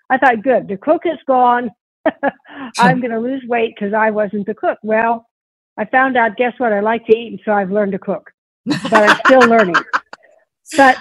I 0.09 0.17
thought, 0.17 0.43
good, 0.43 0.67
the 0.67 0.77
cook 0.77 1.03
is 1.05 1.19
gone. 1.27 1.71
I'm 2.79 3.01
going 3.01 3.11
to 3.11 3.19
lose 3.19 3.43
weight 3.47 3.75
because 3.75 3.93
I 3.93 4.11
wasn't 4.11 4.47
the 4.47 4.55
cook. 4.55 4.79
Well, 4.83 5.27
I 5.77 5.85
found 5.85 6.17
out, 6.17 6.37
guess 6.37 6.53
what? 6.59 6.73
I 6.73 6.81
like 6.81 7.05
to 7.07 7.15
eat, 7.17 7.29
and 7.33 7.41
so 7.45 7.53
I've 7.53 7.71
learned 7.71 7.93
to 7.93 7.99
cook, 7.99 8.31
but 8.89 9.03
I'm 9.03 9.17
still 9.25 9.41
learning. 9.47 9.75
But 10.77 10.97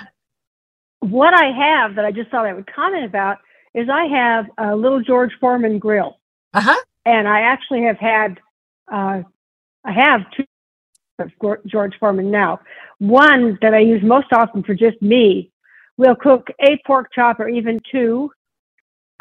what 1.00 1.34
I 1.34 1.46
have 1.50 1.94
that 1.96 2.04
I 2.04 2.12
just 2.12 2.30
thought 2.30 2.46
I 2.46 2.52
would 2.52 2.72
comment 2.72 3.04
about 3.04 3.38
is 3.74 3.88
I 3.88 4.06
have 4.06 4.46
a 4.58 4.74
little 4.76 5.00
George 5.00 5.32
Foreman 5.40 5.78
grill, 5.78 6.18
Uh 6.54 6.60
huh. 6.60 6.80
and 7.04 7.28
I 7.28 7.40
actually 7.42 7.82
have 7.84 7.98
had, 7.98 8.38
uh, 8.92 9.22
I 9.84 9.92
have 9.92 10.22
two 10.36 10.44
of 11.18 11.30
George 11.66 11.94
Foreman 12.00 12.30
now. 12.30 12.60
One 12.98 13.58
that 13.62 13.74
I 13.74 13.80
use 13.80 14.02
most 14.02 14.28
often 14.32 14.62
for 14.62 14.74
just 14.74 15.00
me 15.02 15.52
will 15.96 16.14
cook 16.16 16.48
a 16.60 16.78
pork 16.86 17.08
chop 17.14 17.40
or 17.40 17.48
even 17.48 17.78
two. 17.90 18.30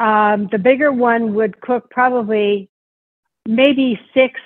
Um, 0.00 0.48
the 0.50 0.58
bigger 0.58 0.92
one 0.92 1.34
would 1.34 1.60
cook 1.60 1.90
probably 1.90 2.70
maybe 3.46 4.00
six. 4.14 4.40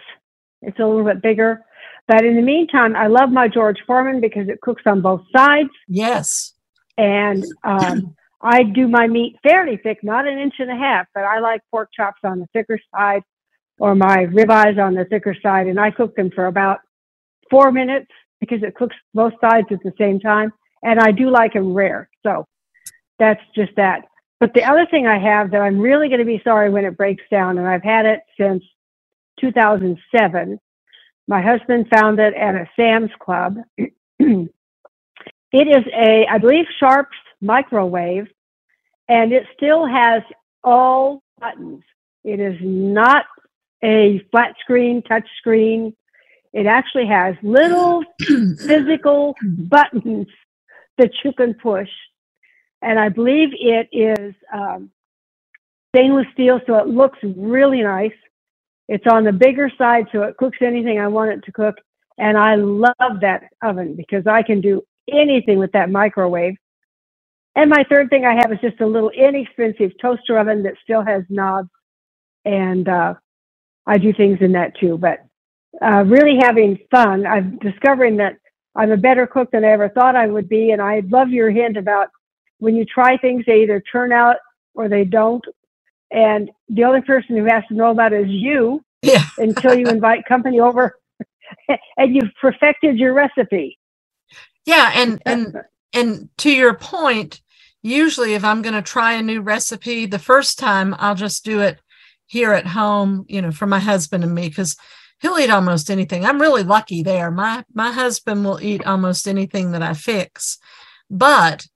It's 0.63 0.79
a 0.81 0.85
little 0.85 1.05
bit 1.05 1.23
bigger. 1.23 1.65
But 2.09 2.25
in 2.25 2.35
the 2.37 2.43
meantime, 2.43 2.97
I 2.97 3.07
love 3.07 3.31
my 3.31 3.47
George 3.49 3.79
Foreman 3.87 4.21
because 4.21 4.49
it 4.49 4.61
cooks 4.61 4.83
on 4.87 5.01
both 5.01 5.23
sides. 5.35 5.71
Yes. 5.89 6.54
And 6.97 7.45
um, 7.65 8.15
I 8.41 8.63
do 8.63 8.89
my 8.89 9.07
meat 9.07 9.37
fairly 9.43 9.79
thick, 9.79 10.03
not 10.03 10.27
an 10.27 10.39
inch 10.39 10.55
and 10.59 10.71
a 10.71 10.77
half, 10.77 11.07
but 11.15 11.25
I 11.25 11.41
like 11.41 11.63
pork 11.71 11.91
chops 11.95 12.21
on 12.25 12.41
the 12.41 12.47
thicker 12.53 12.79
side 12.95 13.23
or 13.79 13.95
my 13.95 14.27
ribeyes 14.27 14.79
on 14.79 14.95
the 14.95 15.05
thicker 15.05 15.35
side. 15.43 15.67
And 15.67 15.81
I 15.81 15.91
cook 15.91 16.15
them 16.15 16.31
for 16.31 16.47
about 16.47 16.81
four 17.51 17.73
minutes 17.73 18.11
because 18.41 18.63
it 18.63 18.75
cooks 18.75 18.97
both 19.15 19.33
sides 19.41 19.69
at 19.71 19.83
the 19.83 19.93
same 19.99 20.21
time. 20.21 20.53
And 20.83 21.01
I 21.01 21.11
do 21.11 21.31
like 21.31 21.55
them 21.55 21.73
rare. 21.73 22.09
So 22.23 22.47
that's 23.19 23.41
just 23.55 23.73
that. 23.77 24.03
But 24.41 24.53
the 24.55 24.65
other 24.65 24.87
thing 24.91 25.07
I 25.07 25.19
have 25.19 25.51
that 25.53 25.63
I'm 25.63 25.81
really 25.81 26.09
going 26.09 26.19
to 26.19 26.27
be 26.27 26.43
sorry 26.45 26.69
when 26.69 26.85
it 26.85 26.97
breaks 26.99 27.23
down, 27.31 27.57
and 27.57 27.67
I've 27.67 27.83
had 27.83 28.05
it 28.05 28.21
since 28.39 28.63
2007. 29.41 30.59
My 31.27 31.41
husband 31.41 31.87
found 31.89 32.19
it 32.21 32.35
at 32.35 32.55
a 32.55 32.69
Sam's 32.77 33.11
Club. 33.19 33.57
it 35.55 35.69
is 35.69 35.85
a, 35.95 36.27
I 36.29 36.39
believe, 36.39 36.65
Sharp's 36.81 37.17
microwave, 37.41 38.27
and 39.09 39.33
it 39.33 39.45
still 39.57 39.87
has 39.87 40.23
all 40.65 41.23
buttons. 41.39 41.85
It 42.25 42.41
is 42.41 42.57
not 42.61 43.25
a 43.85 44.21
flat 44.33 44.57
screen, 44.61 45.01
touch 45.03 45.29
screen. 45.39 45.95
It 46.53 46.67
actually 46.67 47.07
has 47.07 47.37
little 47.45 48.03
physical 48.21 49.37
buttons 49.45 50.27
that 50.99 51.13
you 51.23 51.33
can 51.33 51.55
push. 51.55 51.91
And 52.83 52.99
I 52.99 53.09
believe 53.09 53.51
it 53.53 53.89
is 53.93 54.35
um, 54.53 54.91
stainless 55.95 56.27
steel, 56.33 56.61
so 56.67 56.79
it 56.79 56.89
looks 56.89 57.19
really 57.23 57.83
nice. 57.83 58.11
It's 58.89 59.07
on 59.09 59.23
the 59.23 59.33
bigger 59.33 59.71
side, 59.79 60.07
so 60.11 60.23
it 60.23 60.37
cooks 60.37 60.59
anything 60.61 60.99
I 60.99 61.07
want 61.07 61.31
it 61.31 61.45
to 61.45 61.53
cook. 61.53 61.77
And 62.19 62.37
I 62.37 62.57
love 62.57 63.21
that 63.21 63.45
oven 63.63 63.95
because 63.95 64.27
I 64.27 64.43
can 64.43 64.61
do 64.61 64.83
anything 65.13 65.59
with 65.59 65.73
that 65.73 65.91
microwave. 65.91 66.57
And 67.57 67.71
my 67.71 67.85
third 67.91 68.11
thing 68.11 68.25
I 68.25 68.35
have 68.35 68.53
is 68.53 68.61
just 68.63 68.81
a 68.81 68.87
little 68.87 69.11
inexpensive 69.11 69.93
toaster 70.03 70.39
oven 70.39 70.65
that 70.65 70.75
still 70.83 71.05
has 71.05 71.25
knobs. 71.31 71.71
And 72.45 72.89
uh, 72.89 73.15
I 73.87 73.99
do 73.99 74.13
things 74.15 74.39
in 74.43 74.53
that 74.53 74.77
too. 74.81 74.99
But 74.99 75.21
uh, 75.85 76.05
really 76.07 76.39
having 76.43 76.79
fun. 76.91 77.27
I'm 77.27 77.59
discovering 77.61 78.19
that 78.19 78.37
I'm 78.77 78.93
a 78.93 78.97
better 78.99 79.27
cook 79.27 79.51
than 79.53 79.65
I 79.65 79.71
ever 79.73 79.89
thought 79.91 80.17
I 80.17 80.27
would 80.29 80.49
be. 80.49 80.73
And 80.73 80.83
I 80.83 81.03
love 81.09 81.31
your 81.31 81.51
hint 81.51 81.77
about 81.77 82.09
when 82.59 82.77
you 82.77 82.85
try 82.87 83.17
things, 83.19 83.45
they 83.47 83.63
either 83.63 83.83
turn 83.93 84.13
out 84.13 84.37
or 84.75 84.89
they 84.89 85.05
don't. 85.05 85.45
And 86.13 86.51
the 86.69 86.85
only 86.85 87.03
person 87.03 87.37
who 87.37 87.45
has 87.47 87.65
to 87.69 87.75
know 87.75 87.91
about 87.93 88.13
it 88.15 88.23
is 88.23 88.31
you 88.31 88.83
Yeah. 89.03 89.25
until 89.39 89.75
you 89.75 89.91
invite 89.91 90.27
company 90.27 90.61
over 90.61 90.97
and 91.97 92.15
you've 92.17 92.35
perfected 92.41 92.99
your 92.99 93.15
recipe. 93.15 93.79
Yeah, 94.65 94.91
and 94.95 95.23
and 95.27 95.57
and 95.93 96.29
to 96.39 96.51
your 96.51 96.75
point, 96.75 97.41
usually 97.83 98.35
if 98.35 98.45
I'm 98.45 98.63
going 98.63 98.75
to 98.75 98.83
try 98.83 99.15
a 99.15 99.23
new 99.23 99.41
recipe, 99.41 100.07
the 100.07 100.19
first 100.19 100.59
time 100.59 100.95
I'll 100.99 101.15
just 101.15 101.45
do 101.45 101.61
it 101.61 101.79
here 102.27 102.53
at 102.53 102.67
home, 102.67 103.25
you 103.29 103.43
know, 103.43 103.53
for 103.53 103.67
my 103.67 103.79
husband 103.79 104.25
and 104.25 104.35
me 104.35 104.51
cuz 104.51 104.77
he'll 105.21 105.39
eat 105.39 105.51
almost 105.51 105.91
anything. 105.91 106.25
I'm 106.25 106.41
really 106.41 106.63
lucky 106.63 107.03
there. 107.03 107.31
My 107.31 107.65
my 107.75 107.93
husband 107.93 108.45
will 108.45 108.61
eat 108.61 108.87
almost 108.87 109.29
anything 109.29 109.73
that 109.73 109.83
I 109.83 109.95
fix. 109.95 110.59
But 111.11 111.67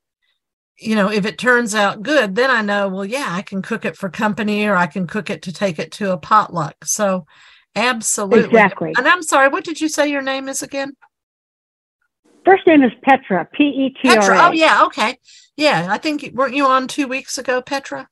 you 0.78 0.95
know, 0.95 1.11
if 1.11 1.26
it 1.26 1.39
turns 1.39 1.74
out 1.74 2.03
good, 2.03 2.36
then 2.36 2.51
I 2.51 2.62
know, 2.62 2.89
well, 2.89 3.05
yeah, 3.05 3.28
I 3.30 3.43
can 3.43 3.62
cook 3.62 3.84
it 3.84 3.97
for 3.97 4.09
company 4.09 4.64
or 4.64 4.76
I 4.76 4.86
can 4.86 5.07
cook 5.07 5.28
it 5.28 5.43
to 5.43 5.53
take 5.53 5.78
it 5.78 5.91
to 5.93 6.12
a 6.12 6.18
potluck. 6.18 6.84
So, 6.84 7.26
absolutely. 7.74 8.45
Exactly. 8.45 8.95
And 8.97 9.09
I'm 9.09 9.22
sorry, 9.22 9.49
what 9.49 9.64
did 9.64 9.80
you 9.80 9.89
say 9.89 10.09
your 10.09 10.22
name 10.22 10.49
is 10.49 10.62
again? 10.62 10.93
First 12.49 12.66
name 12.66 12.82
is 12.82 12.92
Petra, 13.03 13.46
P 13.53 13.64
E 13.64 13.90
T 13.90 14.09
Petra. 14.09 14.38
Oh, 14.40 14.53
yeah. 14.53 14.84
Okay. 14.86 15.18
Yeah. 15.59 15.88
I 15.90 15.99
think, 15.99 16.30
weren't 16.32 16.55
you 16.55 16.64
on 16.64 16.88
two 16.88 17.07
weeks 17.07 17.36
ago, 17.36 17.61
Petra? 17.61 18.09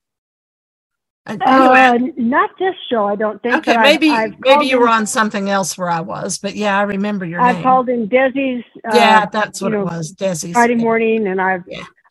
I- 1.25 1.37
Uh, 1.41 1.97
not 2.17 2.51
this 2.59 2.75
show, 2.89 3.05
I 3.07 3.15
don't 3.15 3.41
think. 3.41 3.55
okay. 3.55 3.73
but 3.73 3.79
I've- 3.79 3.89
Maybe, 3.89 4.11
I've 4.11 4.39
maybe 4.39 4.65
you 4.67 4.79
were 4.79 4.85
in- 4.87 4.93
on 4.93 5.05
something 5.07 5.49
else 5.49 5.75
where 5.75 5.89
I 5.89 6.01
was, 6.01 6.37
but 6.37 6.55
yeah, 6.55 6.77
I 6.77 6.83
remember 6.83 7.25
your 7.25 7.41
I've 7.41 7.55
name. 7.55 7.63
called 7.63 7.89
in 7.89 8.07
Desi's. 8.07 8.63
Uh, 8.85 8.91
yeah, 8.95 9.25
that's 9.25 9.59
what 9.59 9.73
it 9.73 9.77
know, 9.77 9.85
was. 9.85 10.13
Desi's. 10.13 10.53
Friday 10.53 10.75
yeah. 10.75 10.83
morning, 10.83 11.27
and 11.27 11.41
I've. 11.41 11.63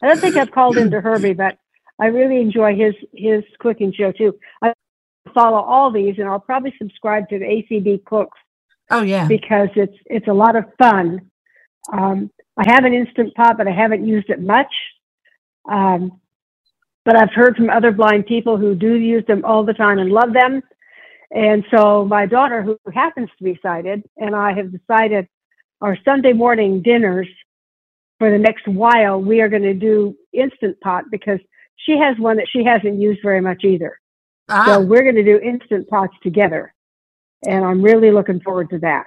I 0.03 0.09
don't 0.09 0.19
think 0.21 0.37
I've 0.37 0.51
called 0.51 0.77
into 0.77 1.01
Herbie, 1.01 1.33
but 1.33 1.57
I 2.01 2.07
really 2.07 2.41
enjoy 2.41 2.75
his 2.75 2.95
his 3.15 3.43
cooking 3.61 3.93
show 3.93 4.11
too. 4.13 4.37
I 4.61 4.75
follow 5.33 5.61
all 5.61 5.91
these, 5.93 6.17
and 6.19 6.29
I'll 6.29 6.41
probably 6.41 6.75
subscribe 6.77 7.29
to 7.31 7.39
the 7.39 7.45
ACB 7.47 8.05
Cooks 8.05 8.37
Oh, 8.91 9.03
yeah. 9.03 9.27
because 9.29 9.69
it's 9.77 9.97
it's 10.07 10.27
a 10.29 10.35
lot 10.35 10.57
of 10.57 10.65
fun. 10.77 11.31
Um, 11.93 12.31
I 12.57 12.71
have 12.73 12.85
an 12.85 12.95
instant 12.95 13.35
pot, 13.35 13.57
but 13.59 13.69
I 13.69 13.73
haven't 13.73 14.07
used 14.07 14.31
it 14.31 14.41
much. 14.41 14.73
Um, 15.71 16.21
but 17.05 17.17
I've 17.17 17.33
heard 17.33 17.57
from 17.57 17.71
other 17.71 17.93
blind 17.93 18.27
people 18.27 18.57
who 18.57 18.75
do 18.75 18.95
use 18.95 19.25
them 19.27 19.45
all 19.45 19.65
the 19.65 19.75
time 19.75 19.99
and 19.99 20.11
love 20.11 20.33
them. 20.33 20.63
And 21.31 21.65
so 21.75 22.05
my 22.05 22.27
daughter, 22.27 22.63
who 22.63 22.79
happens 22.93 23.29
to 23.39 23.45
be 23.45 23.59
sighted, 23.63 24.03
and 24.17 24.35
I 24.35 24.53
have 24.55 24.73
decided 24.73 25.29
our 25.81 25.97
Sunday 26.05 26.33
morning 26.33 26.83
dinners 26.83 27.29
for 28.19 28.31
the 28.31 28.39
next 28.39 28.67
while, 28.67 29.21
we 29.21 29.41
are 29.41 29.49
going 29.49 29.63
to 29.63 29.75
do 29.75 30.17
instant 30.33 30.81
pot 30.81 31.05
because 31.11 31.39
she 31.77 31.99
has 31.99 32.19
one 32.19 32.37
that 32.39 32.49
she 32.51 32.65
hasn't 32.65 33.01
used 33.01 33.21
very 33.23 33.41
much 33.41 33.65
either. 33.65 33.99
Ah. 34.49 34.65
So 34.67 34.81
we're 34.81 35.03
going 35.03 35.17
to 35.17 35.25
do 35.25 35.39
instant 35.39 35.89
pots 35.89 36.15
together. 36.23 36.73
And 37.47 37.65
I'm 37.65 37.83
really 37.83 38.11
looking 38.11 38.41
forward 38.41 38.71
to 38.71 38.79
that. 38.79 39.07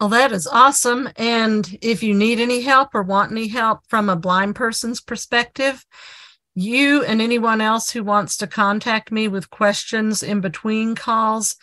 Well, 0.00 0.10
that 0.10 0.32
is 0.32 0.46
awesome. 0.46 1.08
And 1.16 1.78
if 1.80 2.02
you 2.02 2.12
need 2.12 2.38
any 2.38 2.60
help 2.60 2.94
or 2.94 3.02
want 3.02 3.32
any 3.32 3.48
help 3.48 3.80
from 3.88 4.10
a 4.10 4.16
blind 4.16 4.54
person's 4.54 5.00
perspective, 5.00 5.84
you 6.54 7.02
and 7.02 7.22
anyone 7.22 7.60
else 7.60 7.90
who 7.90 8.04
wants 8.04 8.36
to 8.38 8.46
contact 8.46 9.10
me 9.10 9.28
with 9.28 9.50
questions 9.50 10.22
in 10.22 10.40
between 10.40 10.94
calls, 10.94 11.56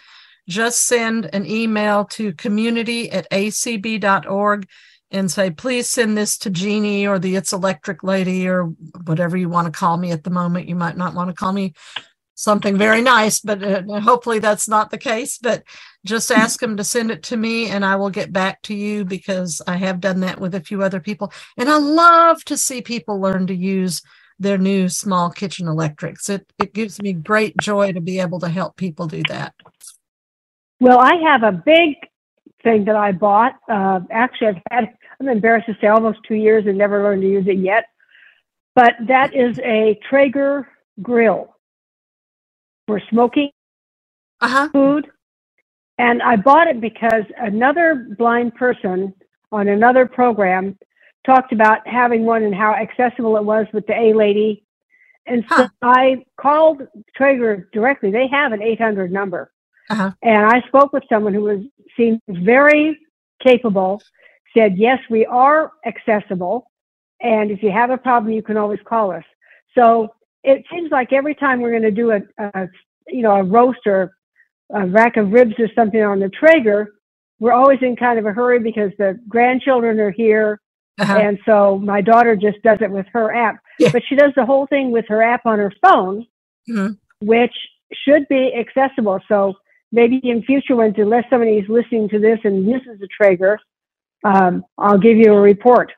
just 0.48 0.86
send 0.86 1.34
an 1.34 1.46
email 1.46 2.06
to 2.06 2.34
community 2.34 3.12
at 3.12 3.30
acb.org 3.30 4.68
and 5.12 5.32
say, 5.32 5.52
please 5.52 5.88
send 5.88 6.18
this 6.18 6.40
to 6.40 6.50
Jeannie 6.50 7.08
or 7.08 7.20
the 7.20 7.36
It's 7.36 7.54
Electric 7.54 8.04
lady 8.04 8.48
or 8.48 8.66
whatever 9.06 9.38
you 9.38 9.48
want 9.48 9.66
to 9.68 9.80
call 9.80 9.96
me 9.96 10.12
at 10.12 10.24
the 10.24 10.32
moment. 10.32 10.68
You 10.68 10.76
might 10.76 10.98
not 10.98 11.14
want 11.14 11.30
to 11.30 11.36
call 11.36 11.54
me 11.54 11.74
something 12.36 12.78
very 12.78 13.02
nice, 13.02 13.40
but 13.40 13.64
uh, 13.64 14.00
hopefully 14.02 14.40
that's 14.40 14.68
not 14.68 14.90
the 14.90 14.98
case. 14.98 15.38
But 15.38 15.64
just 16.06 16.32
ask 16.32 16.60
them 16.60 16.78
to 16.78 16.84
send 16.84 17.12
it 17.12 17.24
to 17.24 17.38
me 17.38 17.70
and 17.70 17.86
I 17.86 17.96
will 17.96 18.10
get 18.10 18.34
back 18.34 18.62
to 18.64 18.74
you 18.74 19.06
because 19.06 19.62
I 19.68 19.78
have 19.78 20.02
done 20.02 20.20
that 20.22 20.40
with 20.40 20.56
a 20.56 20.62
few 20.62 20.82
other 20.84 21.00
people. 21.00 21.32
And 21.58 21.70
I 21.70 21.78
love 21.78 22.44
to 22.46 22.58
see 22.58 22.82
people 22.82 23.22
learn 23.22 23.48
to 23.48 23.56
use 23.56 24.02
their 24.40 24.58
new 24.58 24.90
small 24.90 25.30
kitchen 25.30 25.68
electrics. 25.68 26.30
It, 26.30 26.52
it 26.60 26.74
gives 26.74 27.02
me 27.02 27.14
great 27.14 27.56
joy 27.58 27.94
to 27.94 28.02
be 28.02 28.20
able 28.20 28.40
to 28.42 28.50
help 28.50 28.76
people 28.76 29.08
do 29.08 29.22
that. 29.30 29.54
Well, 30.80 31.00
I 31.00 31.16
have 31.24 31.44
a 31.44 31.52
big 31.52 31.96
thing 32.64 32.86
that 32.86 32.96
I 32.96 33.12
bought. 33.12 33.54
Uh, 33.70 34.02
actually, 34.12 34.48
I've 34.48 34.62
had, 34.72 34.94
I'm 35.22 35.30
embarrassed 35.30 35.68
to 35.68 35.78
say, 35.80 35.88
almost 35.88 36.20
two 36.28 36.36
years 36.36 36.66
and 36.66 36.78
never 36.78 37.04
learned 37.04 37.22
to 37.22 37.30
use 37.30 37.48
it 37.48 37.58
yet. 37.58 37.86
But 38.76 38.94
that 39.08 39.36
is 39.36 39.58
a 39.60 40.00
Traeger 40.10 40.68
grill 41.02 41.56
for 42.88 43.02
smoking 43.10 43.52
uh-huh. 44.42 44.70
food. 44.70 45.08
And 45.98 46.22
I 46.22 46.36
bought 46.36 46.68
it 46.68 46.82
because 46.82 47.24
another 47.38 48.08
blind 48.18 48.56
person 48.56 49.14
on 49.52 49.68
another 49.68 50.06
program 50.06 50.78
talked 51.26 51.54
about 51.54 51.88
having 51.88 52.26
one 52.26 52.44
and 52.44 52.54
how 52.54 52.74
accessible 52.74 53.38
it 53.38 53.44
was 53.44 53.68
with 53.74 53.86
the 53.88 53.94
A 53.94 54.14
lady. 54.14 54.64
And 55.26 55.46
so 55.50 55.68
I 55.82 56.26
called 56.40 56.82
Traeger 57.16 57.70
directly. 57.72 58.12
They 58.12 58.28
have 58.28 58.52
an 58.52 58.62
800 58.62 59.12
number. 59.12 59.52
Uh-huh. 59.90 60.12
And 60.22 60.46
I 60.46 60.62
spoke 60.68 60.92
with 60.92 61.04
someone 61.08 61.34
who 61.34 61.42
was 61.42 61.60
seemed 61.96 62.20
very 62.28 63.00
capable, 63.46 64.02
said, 64.56 64.78
yes, 64.78 65.00
we 65.10 65.26
are 65.26 65.72
accessible. 65.86 66.70
And 67.22 67.52
if 67.52 67.64
you 67.64 67.72
have 67.72 67.90
a 67.90 67.98
problem, 67.98 68.34
you 68.34 68.42
can 68.42 68.58
always 68.58 68.80
call 68.86 69.12
us. 69.12 69.24
So 69.76 70.14
it 70.44 70.66
seems 70.72 70.92
like 70.92 71.14
every 71.14 71.36
time 71.36 71.62
we're 71.62 71.72
going 71.72 71.84
to 71.84 71.92
do 71.92 72.12
a, 72.12 72.22
a, 72.40 72.68
you 73.08 73.22
know, 73.22 73.32
a 73.36 73.44
roast 73.44 73.80
or 73.86 74.12
a 74.74 74.86
rack 74.88 75.18
of 75.18 75.32
ribs 75.32 75.54
or 75.60 75.70
something 75.76 76.02
on 76.02 76.20
the 76.20 76.30
Traeger, 76.30 76.94
we're 77.40 77.54
always 77.54 77.80
in 77.82 77.96
kind 77.96 78.20
of 78.20 78.26
a 78.26 78.34
hurry 78.34 78.60
because 78.60 78.92
the 78.98 79.20
grandchildren 79.28 80.00
are 80.00 80.12
here. 80.12 80.60
Uh-huh. 81.00 81.18
And 81.18 81.40
so 81.46 81.78
my 81.80 82.02
daughter 82.02 82.36
just 82.36 82.62
does 82.64 82.78
it 82.82 82.92
with 82.92 83.06
her 83.14 83.34
app, 83.34 83.58
Yeah. 83.80 83.90
but 83.92 84.04
she 84.08 84.16
does 84.16 84.32
the 84.36 84.46
whole 84.46 84.68
thing 84.68 84.92
with 84.92 85.06
her 85.08 85.24
app 85.24 85.46
on 85.46 85.60
her 85.60 85.74
phone, 85.82 86.26
Mhm. 86.70 86.98
which 87.22 87.56
should 87.94 88.28
be 88.28 88.54
accessible. 88.54 89.20
So 89.28 89.56
maybe 89.92 90.18
in 90.18 90.44
future 90.44 90.76
ones, 90.76 90.96
unless 90.98 91.26
somebody 91.30 91.58
is 91.58 91.68
listening 91.70 92.10
to 92.10 92.20
this 92.20 92.40
and 92.44 92.66
uses 92.66 93.02
a 93.02 93.08
Traeger, 93.08 93.60
um, 94.24 94.64
I'll 94.78 94.98
give 94.98 95.18
you 95.18 95.34
a 95.34 95.42
report. 95.42 95.92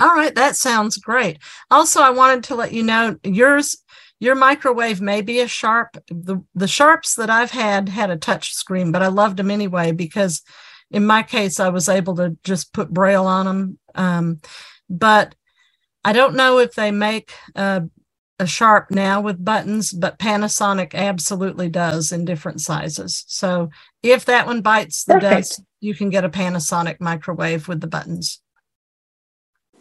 All 0.00 0.14
right, 0.14 0.34
that 0.36 0.56
sounds 0.56 0.98
great. 0.98 1.38
Also, 1.70 2.00
I 2.02 2.10
wanted 2.10 2.44
to 2.46 2.56
let 2.56 2.72
you 2.72 2.84
know 2.84 3.18
yours 3.24 3.78
your 4.20 4.34
microwave 4.36 5.00
may 5.02 5.22
be 5.22 5.40
a 5.40 5.48
sharp. 5.48 5.96
The 6.10 6.38
the 6.54 6.68
sharps 6.68 7.16
that 7.16 7.30
I've 7.30 7.52
had 7.52 7.88
had 7.90 8.10
a 8.10 8.16
touch 8.18 8.54
screen, 8.54 8.92
but 8.92 9.02
I 9.02 9.08
loved 9.08 9.38
them 9.38 9.50
anyway 9.50 9.92
because 9.92 10.42
in 10.90 11.06
my 11.06 11.22
case 11.22 11.60
I 11.60 11.70
was 11.70 11.88
able 11.88 12.16
to 12.16 12.36
just 12.44 12.72
put 12.74 12.90
braille 12.90 13.26
on 13.26 13.46
them. 13.46 13.78
Um, 13.94 14.40
but 14.90 15.34
I 16.04 16.14
don't 16.14 16.36
know 16.36 16.58
if 16.58 16.74
they 16.74 16.92
make 16.92 17.32
a, 17.56 17.84
a 18.40 18.46
sharp 18.46 18.90
now 18.90 19.20
with 19.22 19.44
buttons, 19.44 19.92
but 19.92 20.18
Panasonic 20.18 20.94
absolutely 20.94 21.70
does 21.70 22.12
in 22.12 22.26
different 22.26 22.60
sizes. 22.62 23.24
So 23.28 23.70
if 24.02 24.26
that 24.26 24.46
one 24.46 24.62
bites 24.62 25.04
the 25.04 25.14
Perfect. 25.14 25.22
dust, 25.34 25.62
you 25.80 25.94
can 25.94 26.10
get 26.10 26.24
a 26.24 26.30
Panasonic 26.30 27.00
microwave 27.00 27.68
with 27.68 27.80
the 27.82 27.88
buttons. 27.88 28.42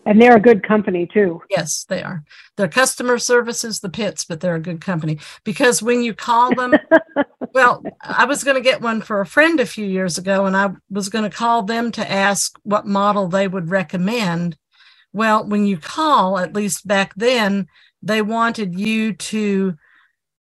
And 0.09 0.19
they're 0.19 0.37
a 0.37 0.41
good 0.41 0.63
company 0.63 1.05
too. 1.05 1.43
Yes, 1.51 1.85
they 1.87 2.01
are. 2.01 2.23
Their 2.57 2.67
customer 2.67 3.19
service 3.19 3.63
is 3.63 3.79
the 3.79 3.91
pits, 3.91 4.25
but 4.25 4.39
they're 4.39 4.55
a 4.55 4.59
good 4.59 4.81
company 4.81 5.19
because 5.43 5.83
when 5.83 6.01
you 6.01 6.15
call 6.15 6.49
them, 6.55 6.73
well, 7.53 7.83
I 8.01 8.25
was 8.25 8.43
going 8.43 8.55
to 8.55 8.67
get 8.67 8.81
one 8.81 9.01
for 9.01 9.21
a 9.21 9.25
friend 9.27 9.59
a 9.59 9.67
few 9.67 9.85
years 9.85 10.17
ago, 10.17 10.47
and 10.47 10.57
I 10.57 10.71
was 10.89 11.09
going 11.09 11.29
to 11.29 11.37
call 11.37 11.61
them 11.61 11.91
to 11.91 12.11
ask 12.11 12.57
what 12.63 12.87
model 12.87 13.27
they 13.27 13.47
would 13.47 13.69
recommend. 13.69 14.57
Well, 15.13 15.47
when 15.47 15.67
you 15.67 15.77
call, 15.77 16.39
at 16.39 16.55
least 16.55 16.87
back 16.87 17.13
then, 17.15 17.67
they 18.01 18.23
wanted 18.23 18.79
you 18.79 19.13
to 19.13 19.75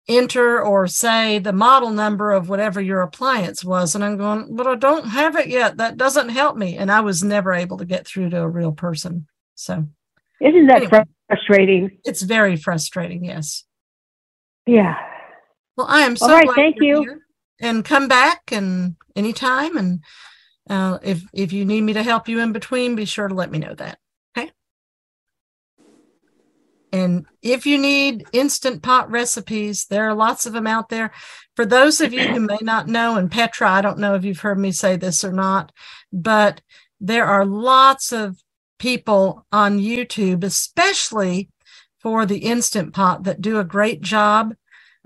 enter 0.08 0.62
or 0.62 0.88
say 0.88 1.38
the 1.38 1.52
model 1.52 1.90
number 1.90 2.32
of 2.32 2.48
whatever 2.48 2.80
your 2.80 3.02
appliance 3.02 3.66
was. 3.66 3.94
And 3.94 4.06
I'm 4.06 4.16
going, 4.16 4.56
but 4.56 4.68
I 4.68 4.76
don't 4.76 5.10
have 5.10 5.36
it 5.36 5.50
yet. 5.50 5.76
That 5.76 5.98
doesn't 5.98 6.30
help 6.30 6.56
me. 6.56 6.78
And 6.78 6.90
I 6.90 7.02
was 7.02 7.26
never 7.26 7.52
able 7.52 7.76
to 7.80 7.86
get 7.86 8.08
through 8.08 8.30
to 8.30 8.42
a 8.44 8.48
real 8.48 8.72
person. 8.72 9.28
So 9.60 9.86
Isn't 10.42 10.68
that 10.68 10.84
Anyway. 10.84 11.04
frustrating? 11.28 11.98
it's 12.06 12.22
very 12.22 12.56
frustrating. 12.56 13.26
Yes. 13.26 13.66
Yeah. 14.66 14.96
Well, 15.76 15.88
I 15.90 16.02
am 16.02 16.16
so 16.16 16.28
All 16.28 16.32
right, 16.38 16.46
glad 16.46 16.56
thank 16.56 16.76
you. 16.80 17.02
here. 17.02 17.20
And 17.60 17.84
come 17.84 18.08
back 18.08 18.40
and 18.54 18.96
anytime. 19.18 19.76
And 19.78 20.00
uh, 20.70 21.00
if 21.04 21.24
if 21.34 21.52
you 21.52 21.66
need 21.66 21.82
me 21.82 21.92
to 21.94 22.04
help 22.04 22.30
you 22.30 22.40
in 22.40 22.54
between, 22.54 22.96
be 22.96 23.04
sure 23.04 23.28
to 23.28 23.36
let 23.36 23.52
me 23.52 23.60
know 23.60 23.74
that. 23.76 23.98
Okay. 24.38 24.50
And 26.94 27.26
if 27.42 27.66
you 27.66 27.78
need 27.78 28.28
instant 28.32 28.82
pot 28.82 29.12
recipes, 29.12 29.88
there 29.88 30.08
are 30.08 30.16
lots 30.16 30.46
of 30.46 30.54
them 30.54 30.68
out 30.68 30.88
there. 30.88 31.12
For 31.58 31.66
those 31.66 32.00
of 32.00 32.14
you 32.14 32.26
who 32.28 32.40
may 32.40 32.60
not 32.62 32.88
know, 32.88 33.18
and 33.18 33.30
Petra, 33.30 33.70
I 33.70 33.82
don't 33.82 34.00
know 34.00 34.16
if 34.16 34.24
you've 34.24 34.40
heard 34.40 34.58
me 34.58 34.72
say 34.72 34.96
this 34.96 35.26
or 35.26 35.34
not, 35.34 35.74
but 36.14 36.62
there 37.02 37.26
are 37.26 37.46
lots 37.46 38.14
of 38.14 38.38
people 38.80 39.46
on 39.52 39.80
YouTube, 39.80 40.44
especially 40.44 41.50
for 42.00 42.26
the 42.26 42.40
instant 42.40 42.94
pot, 42.94 43.24
that 43.24 43.42
do 43.42 43.60
a 43.60 43.64
great 43.64 44.02
job. 44.02 44.56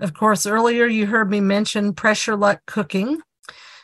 Of 0.00 0.14
course, 0.14 0.46
earlier 0.46 0.86
you 0.86 1.06
heard 1.06 1.30
me 1.30 1.40
mention 1.40 1.92
Pressure 1.92 2.36
Luck 2.36 2.62
Cooking. 2.66 3.20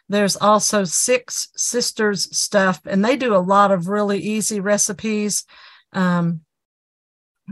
There's 0.09 0.37
also 0.37 0.85
Six 0.85 1.49
Sisters 1.57 2.37
stuff, 2.37 2.81
and 2.85 3.05
they 3.05 3.17
do 3.17 3.35
a 3.35 3.39
lot 3.39 3.71
of 3.71 3.89
really 3.89 4.19
easy 4.19 4.59
recipes. 4.61 5.45
Um, 5.93 6.41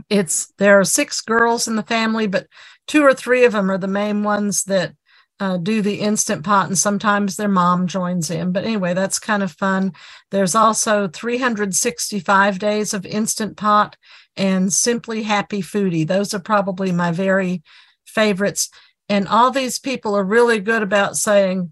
it's 0.09 0.53
there 0.57 0.79
are 0.79 0.85
six 0.85 1.21
girls 1.21 1.67
in 1.67 1.75
the 1.75 1.83
family, 1.83 2.27
but 2.27 2.47
two 2.87 3.03
or 3.03 3.13
three 3.13 3.45
of 3.45 3.53
them 3.53 3.69
are 3.69 3.77
the 3.77 3.87
main 3.87 4.23
ones 4.23 4.63
that 4.65 4.93
uh, 5.39 5.57
do 5.57 5.81
the 5.81 6.01
instant 6.01 6.43
pot, 6.43 6.67
and 6.67 6.77
sometimes 6.77 7.35
their 7.35 7.47
mom 7.47 7.87
joins 7.87 8.29
in. 8.29 8.51
But 8.51 8.65
anyway, 8.65 8.93
that's 8.93 9.19
kind 9.19 9.41
of 9.41 9.51
fun. 9.51 9.93
There's 10.31 10.55
also 10.55 11.07
365 11.07 12.59
days 12.59 12.93
of 12.93 13.05
instant 13.05 13.55
pot 13.57 13.95
and 14.35 14.71
Simply 14.71 15.23
Happy 15.23 15.61
Foodie. 15.61 16.07
Those 16.07 16.33
are 16.33 16.39
probably 16.39 16.91
my 16.91 17.11
very 17.11 17.63
favorites. 18.05 18.69
And 19.07 19.27
all 19.27 19.51
these 19.51 19.79
people 19.79 20.15
are 20.15 20.23
really 20.23 20.59
good 20.59 20.83
about 20.83 21.17
saying, 21.17 21.71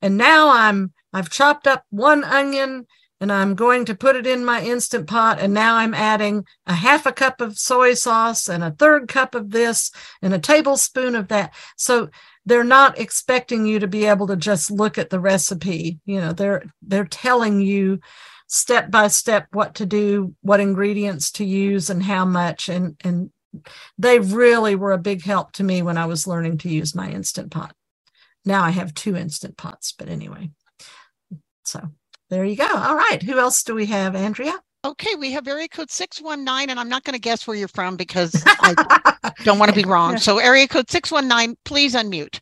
and 0.00 0.16
now 0.16 0.50
I'm 0.50 0.92
I've 1.12 1.30
chopped 1.30 1.66
up 1.66 1.84
one 1.90 2.22
onion 2.22 2.86
and 3.20 3.32
I'm 3.32 3.54
going 3.54 3.84
to 3.86 3.96
put 3.96 4.16
it 4.16 4.26
in 4.26 4.44
my 4.44 4.62
instant 4.62 5.08
pot. 5.08 5.40
And 5.40 5.52
now 5.52 5.76
I'm 5.76 5.94
adding 5.94 6.44
a 6.66 6.74
half 6.74 7.06
a 7.06 7.12
cup 7.12 7.40
of 7.40 7.58
soy 7.58 7.94
sauce 7.94 8.48
and 8.48 8.62
a 8.62 8.70
third 8.70 9.08
cup 9.08 9.34
of 9.34 9.50
this 9.50 9.90
and 10.22 10.32
a 10.32 10.38
tablespoon 10.38 11.16
of 11.16 11.28
that. 11.28 11.54
So 11.76 12.10
they're 12.46 12.64
not 12.64 12.98
expecting 12.98 13.66
you 13.66 13.80
to 13.80 13.88
be 13.88 14.06
able 14.06 14.28
to 14.28 14.36
just 14.36 14.70
look 14.70 14.98
at 14.98 15.10
the 15.10 15.20
recipe. 15.20 15.98
You 16.04 16.20
know, 16.20 16.32
they're 16.32 16.62
they're 16.82 17.04
telling 17.04 17.60
you 17.60 18.00
step 18.46 18.90
by 18.90 19.08
step 19.08 19.48
what 19.52 19.74
to 19.76 19.86
do, 19.86 20.34
what 20.40 20.60
ingredients 20.60 21.32
to 21.32 21.44
use, 21.44 21.90
and 21.90 22.02
how 22.02 22.24
much. 22.24 22.68
And 22.68 22.96
and 23.04 23.30
they 23.98 24.20
really 24.20 24.76
were 24.76 24.92
a 24.92 24.98
big 24.98 25.22
help 25.22 25.52
to 25.52 25.64
me 25.64 25.82
when 25.82 25.98
I 25.98 26.06
was 26.06 26.26
learning 26.26 26.58
to 26.58 26.68
use 26.68 26.94
my 26.94 27.10
instant 27.10 27.50
pot. 27.50 27.74
Now 28.44 28.62
I 28.62 28.70
have 28.70 28.94
two 28.94 29.16
instant 29.16 29.56
pots, 29.56 29.92
but 29.92 30.08
anyway. 30.08 30.50
So 31.64 31.90
there 32.30 32.44
you 32.44 32.56
go. 32.56 32.68
All 32.68 32.96
right. 32.96 33.22
Who 33.22 33.38
else 33.38 33.62
do 33.62 33.74
we 33.74 33.86
have, 33.86 34.14
Andrea? 34.14 34.54
Okay, 34.84 35.16
we 35.16 35.32
have 35.32 35.48
area 35.48 35.68
code 35.68 35.90
619, 35.90 36.70
and 36.70 36.78
I'm 36.78 36.88
not 36.88 37.02
going 37.04 37.14
to 37.14 37.20
guess 37.20 37.46
where 37.46 37.56
you're 37.56 37.68
from 37.68 37.96
because 37.96 38.42
I 38.46 39.32
don't 39.42 39.58
want 39.58 39.70
to 39.70 39.74
be 39.74 39.84
wrong. 39.84 40.18
So, 40.18 40.38
area 40.38 40.68
code 40.68 40.88
619, 40.88 41.56
please 41.64 41.94
unmute. 41.94 42.40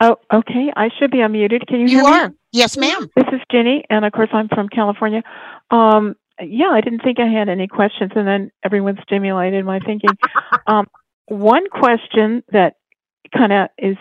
Oh, 0.00 0.16
okay. 0.32 0.72
I 0.74 0.88
should 0.98 1.10
be 1.10 1.18
unmuted. 1.18 1.66
Can 1.66 1.80
you 1.80 1.88
hear 1.88 1.98
You 1.98 2.04
me? 2.04 2.12
are. 2.18 2.32
Yes, 2.52 2.76
ma'am. 2.76 3.08
This 3.14 3.26
is 3.32 3.40
Ginny, 3.50 3.84
and 3.90 4.04
of 4.04 4.12
course, 4.12 4.30
I'm 4.32 4.48
from 4.48 4.68
California. 4.68 5.22
Um, 5.70 6.16
yeah, 6.40 6.70
I 6.70 6.80
didn't 6.80 7.02
think 7.02 7.20
I 7.20 7.26
had 7.26 7.48
any 7.50 7.68
questions, 7.68 8.12
and 8.16 8.26
then 8.26 8.50
everyone 8.64 8.98
stimulated 9.02 9.64
my 9.64 9.78
thinking. 9.80 10.10
um, 10.66 10.86
one 11.26 11.68
question 11.68 12.42
that 12.52 12.76
kind 13.36 13.52
of 13.52 13.68
is 13.78 13.96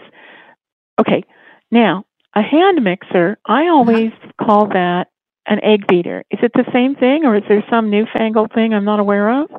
okay. 1.00 1.24
Now, 1.70 2.06
a 2.40 2.44
hand 2.44 2.84
mixer, 2.84 3.38
I 3.46 3.68
always 3.68 4.12
call 4.42 4.68
that 4.70 5.08
an 5.46 5.60
egg 5.64 5.88
beater. 5.88 6.24
Is 6.32 6.40
it 6.42 6.52
the 6.54 6.66
same 6.72 6.96
thing, 6.96 7.26
or 7.26 7.36
is 7.36 7.44
there 7.50 7.64
some 7.70 7.90
newfangled 7.90 8.54
thing 8.54 8.74
I'm 8.74 8.86
not 8.86 9.00
aware 9.00 9.42
of? 9.44 9.50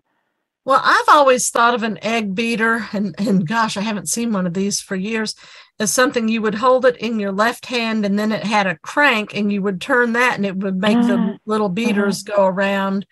Well, 0.65 0.81
I've 0.83 1.09
always 1.09 1.51
thought 1.51 1.75
of 1.75 1.83
an 1.83 1.99
egg 2.03 2.35
beater, 2.35 2.87
and, 2.93 3.15
and 3.19 3.47
gosh, 3.47 3.77
I 3.77 3.81
haven't 3.81 4.09
seen 4.09 4.33
one 4.33 4.47
of 4.47 4.55
these 4.55 4.81
for 4.81 4.97
years, 4.97 5.35
as 5.79 5.91
something 5.91 6.29
you 6.29 6.43
would 6.43 6.57
hold 6.57 6.85
it 6.85 6.97
in 6.99 7.19
your 7.19 7.33
left 7.33 7.67
hand 7.67 8.05
and 8.05 8.19
then 8.19 8.33
it 8.33 8.45
had 8.45 8.67
a 8.67 8.79
crank 8.79 9.35
and 9.35 9.51
you 9.51 9.63
would 9.63 9.81
turn 9.81 10.13
that 10.13 10.37
and 10.37 10.45
it 10.45 10.59
would 10.59 10.77
make 10.77 10.99
Ah, 10.99 11.07
the 11.07 11.39
little 11.47 11.71
beaters 11.71 12.23
go 12.23 12.45
around. 12.45 13.07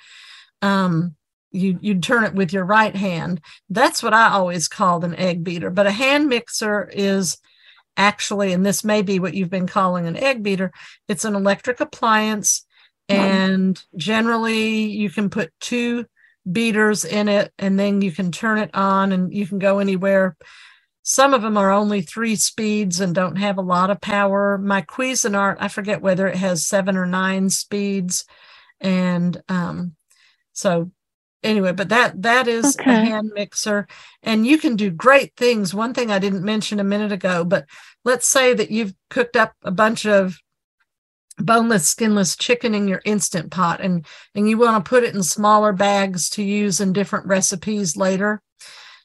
Um, 0.61 1.17
you, 1.51 1.79
you'd 1.81 2.03
turn 2.03 2.25
it 2.25 2.35
with 2.35 2.53
your 2.53 2.67
right 2.67 2.95
hand. 2.95 3.41
That's 3.71 4.03
what 4.03 4.13
I 4.13 4.29
always 4.29 4.69
called 4.69 5.03
an 5.03 5.15
egg 5.17 5.43
beater. 5.43 5.71
But 5.71 5.87
a 5.87 5.91
hand 5.91 6.29
mixer 6.29 6.91
is 6.93 7.39
actually, 7.99 8.53
and 8.55 8.65
this 8.65 8.83
may 8.85 9.03
be 9.03 9.19
what 9.19 9.35
you've 9.35 9.51
been 9.51 9.67
calling 9.67 10.07
an 10.07 10.17
egg 10.17 10.43
beater, 10.43 10.73
it's 11.09 11.27
an 11.27 11.35
electric 11.35 11.81
appliance. 11.81 12.65
And 13.11 13.83
generally, 13.97 14.85
you 14.85 15.09
can 15.09 15.31
put 15.31 15.51
two 15.61 16.07
beaters 16.51 17.05
in 17.05 17.29
it 17.29 17.53
and 17.59 17.79
then 17.79 18.01
you 18.03 18.13
can 18.13 18.33
turn 18.33 18.59
it 18.59 18.71
on 18.75 19.13
and 19.13 19.33
you 19.33 19.47
can 19.47 19.59
go 19.59 19.79
anywhere. 19.79 20.37
Some 21.03 21.33
of 21.33 21.41
them 21.41 21.57
are 21.57 21.71
only 21.71 22.03
three 22.03 22.37
speeds 22.37 23.01
and 23.01 23.15
don't 23.15 23.37
have 23.37 23.57
a 23.57 23.63
lot 23.63 23.91
of 23.91 24.01
power. 24.01 24.59
My 24.59 24.83
Cuisinart, 24.83 25.57
I 25.59 25.69
forget 25.69 26.03
whether 26.03 26.27
it 26.27 26.37
has 26.37 26.67
seven 26.67 26.97
or 26.97 27.07
nine 27.07 27.49
speeds. 27.49 28.27
And 28.81 29.43
um, 29.49 29.97
so 30.53 30.91
anyway, 31.43 31.73
but 31.73 31.89
that 31.89 32.23
that 32.23 32.49
is 32.49 32.77
a 32.79 32.83
hand 32.95 33.31
mixer 33.35 33.87
and 34.23 34.47
you 34.47 34.59
can 34.59 34.77
do 34.77 34.91
great 34.91 35.35
things. 35.37 35.75
One 35.75 35.95
thing 35.95 36.11
I 36.11 36.19
didn't 36.19 36.45
mention 36.45 36.81
a 36.81 36.85
minute 36.85 37.13
ago, 37.13 37.45
but 37.45 37.67
let's 38.05 38.27
say 38.27 38.55
that 38.55 38.71
you've 38.71 38.95
cooked 39.11 39.37
up 39.37 39.53
a 39.63 39.71
bunch 39.71 40.07
of 40.07 40.39
boneless 41.39 41.89
skinless 41.89 42.37
chicken 42.37 42.75
in 42.75 42.89
your 42.89 43.01
instant 43.05 43.51
pot 43.53 43.81
and 43.81 44.05
and 44.35 44.49
you 44.51 44.59
want 44.59 44.85
to 44.85 44.89
put 44.89 45.05
it 45.05 45.15
in 45.15 45.23
smaller 45.23 45.73
bags 45.73 46.29
to 46.31 46.43
use 46.43 46.81
in 46.81 46.93
different 46.93 47.27
recipes 47.27 47.97
later 47.97 48.43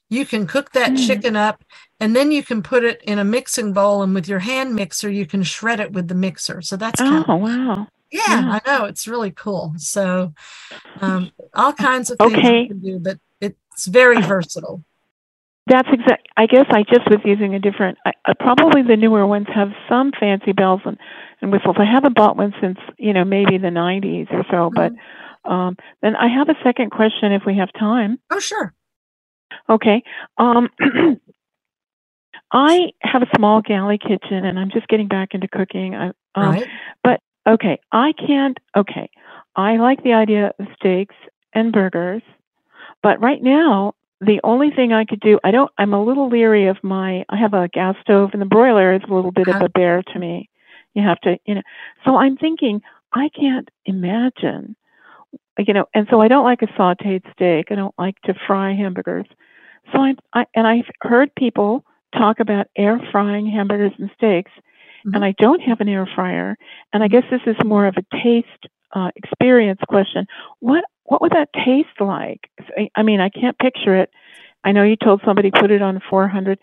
you 0.10 0.26
can 0.26 0.48
cook 0.48 0.72
that 0.72 0.94
Mm. 0.94 1.08
chicken 1.08 1.36
up 1.36 1.64
and 2.00 2.16
then 2.16 2.32
you 2.32 2.42
can 2.42 2.64
put 2.64 2.84
it 2.84 3.02
in 3.04 3.20
a 3.20 3.24
mixing 3.24 3.72
bowl 3.72 4.02
and 4.02 4.16
with 4.16 4.28
your 4.28 4.40
hand 4.40 4.74
mixer 4.74 5.12
you 5.12 5.28
can 5.28 5.44
shred 5.44 5.80
it 5.80 5.92
with 5.92 6.08
the 6.08 6.16
mixer 6.16 6.60
so 6.64 6.76
that's 6.76 7.00
kind 7.00 7.24
Oh 7.30 7.36
of 7.36 7.40
wow. 7.42 7.88
Yeah, 8.14 8.22
yeah. 8.28 8.59
i 8.64 8.70
know 8.70 8.86
it's 8.86 9.07
really 9.07 9.32
cool 9.32 9.74
so 9.78 10.34
um 11.01 11.32
all 11.53 11.74
kinds 11.74 12.09
of 12.09 12.18
things 12.18 12.34
Okay. 12.34 12.61
you 12.61 12.68
can 12.68 12.80
do 12.80 12.99
but 12.99 13.18
it's 13.41 13.86
very 13.88 14.22
versatile 14.22 14.84
That's 15.66 15.88
exact. 15.91 16.28
I 16.36 16.45
guess 16.45 16.66
I 16.70 16.84
just 16.84 17.09
was 17.09 17.22
using 17.24 17.55
a 17.55 17.59
different. 17.59 17.97
I, 18.05 18.11
uh, 18.26 18.34
probably 18.38 18.84
the 18.84 18.97
newer 18.97 19.26
ones 19.26 19.47
have 19.55 19.70
some 19.88 20.11
fancy 20.20 20.51
bells 20.51 20.82
and, 20.84 20.97
and 21.41 21.53
whistles. 21.53 21.78
I 21.80 21.86
haven't 21.86 22.16
bought 22.16 22.36
one 22.36 22.53
since 22.59 22.78
you 22.97 23.14
know 23.14 23.24
maybe 23.24 23.57
the 23.57 23.70
'90s 23.72 24.28
or 24.32 24.43
so. 24.51 24.70
But 24.76 24.91
um, 25.49 25.78
then 26.01 26.18
I 26.18 26.28
have 26.28 26.49
a 26.49 26.55
second 26.64 26.91
question 26.91 27.32
if 27.32 27.43
we 27.45 27.55
have 27.57 27.70
time. 27.80 28.20
oh 28.30 28.39
sure 28.39 28.74
Okay. 29.70 30.03
Um, 30.38 30.68
I 32.51 32.91
have 33.01 33.22
a 33.22 33.28
small 33.38 33.61
galley 33.61 33.97
kitchen, 33.97 34.45
and 34.45 34.59
I'm 34.59 34.70
just 34.70 34.88
getting 34.89 35.07
back 35.07 35.30
into 35.34 35.47
cooking. 35.47 35.95
I, 35.95 36.07
um, 36.36 36.51
right 36.51 36.68
But 37.03 37.20
okay, 37.48 37.80
I 37.91 38.14
can't. 38.14 38.58
Okay, 38.76 39.10
I 39.56 39.78
like 39.78 40.04
the 40.04 40.14
idea 40.14 40.52
of 40.60 40.68
steaks 40.76 41.16
and 41.54 41.72
burgers, 41.72 42.22
but 43.02 43.20
right 43.22 43.41
now 43.41 43.94
the 44.22 44.39
only 44.44 44.72
thing 44.72 44.94
I 44.94 45.06
could 45.06 45.20
do, 45.20 45.39
I 45.44 45.52
don't. 45.52 45.72
I'm 45.78 45.94
a 45.94 46.04
little 46.04 46.30
leery 46.30 46.68
of 46.68 46.78
my. 46.84 47.26
I 47.30 47.38
have 47.38 47.54
a 47.54 47.68
gas 47.68 47.96
stove, 48.02 48.32
and 48.34 48.41
the 48.41 48.46
broiler 48.46 48.94
is 48.94 49.02
a 49.10 49.14
little 49.14 49.32
bit 49.32 49.48
of 49.50 49.56
Uh-huh. 49.56 49.66
a 49.66 49.70
bear 49.70 50.02
to 50.14 50.20
me. 50.20 50.50
You 50.94 51.04
have 51.04 51.20
to, 51.22 51.38
you 51.46 51.56
know. 51.56 51.62
So 52.06 52.16
I'm 52.18 52.38
thinking 52.38 52.82
I 53.14 53.30
can't 53.30 53.70
imagine, 53.86 54.76
you 55.58 55.74
know. 55.74 55.86
And 55.94 56.08
so 56.10 56.22
I 56.22 56.28
don't 56.28 56.46
like 56.46 56.62
a 56.62 56.68
sautéed 56.68 57.24
steak. 57.34 57.68
I 57.72 57.76
don't 57.76 57.96
like 57.98 58.20
to 58.24 58.34
fry 58.48 58.74
hamburgers. 58.74 59.26
So 59.91 60.00
I'm, 60.00 60.18
I 60.34 60.46
and 60.56 60.68
I've 60.68 60.89
heard 61.02 61.34
people 61.36 61.84
talk 62.18 62.39
about 62.39 62.68
air 62.78 63.00
frying 63.12 63.48
hamburgers 63.48 63.91
and 64.00 64.10
steaks, 64.16 64.52
and 65.06 65.24
I 65.24 65.34
don't 65.39 65.62
have 65.62 65.82
an 65.82 65.89
air 65.89 66.08
fryer. 66.16 66.58
And 66.93 67.04
I 67.04 67.08
guess 67.08 67.24
this 67.32 67.41
is 67.47 67.56
more 67.66 67.88
of 67.88 67.95
a 67.97 68.18
taste 68.24 68.47
uh, 68.93 69.10
experience 69.16 69.80
question. 69.88 70.28
What 70.60 70.84
what 71.06 71.22
would 71.22 71.34
that 71.34 71.49
taste 71.54 71.99
like? 71.99 72.41
I- 72.78 72.89
I 72.95 73.04
mean, 73.04 73.20
I 73.20 73.30
can't 73.30 73.58
picture 73.60 73.95
it. 73.95 74.10
I 74.64 74.72
know 74.72 74.84
you 74.84 74.95
told 74.95 75.22
somebody 75.26 75.51
put 75.51 75.72
it 75.72 75.82
on 75.82 76.01
400. 76.10 76.60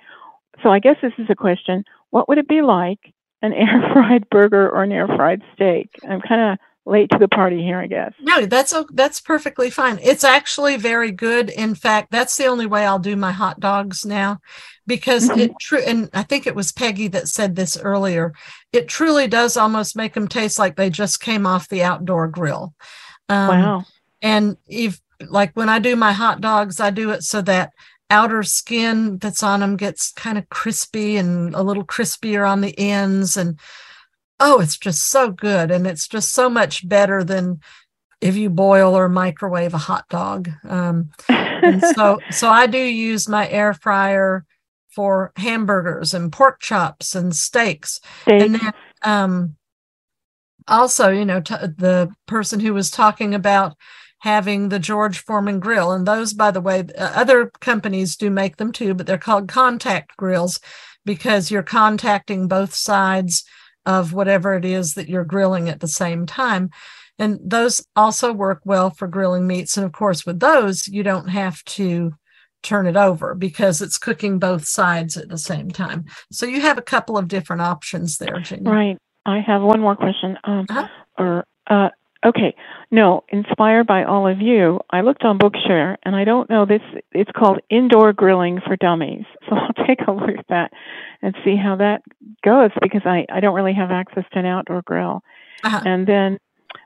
So 0.62 0.70
I 0.70 0.78
guess 0.78 0.96
this 1.02 1.12
is 1.18 1.26
a 1.30 1.34
question. 1.34 1.84
What 2.10 2.28
would 2.28 2.38
it 2.38 2.48
be 2.48 2.62
like 2.62 3.00
an 3.42 3.52
air 3.54 3.90
fried 3.92 4.28
burger 4.30 4.68
or 4.70 4.82
an 4.84 4.92
air 4.92 5.06
fried 5.08 5.42
steak? 5.54 5.90
I'm 6.08 6.20
kind 6.20 6.52
of 6.52 6.58
late 6.90 7.08
to 7.10 7.18
the 7.18 7.28
party 7.28 7.62
here, 7.62 7.78
I 7.78 7.86
guess. 7.86 8.12
No, 8.20 8.44
that's 8.46 8.72
o- 8.72 8.88
that's 8.92 9.20
perfectly 9.20 9.70
fine. 9.70 9.98
It's 10.02 10.24
actually 10.24 10.76
very 10.76 11.12
good. 11.12 11.48
In 11.50 11.74
fact, 11.74 12.10
that's 12.10 12.36
the 12.36 12.46
only 12.46 12.66
way 12.66 12.84
I'll 12.84 12.98
do 12.98 13.16
my 13.16 13.32
hot 13.32 13.60
dogs 13.60 14.04
now, 14.04 14.38
because 14.86 15.28
Mm-hmm. 15.28 15.40
it 15.40 15.52
true. 15.60 15.82
And 15.86 16.10
I 16.12 16.22
think 16.24 16.46
it 16.46 16.54
was 16.54 16.72
Peggy 16.72 17.08
that 17.08 17.28
said 17.28 17.56
this 17.56 17.78
earlier. 17.78 18.34
It 18.72 18.88
truly 18.88 19.28
does 19.28 19.56
almost 19.56 19.96
make 19.96 20.14
them 20.14 20.28
taste 20.28 20.58
like 20.58 20.76
they 20.76 20.90
just 20.90 21.20
came 21.20 21.46
off 21.46 21.68
the 21.68 21.82
outdoor 21.82 22.28
grill. 22.28 22.74
Um, 23.28 23.48
Wow. 23.48 23.84
And 24.20 24.56
if 24.66 25.00
like 25.28 25.52
when 25.54 25.68
I 25.68 25.78
do 25.78 25.96
my 25.96 26.12
hot 26.12 26.40
dogs, 26.40 26.80
I 26.80 26.90
do 26.90 27.10
it 27.10 27.22
so 27.22 27.40
that 27.42 27.72
outer 28.10 28.42
skin 28.42 29.18
that's 29.18 29.42
on 29.42 29.60
them 29.60 29.76
gets 29.76 30.10
kind 30.12 30.36
of 30.36 30.48
crispy 30.48 31.16
and 31.16 31.54
a 31.54 31.62
little 31.62 31.84
crispier 31.84 32.48
on 32.48 32.60
the 32.60 32.76
ends 32.78 33.36
and 33.36 33.58
oh 34.40 34.60
it's 34.60 34.78
just 34.78 35.08
so 35.08 35.30
good 35.30 35.70
and 35.70 35.86
it's 35.86 36.08
just 36.08 36.32
so 36.32 36.50
much 36.50 36.88
better 36.88 37.22
than 37.22 37.60
if 38.20 38.36
you 38.36 38.50
boil 38.50 38.96
or 38.96 39.08
microwave 39.08 39.74
a 39.74 39.78
hot 39.78 40.08
dog 40.08 40.50
um, 40.68 41.10
and 41.28 41.82
so 41.94 42.18
so 42.30 42.48
i 42.48 42.66
do 42.66 42.78
use 42.78 43.28
my 43.28 43.48
air 43.48 43.74
fryer 43.74 44.44
for 44.94 45.32
hamburgers 45.36 46.14
and 46.14 46.32
pork 46.32 46.60
chops 46.60 47.14
and 47.14 47.36
steaks 47.36 48.00
and 48.26 48.56
then 48.56 48.72
um, 49.02 49.56
also 50.66 51.10
you 51.10 51.24
know 51.24 51.40
t- 51.40 51.54
the 51.54 52.10
person 52.26 52.58
who 52.58 52.74
was 52.74 52.90
talking 52.90 53.34
about 53.34 53.76
having 54.18 54.68
the 54.68 54.78
george 54.78 55.18
foreman 55.18 55.60
grill 55.60 55.92
and 55.92 56.06
those 56.06 56.32
by 56.32 56.50
the 56.50 56.60
way 56.60 56.80
uh, 56.98 57.12
other 57.14 57.50
companies 57.60 58.16
do 58.16 58.30
make 58.30 58.56
them 58.56 58.72
too 58.72 58.94
but 58.94 59.06
they're 59.06 59.18
called 59.18 59.48
contact 59.48 60.16
grills 60.16 60.60
because 61.04 61.50
you're 61.50 61.62
contacting 61.62 62.46
both 62.46 62.74
sides 62.74 63.44
of 63.86 64.12
whatever 64.12 64.54
it 64.54 64.64
is 64.64 64.94
that 64.94 65.08
you're 65.08 65.24
grilling 65.24 65.68
at 65.68 65.80
the 65.80 65.88
same 65.88 66.26
time 66.26 66.70
and 67.18 67.38
those 67.42 67.84
also 67.96 68.32
work 68.32 68.60
well 68.64 68.90
for 68.90 69.08
grilling 69.08 69.46
meats 69.46 69.76
and 69.76 69.84
of 69.86 69.92
course 69.92 70.24
with 70.26 70.40
those 70.40 70.86
you 70.88 71.02
don't 71.02 71.28
have 71.28 71.62
to 71.64 72.12
turn 72.62 72.86
it 72.86 72.96
over 72.96 73.34
because 73.34 73.80
it's 73.80 73.96
cooking 73.96 74.38
both 74.38 74.66
sides 74.66 75.16
at 75.16 75.28
the 75.28 75.38
same 75.38 75.70
time 75.70 76.04
so 76.30 76.44
you 76.44 76.60
have 76.60 76.76
a 76.78 76.82
couple 76.82 77.16
of 77.16 77.28
different 77.28 77.62
options 77.62 78.18
there 78.18 78.38
Jeannie. 78.40 78.70
Right. 78.70 78.98
I 79.26 79.40
have 79.40 79.62
one 79.62 79.80
more 79.80 79.96
question. 79.96 80.38
Um, 80.44 80.66
Uh-huh. 80.70 80.88
or 81.18 81.44
uh, 81.66 81.90
okay, 82.24 82.54
no, 82.90 83.24
inspired 83.28 83.86
by 83.86 84.04
all 84.04 84.26
of 84.28 84.40
you, 84.40 84.80
I 84.90 85.00
looked 85.00 85.24
on 85.24 85.38
Bookshare, 85.38 85.96
and 86.04 86.14
I 86.14 86.24
don't 86.24 86.50
know 86.50 86.66
this. 86.66 86.82
It's 87.12 87.30
called 87.34 87.60
Indoor 87.70 88.12
Grilling 88.12 88.60
for 88.66 88.76
Dummies. 88.76 89.24
So 89.48 89.56
I'll 89.56 89.86
take 89.86 90.00
a 90.06 90.12
look 90.12 90.38
at 90.38 90.46
that 90.48 90.70
and 91.22 91.34
see 91.44 91.56
how 91.56 91.76
that 91.76 92.02
goes 92.44 92.70
because 92.80 93.02
I 93.04 93.26
I 93.32 93.40
don't 93.40 93.54
really 93.54 93.72
have 93.74 93.90
access 93.90 94.24
to 94.32 94.38
an 94.38 94.46
outdoor 94.46 94.82
grill. 94.82 95.22
Uh-huh. 95.64 95.80
And 95.84 96.06
then 96.06 96.38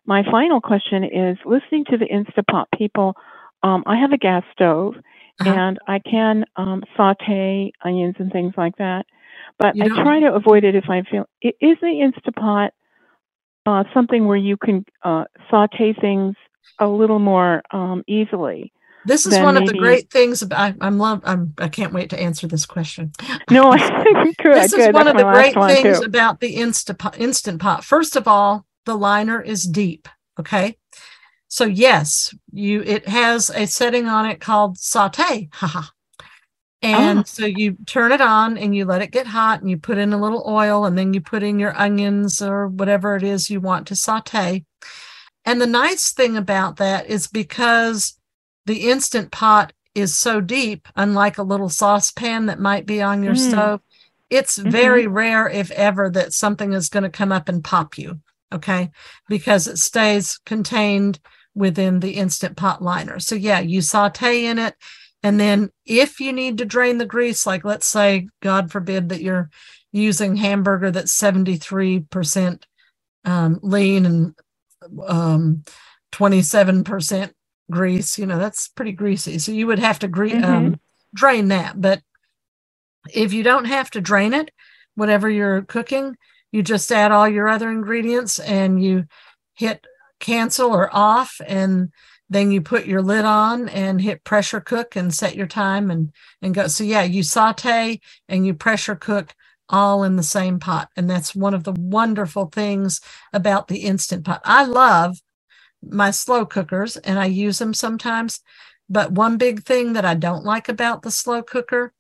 my 0.07 0.23
final 0.31 0.61
question 0.63 1.05
is 1.05 1.37
listening 1.45 1.85
to 1.91 1.99
the 1.99 2.07
Instapot 2.07 2.65
people. 2.79 3.17
Um, 3.63 3.83
I 3.87 3.97
have 3.99 4.13
a 4.13 4.17
gas 4.19 4.45
stove, 4.53 4.95
Uh-huh. 5.41 5.51
and 5.51 5.79
I 5.89 5.99
can 5.99 6.45
um, 6.57 6.83
saute 6.97 7.73
onions 7.85 8.15
and 8.19 8.33
things 8.33 8.55
like 8.57 8.77
that. 8.77 9.05
But 9.59 9.77
You 9.77 9.85
I 9.85 9.89
don't- 9.89 10.03
try 10.05 10.21
to 10.21 10.33
avoid 10.35 10.65
it 10.65 10.75
if 10.75 10.89
I 10.89 11.03
feel. 11.03 11.27
Is 11.43 11.79
the 11.83 11.95
Instapot 12.07 12.71
uh, 13.67 13.85
something 13.93 14.27
where 14.27 14.37
you 14.37 14.57
can 14.57 14.85
uh, 15.03 15.25
saute 15.51 15.95
things 16.01 16.35
a 16.79 16.87
little 16.87 17.19
more 17.19 17.63
um, 17.71 18.03
easily? 18.07 18.73
This 19.07 19.27
is 19.27 19.39
one 19.39 19.57
of 19.57 19.67
the 19.67 19.75
great 19.75 20.11
things 20.11 20.41
about 20.41 20.59
I, 20.59 20.75
I'm 20.81 20.99
love 20.99 21.21
I'm 21.25 21.53
I 21.59 21.69
can't 21.69 21.93
wait 21.93 22.11
to 22.11 22.19
answer 22.21 22.47
this 22.47 22.67
question. 22.67 23.13
No, 23.51 23.73
this 23.73 23.83
is 23.83 24.35
good. 24.73 24.95
one 24.95 25.05
That's 25.05 25.11
of 25.11 25.17
the 25.19 25.31
great 25.31 25.55
things 25.55 26.01
too. 26.01 26.07
about 26.07 26.41
the 26.41 26.57
instant 26.57 26.99
pot, 26.99 27.19
instant 27.19 27.61
pot. 27.61 27.85
First 27.85 28.17
of 28.17 28.27
all, 28.27 28.65
the 28.87 28.95
liner 28.95 29.41
is 29.41 29.65
deep. 29.65 30.09
Okay, 30.41 30.79
so 31.49 31.65
yes, 31.65 32.35
you 32.51 32.83
it 32.83 33.07
has 33.07 33.51
a 33.51 33.67
setting 33.67 34.07
on 34.07 34.27
it 34.27 34.41
called 34.41 34.79
saute. 34.79 35.51
Haha. 35.53 35.83
And 36.85 37.21
Ah. 37.21 37.23
so 37.25 37.47
you 37.47 37.77
turn 37.87 38.13
it 38.13 38.21
on 38.21 38.59
and 38.59 38.77
you 38.77 38.85
let 38.85 39.03
it 39.03 39.11
get 39.11 39.27
hot 39.27 39.61
and 39.61 39.71
you 39.71 39.79
put 39.79 39.99
in 39.99 40.13
a 40.13 40.21
little 40.21 40.45
oil 40.47 40.85
and 40.85 40.97
then 40.99 41.15
you 41.15 41.21
put 41.21 41.43
in 41.43 41.59
your 41.59 41.77
onions 41.79 42.43
or 42.43 42.69
whatever 42.69 43.17
it 43.17 43.23
is 43.23 43.49
you 43.51 43.61
want 43.61 43.87
to 43.89 43.97
saute. 43.97 44.65
And 45.45 45.61
the 45.61 45.67
nice 45.67 46.13
thing 46.13 46.37
about 46.37 46.77
that 46.77 47.07
is 47.07 47.27
because 47.27 48.19
the 48.67 48.91
instant 48.91 49.31
pot 49.31 49.73
is 49.95 50.15
so 50.17 50.41
deep, 50.41 50.89
unlike 50.97 51.39
a 51.39 51.43
little 51.43 51.69
saucepan 51.69 52.47
that 52.47 52.61
might 52.61 52.87
be 52.87 53.01
on 53.03 53.23
your 53.23 53.35
Mm. 53.35 53.51
stove, 53.51 53.81
it's 54.31 54.59
Mhm. 54.59 54.71
very 54.71 55.07
rare, 55.07 55.49
if 55.49 55.71
ever, 55.71 56.11
that 56.11 56.33
something 56.33 56.73
is 56.73 56.89
going 56.89 57.05
to 57.05 57.11
come 57.11 57.33
up 57.33 57.49
and 57.49 57.63
pop 57.65 57.97
you. 57.99 58.21
Okay. 58.53 58.91
Because 59.29 59.67
it 59.67 59.79
stays 59.79 60.39
contained 60.47 61.19
within 61.55 62.01
the 62.01 62.13
instant 62.13 62.57
pot 62.57 62.83
liner. 62.83 63.21
So, 63.21 63.35
yeah, 63.35 63.61
you 63.61 63.81
saute 63.81 64.45
in 64.47 64.59
it. 64.59 64.75
And 65.25 65.41
then 65.41 65.71
if 65.87 66.21
you 66.21 66.35
need 66.35 66.59
to 66.59 66.67
drain 66.67 66.99
the 66.99 67.07
grease, 67.07 67.47
like 67.47 67.65
let's 67.65 67.87
say, 67.87 68.29
God 68.43 68.71
forbid, 68.71 69.09
that 69.09 69.23
you're 69.23 69.49
using 69.91 70.37
hamburger 70.37 70.91
that's 70.91 71.17
73% 71.19 72.63
um, 73.25 73.59
lean 73.63 74.05
and 74.05 74.35
um, 75.07 75.65
27% 76.13 77.33
grease, 77.71 78.19
you 78.19 78.27
know, 78.27 78.39
that's 78.39 78.69
pretty 78.69 78.93
greasy. 78.93 79.39
So 79.39 79.51
you 79.51 79.67
would 79.67 79.79
have 79.79 79.99
to 80.01 80.09
gre- 80.09 80.37
um, 80.37 80.79
drain 81.15 81.49
that. 81.49 81.81
But 81.81 82.03
if 83.11 83.33
you 83.33 83.43
don't 83.43 83.65
have 83.65 83.91
to 83.93 84.03
drain 84.03 84.35
it, 84.35 84.51
whatever 84.95 85.31
you're 85.31 85.63
cooking, 85.63 86.19
you 86.53 86.63
just 86.63 86.93
add 86.93 87.13
all 87.13 87.27
your 87.27 87.49
other 87.49 87.71
ingredients 87.71 88.39
and 88.39 88.83
you 88.85 89.07
hit 89.55 89.87
cancel 90.21 90.75
or 90.75 90.95
off 90.95 91.41
and 91.47 91.91
then 92.35 92.51
you 92.51 92.61
put 92.61 92.87
your 92.87 93.03
lid 93.03 93.25
on 93.25 93.69
and 93.69 94.01
hit 94.01 94.25
pressure 94.25 94.61
cook 94.61 94.97
and 94.97 95.15
set 95.15 95.37
your 95.37 95.47
time 95.47 95.91
and 95.91 96.13
and 96.43 96.55
go. 96.55 96.67
So 96.67 96.85
yeah 96.85 97.03
you 97.03 97.23
saute 97.23 98.01
and 98.29 98.47
you 98.47 98.55
pressure 98.55 98.97
cook 98.97 99.35
all 99.69 100.05
in 100.05 100.17
the 100.17 100.23
same 100.23 100.59
pot. 100.59 100.89
And 100.97 101.09
that's 101.09 101.35
one 101.35 101.55
of 101.55 101.65
the 101.65 101.73
wonderful 101.73 102.47
things 102.47 103.01
about 103.33 103.69
the 103.69 103.79
instant 103.79 104.25
pot. 104.25 104.43
I 104.45 104.65
love 104.65 105.17
my 105.83 106.11
slow 106.11 106.45
cookers 106.47 106.97
and 106.97 107.19
i 107.19 107.27
use 107.27 107.59
them 107.59 107.75
sometimes. 107.75 108.41
But 108.89 109.13
one 109.13 109.39
big 109.39 109.63
thing 109.63 109.95
that 109.95 110.05
i 110.05 110.15
don't 110.15 110.45
like 110.45 110.69
about 110.69 111.03
the 111.03 111.11
slow 111.11 111.43
cooker 111.43 111.93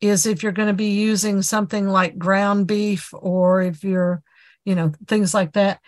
is 0.00 0.26
if 0.26 0.42
you're 0.42 0.52
going 0.52 0.68
to 0.68 0.74
be 0.74 0.90
using 0.90 1.42
something 1.42 1.88
like 1.88 2.18
ground 2.18 2.66
beef 2.66 3.12
or 3.14 3.62
if 3.62 3.82
you're 3.82 4.22
you 4.64 4.74
know 4.74 4.92
things 5.06 5.34
like 5.34 5.52
that 5.52 5.80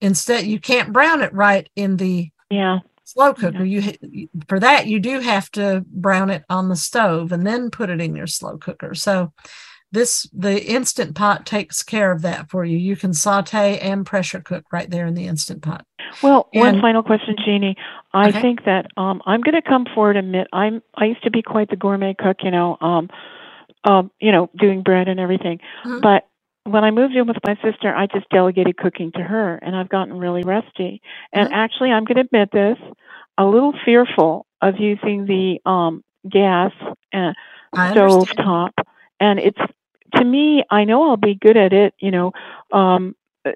instead 0.00 0.44
you 0.44 0.60
can't 0.60 0.92
brown 0.92 1.22
it 1.22 1.32
right 1.32 1.68
in 1.76 1.96
the 1.96 2.30
Yeah. 2.50 2.80
Slow 3.06 3.32
cooker. 3.32 3.64
You 3.64 4.28
for 4.48 4.60
that 4.60 4.86
you 4.86 5.00
do 5.00 5.20
have 5.20 5.50
to 5.52 5.84
brown 5.88 6.28
it 6.30 6.44
on 6.50 6.68
the 6.68 6.76
stove 6.76 7.32
and 7.32 7.46
then 7.46 7.70
put 7.70 7.88
it 7.88 8.00
in 8.00 8.14
your 8.14 8.26
slow 8.26 8.58
cooker. 8.58 8.94
So 8.94 9.32
this 9.92 10.28
the 10.32 10.62
instant 10.64 11.14
pot 11.14 11.46
takes 11.46 11.82
care 11.82 12.10
of 12.10 12.22
that 12.22 12.50
for 12.50 12.64
you. 12.64 12.76
You 12.76 12.96
can 12.96 13.14
saute 13.14 13.78
and 13.78 14.04
pressure 14.04 14.40
cook 14.40 14.64
right 14.72 14.90
there 14.90 15.06
in 15.06 15.14
the 15.14 15.26
instant 15.26 15.62
pot. 15.62 15.86
Well, 16.22 16.48
one 16.52 16.80
final 16.80 17.02
question, 17.02 17.36
Jeannie. 17.44 17.76
I 18.12 18.28
Okay. 18.28 18.40
think 18.40 18.64
that 18.64 18.86
um, 18.96 19.22
I'm 19.26 19.40
going 19.40 19.54
to 19.54 19.62
come 19.62 19.86
forward 19.94 20.16
and 20.16 20.26
admit 20.26 20.48
I'm 20.52 20.82
I 20.96 21.04
used 21.06 21.22
to 21.22 21.30
be 21.30 21.42
quite 21.42 21.70
the 21.70 21.76
gourmet 21.76 22.14
cook, 22.18 22.38
you 22.42 22.50
know, 22.50 22.76
um, 22.80 23.08
um, 23.84 24.10
you 24.20 24.32
know, 24.32 24.50
doing 24.58 24.82
bread 24.82 25.08
and 25.08 25.20
everything. 25.20 25.60
Mhm. 25.84 26.02
But 26.02 26.26
when 26.66 26.84
I 26.84 26.92
moved 26.92 27.16
in 27.16 27.28
with 27.28 27.38
my 27.46 27.56
sister, 27.64 27.94
I 27.94 28.06
just 28.08 28.28
delegated 28.30 28.76
cooking 28.78 29.12
to 29.14 29.22
her, 29.22 29.56
and 29.56 29.76
I've 29.76 29.90
gotten 29.90 30.18
really 30.18 30.44
rusty. 30.44 31.02
And 31.32 31.48
actually, 31.52 31.90
I'm 31.92 32.04
going 32.04 32.16
to 32.16 32.22
admit 32.22 32.50
this: 32.52 32.78
a 33.38 33.44
little 33.46 33.74
fearful 33.84 34.46
of 34.62 34.76
using 34.80 35.26
the 35.26 35.60
um, 35.70 36.04
gas 36.30 36.72
and 37.12 37.36
I 37.74 37.88
stove 37.90 38.28
top. 38.36 38.74
And 39.20 39.40
it's 39.40 39.58
to 40.16 40.24
me, 40.24 40.64
I 40.70 40.84
know 40.84 41.10
I'll 41.10 41.18
be 41.18 41.36
good 41.40 41.58
at 41.58 41.72
it. 41.74 41.94
You 42.00 42.12
know, 42.12 42.32
um, 42.72 43.16
uh, 43.46 43.52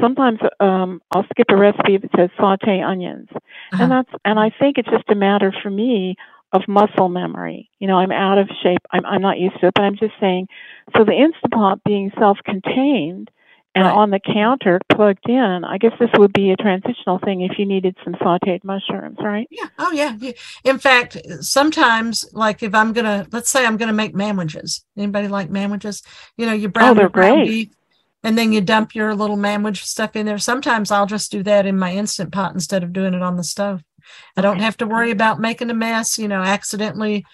sometimes 0.00 0.40
um, 0.60 1.02
I'll 1.12 1.26
skip 1.32 1.48
a 1.50 1.56
recipe 1.56 1.96
if 1.96 2.04
it 2.04 2.10
says 2.16 2.30
saute 2.38 2.82
onions, 2.82 3.28
Uh-huh. 3.72 3.78
and 3.78 3.90
that's 3.92 4.10
and 4.24 4.38
I 4.38 4.50
think 4.60 4.78
it's 4.78 4.90
just 4.90 5.08
a 5.10 5.16
matter 5.16 5.54
for 5.62 5.70
me 5.70 6.16
of 6.52 6.62
muscle 6.68 7.08
memory. 7.08 7.70
You 7.78 7.86
know, 7.88 7.96
I'm 7.96 8.12
out 8.12 8.38
of 8.38 8.48
shape. 8.62 8.80
I'm 8.90 9.04
I'm 9.06 9.22
not 9.22 9.38
used 9.38 9.58
to 9.60 9.68
it, 9.68 9.74
but 9.74 9.82
I'm 9.82 9.96
just 9.96 10.14
saying. 10.20 10.48
So 10.96 11.04
the 11.04 11.12
Instapot 11.12 11.80
being 11.84 12.10
self-contained 12.18 13.30
and 13.76 13.84
Right. 13.84 13.94
on 13.94 14.10
the 14.10 14.18
counter 14.18 14.80
plugged 14.92 15.28
in, 15.28 15.62
I 15.64 15.78
guess 15.78 15.92
this 16.00 16.10
would 16.18 16.32
be 16.32 16.50
a 16.50 16.56
transitional 16.56 17.20
thing 17.20 17.42
if 17.42 17.56
you 17.56 17.64
needed 17.66 17.96
some 18.02 18.14
sautéed 18.14 18.64
mushrooms, 18.64 19.18
right? 19.20 19.46
Yeah. 19.48 19.68
Oh, 19.78 19.92
yeah. 19.92 20.16
yeah. 20.18 20.32
In 20.64 20.78
fact, 20.80 21.16
sometimes, 21.40 22.28
like 22.32 22.64
if 22.64 22.74
I'm 22.74 22.92
gonna, 22.92 23.26
let's 23.30 23.48
say 23.48 23.64
I'm 23.64 23.76
gonna 23.76 23.92
make 23.92 24.12
manwiches. 24.14 24.82
Anybody 24.96 25.28
like 25.28 25.50
manwiches? 25.50 26.04
You 26.36 26.46
know, 26.46 26.52
you 26.52 26.66
oh, 26.66 26.70
brown 26.72 26.90
Oh, 26.90 26.94
they're 26.94 27.08
great. 27.08 27.46
beef, 27.46 27.68
and 28.24 28.36
then 28.36 28.52
you 28.52 28.60
dump 28.60 28.96
your 28.96 29.14
little 29.14 29.36
manwich 29.36 29.84
stuff 29.84 30.16
in 30.16 30.26
there. 30.26 30.38
Sometimes 30.38 30.90
I'll 30.90 31.06
just 31.06 31.30
do 31.30 31.44
that 31.44 31.64
in 31.64 31.78
my 31.78 31.92
instant 31.94 32.32
pot 32.32 32.52
instead 32.52 32.82
of 32.82 32.92
doing 32.92 33.14
it 33.14 33.22
on 33.22 33.36
the 33.36 33.44
stove. 33.44 33.84
I 34.36 34.40
don't 34.42 34.60
have 34.60 34.76
to 34.78 34.86
worry 34.86 35.10
about 35.10 35.40
making 35.40 35.70
a 35.70 35.74
mess. 35.74 36.18
You 36.18 36.28
know, 36.28 36.42
accidentally 36.42 37.24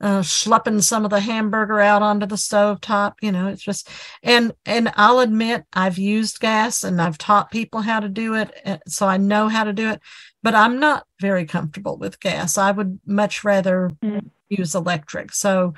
uh, 0.00 0.20
schlepping 0.20 0.82
some 0.82 1.04
of 1.04 1.10
the 1.10 1.20
hamburger 1.20 1.80
out 1.80 2.02
onto 2.02 2.26
the 2.26 2.36
stove 2.36 2.80
top. 2.80 3.16
You 3.22 3.32
know, 3.32 3.48
it's 3.48 3.62
just 3.62 3.88
and 4.22 4.52
and 4.66 4.92
I'll 4.96 5.20
admit 5.20 5.64
I've 5.72 5.98
used 5.98 6.40
gas 6.40 6.82
and 6.84 7.00
I've 7.00 7.18
taught 7.18 7.50
people 7.50 7.80
how 7.82 8.00
to 8.00 8.08
do 8.08 8.34
it, 8.34 8.50
uh, 8.66 8.78
so 8.88 9.06
I 9.06 9.16
know 9.16 9.48
how 9.48 9.64
to 9.64 9.72
do 9.72 9.88
it. 9.90 10.00
But 10.42 10.54
I'm 10.54 10.78
not 10.78 11.06
very 11.20 11.46
comfortable 11.46 11.96
with 11.96 12.20
gas. 12.20 12.58
I 12.58 12.70
would 12.70 13.00
much 13.06 13.44
rather 13.44 13.90
Mm. 14.02 14.30
use 14.50 14.74
electric. 14.74 15.32
So 15.32 15.72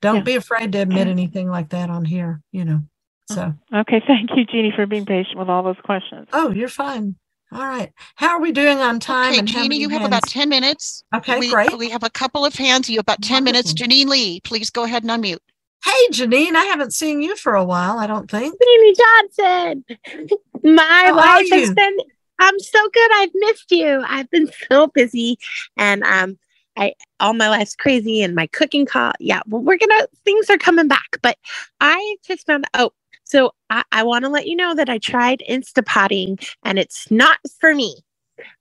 don't 0.00 0.16
Yeah. 0.16 0.22
be 0.22 0.36
afraid 0.36 0.72
to 0.72 0.78
admit 0.78 1.06
anything 1.08 1.50
like 1.50 1.70
that 1.70 1.90
on 1.90 2.04
here. 2.04 2.40
You 2.52 2.64
know. 2.64 2.80
So 3.28 3.54
Okay, 3.74 4.00
thank 4.06 4.30
you, 4.36 4.46
Jeannie, 4.46 4.72
for 4.74 4.86
being 4.86 5.04
patient 5.04 5.38
with 5.38 5.48
all 5.50 5.64
those 5.64 5.80
questions. 5.84 6.28
oh, 6.32 6.50
you're 6.50 6.68
fine. 6.68 7.16
All 7.52 7.66
right. 7.66 7.92
How 8.16 8.30
are 8.30 8.40
we 8.40 8.52
doing 8.52 8.78
on 8.78 8.98
time? 8.98 9.30
Okay, 9.30 9.38
and 9.38 9.48
Jeannie, 9.48 9.68
many 9.68 9.80
you 9.80 9.88
have 9.90 10.04
about 10.04 10.26
10 10.26 10.48
minutes. 10.48 11.04
Okay, 11.14 11.38
we, 11.38 11.50
great. 11.50 11.76
We 11.78 11.90
have 11.90 12.02
a 12.02 12.10
couple 12.10 12.44
of 12.44 12.54
hands. 12.54 12.90
You 12.90 12.96
have 12.96 13.04
about 13.04 13.22
10 13.22 13.44
minutes. 13.44 13.72
Janine 13.72 14.06
Lee, 14.06 14.40
please 14.40 14.70
go 14.70 14.84
ahead 14.84 15.04
and 15.04 15.10
unmute. 15.10 15.38
Hey, 15.84 16.08
Janine, 16.10 16.56
I 16.56 16.64
haven't 16.64 16.92
seen 16.92 17.22
you 17.22 17.36
for 17.36 17.54
a 17.54 17.64
while. 17.64 17.98
I 17.98 18.08
don't 18.08 18.28
think. 18.28 18.56
Jamie 18.60 18.94
Johnson. 18.94 19.84
My 20.64 21.04
How 21.06 21.16
life 21.16 21.48
has 21.50 21.72
been 21.72 21.98
I'm 22.38 22.58
so 22.58 22.88
good. 22.92 23.10
I've 23.14 23.30
missed 23.34 23.70
you. 23.70 24.02
I've 24.06 24.30
been 24.30 24.50
so 24.70 24.88
busy 24.88 25.38
and 25.76 26.02
um 26.04 26.38
I 26.76 26.94
all 27.20 27.32
my 27.32 27.48
life's 27.48 27.74
crazy 27.74 28.22
and 28.22 28.34
my 28.34 28.46
cooking 28.48 28.84
call. 28.84 29.12
Yeah, 29.18 29.40
well 29.46 29.62
we're 29.62 29.78
gonna 29.78 30.06
things 30.24 30.50
are 30.50 30.58
coming 30.58 30.88
back. 30.88 31.18
But 31.22 31.38
I 31.80 32.16
just 32.26 32.46
found 32.46 32.66
oh 32.74 32.92
so 33.26 33.52
I, 33.70 33.82
I 33.92 34.02
want 34.04 34.24
to 34.24 34.30
let 34.30 34.46
you 34.46 34.56
know 34.56 34.74
that 34.74 34.88
I 34.88 34.98
tried 34.98 35.42
Instapotting 35.48 36.42
and 36.64 36.78
it's 36.78 37.10
not 37.10 37.38
for 37.60 37.74
me. 37.74 37.96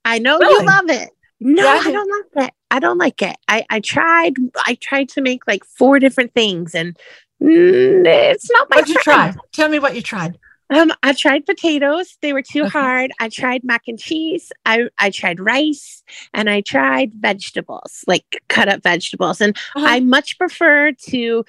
I 0.04 0.20
know 0.20 0.40
Really? 0.40 0.64
you 0.64 0.68
love 0.68 0.90
it. 0.90 1.10
No, 1.40 1.64
Yeah, 1.64 1.72
I 1.74 1.80
I 1.80 1.84
do. 1.84 1.92
don't 1.92 2.10
like 2.10 2.48
it. 2.48 2.54
I 2.72 2.80
don't 2.80 2.98
like 2.98 3.22
it. 3.22 3.36
I, 3.48 3.66
I 3.70 3.80
tried 3.80 4.34
I 4.66 4.76
tried 4.82 5.10
to 5.10 5.22
make 5.22 5.48
like 5.48 5.64
four 5.64 6.00
different 6.00 6.34
things 6.34 6.74
and 6.76 6.98
mm, 7.42 8.06
it's 8.06 8.50
not 8.52 8.70
my 8.70 8.78
What'd 8.78 8.90
you 8.90 8.96
try? 8.96 9.34
Tell 9.54 9.70
me 9.70 9.80
what 9.80 9.96
you 9.96 10.02
tried. 10.02 10.38
Um, 10.72 10.92
I 11.04 11.14
tried 11.14 11.46
potatoes. 11.46 12.18
They 12.22 12.34
were 12.34 12.42
too 12.42 12.64
Okay. 12.66 12.72
hard. 12.72 13.12
I 13.20 13.30
tried 13.30 13.64
mac 13.64 13.84
and 13.88 14.00
cheese. 14.00 14.52
I 14.66 14.90
I 14.98 15.12
tried 15.12 15.40
rice, 15.40 16.04
and 16.34 16.50
I 16.50 16.62
tried 16.62 17.14
vegetables, 17.14 18.04
like 18.08 18.42
cut 18.50 18.68
up 18.68 18.82
vegetables. 18.82 19.42
And 19.42 19.56
Uh-huh. 19.76 19.86
I 19.88 20.00
much 20.00 20.38
prefer 20.40 20.92
to 21.10 21.46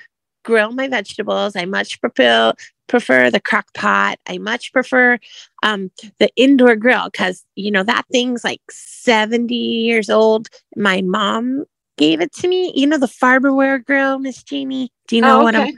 grill 0.46 0.72
my 0.72 0.88
vegetables. 0.88 1.56
I 1.56 1.64
much 1.66 2.00
prefer 2.00 2.54
prefer 2.86 3.30
the 3.30 3.40
crock 3.40 3.66
pot. 3.74 4.18
I 4.28 4.38
much 4.38 4.72
prefer 4.72 5.18
um 5.62 5.90
the 6.20 6.30
indoor 6.36 6.76
grill 6.76 7.10
because 7.10 7.44
you 7.56 7.70
know 7.70 7.82
that 7.82 8.04
thing's 8.12 8.44
like 8.44 8.62
seventy 8.70 9.56
years 9.56 10.08
old. 10.08 10.48
My 10.76 11.02
mom 11.02 11.64
gave 11.98 12.20
it 12.20 12.32
to 12.34 12.48
me. 12.48 12.72
You 12.74 12.86
know 12.86 12.98
the 12.98 13.06
Farberware 13.06 13.84
grill, 13.84 14.18
Miss 14.18 14.42
Jamie. 14.42 14.92
Do 15.08 15.16
you 15.16 15.22
know 15.22 15.40
Oh, 15.40 15.42
what 15.42 15.56
I'm? 15.56 15.74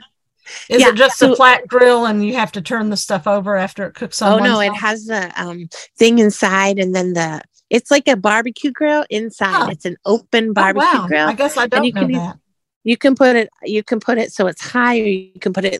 Is 0.69 0.81
Yeah, 0.81 0.89
it 0.89 0.95
just 0.95 1.17
so- 1.17 1.33
a 1.33 1.35
flat 1.35 1.67
grill 1.67 2.05
and 2.05 2.25
you 2.25 2.35
have 2.35 2.51
to 2.53 2.61
turn 2.61 2.89
the 2.89 2.97
stuff 2.97 3.27
over 3.27 3.55
after 3.55 3.85
it 3.87 3.93
cooks 3.95 4.21
on 4.21 4.39
Oh 4.39 4.43
no, 4.43 4.59
it 4.59 4.73
has 4.75 5.05
the 5.05 5.31
um 5.41 5.67
thing 5.97 6.19
inside 6.19 6.77
and 6.79 6.95
then 6.95 7.13
the 7.13 7.41
it's 7.69 7.91
like 7.91 8.07
a 8.07 8.15
barbecue 8.17 8.71
grill 8.71 9.05
inside. 9.11 9.53
Huh. 9.53 9.67
It's 9.71 9.85
an 9.85 9.97
open 10.05 10.49
Oh, 10.49 10.53
barbecue 10.53 10.99
wow. 10.99 11.05
grill. 11.07 11.27
I 11.27 11.33
guess 11.33 11.55
I 11.57 11.67
don't 11.67 11.93
know 11.93 12.01
can, 12.01 12.11
that. 12.13 12.37
You 12.89 12.97
can 12.97 13.13
put 13.15 13.35
it 13.35 13.49
you 13.75 13.83
can 13.83 13.99
put 13.99 14.17
it 14.17 14.33
so 14.33 14.47
it's 14.47 14.61
high 14.61 14.99
or 14.99 15.05
you 15.05 15.39
can 15.39 15.53
put 15.53 15.63
it 15.63 15.79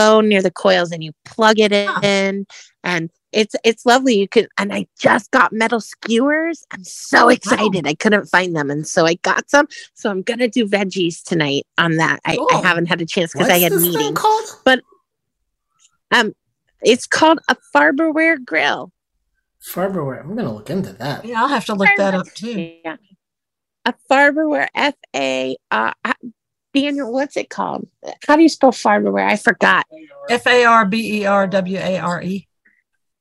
low 0.00 0.20
near 0.20 0.42
the 0.42 0.50
coils 0.64 0.92
and 0.92 1.02
you 1.02 1.12
plug 1.24 1.58
it 1.58 1.72
Huh. 1.72 2.00
in 2.02 2.46
and 2.84 3.10
it's 3.32 3.56
it's 3.64 3.84
lovely. 3.84 4.14
You 4.22 4.28
can 4.28 4.46
and 4.56 4.72
I 4.72 4.86
just 5.06 5.32
got 5.32 5.52
metal 5.52 5.80
skewers. 5.80 6.64
I'm 6.70 6.84
so 6.84 7.28
excited. 7.28 7.84
I 7.86 7.94
couldn't 7.94 8.26
find 8.26 8.54
them 8.54 8.70
and 8.70 8.86
so 8.86 9.06
I 9.06 9.14
got 9.30 9.50
some. 9.50 9.66
So 9.94 10.08
I'm 10.08 10.22
gonna 10.22 10.46
do 10.48 10.68
veggies 10.68 11.16
tonight 11.24 11.64
on 11.78 11.96
that. 11.96 12.20
I, 12.24 12.38
I 12.52 12.56
haven't 12.68 12.86
had 12.86 13.00
a 13.00 13.06
chance 13.06 13.32
because 13.32 13.48
I 13.48 13.54
What's 13.54 13.62
had 13.64 13.72
this 13.72 13.82
thing 13.82 13.92
meetings. 13.98 14.18
called? 14.20 14.44
But 14.64 14.78
um 16.12 16.32
it's 16.82 17.06
called 17.08 17.40
a 17.48 17.56
Farberware 17.74 18.38
grill. 18.44 18.92
Farberware. 19.74 20.20
I'm 20.22 20.36
gonna 20.36 20.54
look 20.54 20.70
into 20.70 20.92
that. 20.92 21.24
Yeah, 21.24 21.42
I'll 21.42 21.48
have 21.48 21.64
to 21.64 21.74
look 21.74 21.88
that 21.96 22.14
up 22.14 22.26
too. 22.34 22.78
Yeah. 22.84 22.96
A 23.84 23.94
Farberware, 24.10 24.68
F 24.74 24.94
A 25.14 25.56
Daniel, 26.76 27.12
what's 27.12 27.36
it 27.36 27.50
called? 27.50 27.88
How 28.26 28.36
do 28.36 28.42
you 28.42 28.48
spell 28.48 28.70
Farberware? 28.72 29.26
I 29.26 29.36
forgot. 29.36 29.86
F 30.30 30.46
A 30.46 30.64
R 30.64 30.84
B 30.84 31.22
E 31.22 31.24
R 31.26 31.46
W 31.46 31.78
A 31.78 31.98
R 31.98 32.22
E. 32.22 32.46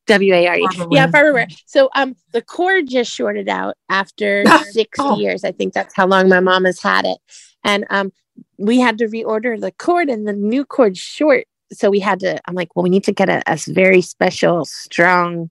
W 0.07 0.33
A 0.33 0.47
R 0.47 0.57
E. 0.57 0.67
Yeah, 0.91 1.07
Farberware. 1.07 1.51
So 1.65 1.89
um 1.95 2.15
the 2.33 2.41
cord 2.41 2.87
just 2.87 3.11
shorted 3.11 3.49
out 3.49 3.75
after 3.89 4.43
six 4.71 4.99
Oh. 5.01 5.17
years. 5.17 5.43
I 5.43 5.51
think 5.51 5.73
that's 5.73 5.95
how 5.95 6.05
long 6.07 6.29
my 6.29 6.39
mom 6.39 6.65
has 6.65 6.81
had 6.81 7.05
it. 7.05 7.17
And 7.63 7.85
um 7.89 8.11
we 8.57 8.79
had 8.79 8.97
to 8.99 9.05
reorder 9.05 9.59
the 9.59 9.71
cord 9.71 10.09
and 10.09 10.27
the 10.27 10.33
new 10.33 10.65
cord 10.65 10.97
short. 10.97 11.45
So 11.73 11.89
we 11.89 11.99
had 11.99 12.19
to, 12.19 12.39
I'm 12.47 12.53
like, 12.53 12.75
well, 12.75 12.83
we 12.83 12.89
need 12.89 13.03
to 13.05 13.11
get 13.11 13.27
a, 13.27 13.41
a 13.47 13.57
very 13.67 14.01
special, 14.01 14.65
strong, 14.65 15.49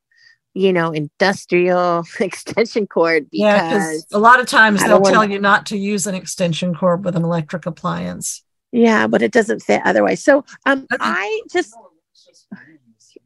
you 0.55 0.73
know, 0.73 0.93
industrial 0.93 2.07
extension 2.21 2.87
cord 2.87 3.27
Yeah, 3.33 3.69
because 3.69 4.05
because 4.05 4.13
a 4.13 4.19
lot 4.19 4.41
of 4.41 4.47
times 4.47 4.83
they'll 4.83 5.03
tell 5.03 5.29
you 5.29 5.41
not 5.41 5.67
to 5.67 5.77
use 5.77 6.07
an 6.07 6.15
extension 6.15 6.75
cord 6.75 7.05
with 7.05 7.17
an 7.17 7.25
electric 7.25 7.67
appliance. 7.67 8.43
Yeah, 8.73 9.07
but 9.07 9.23
it 9.23 9.33
doesn't 9.33 9.61
fit 9.61 9.83
otherwise. 9.85 10.23
So 10.23 10.45
um 10.65 10.87
I 10.93 11.43
just 11.53 11.75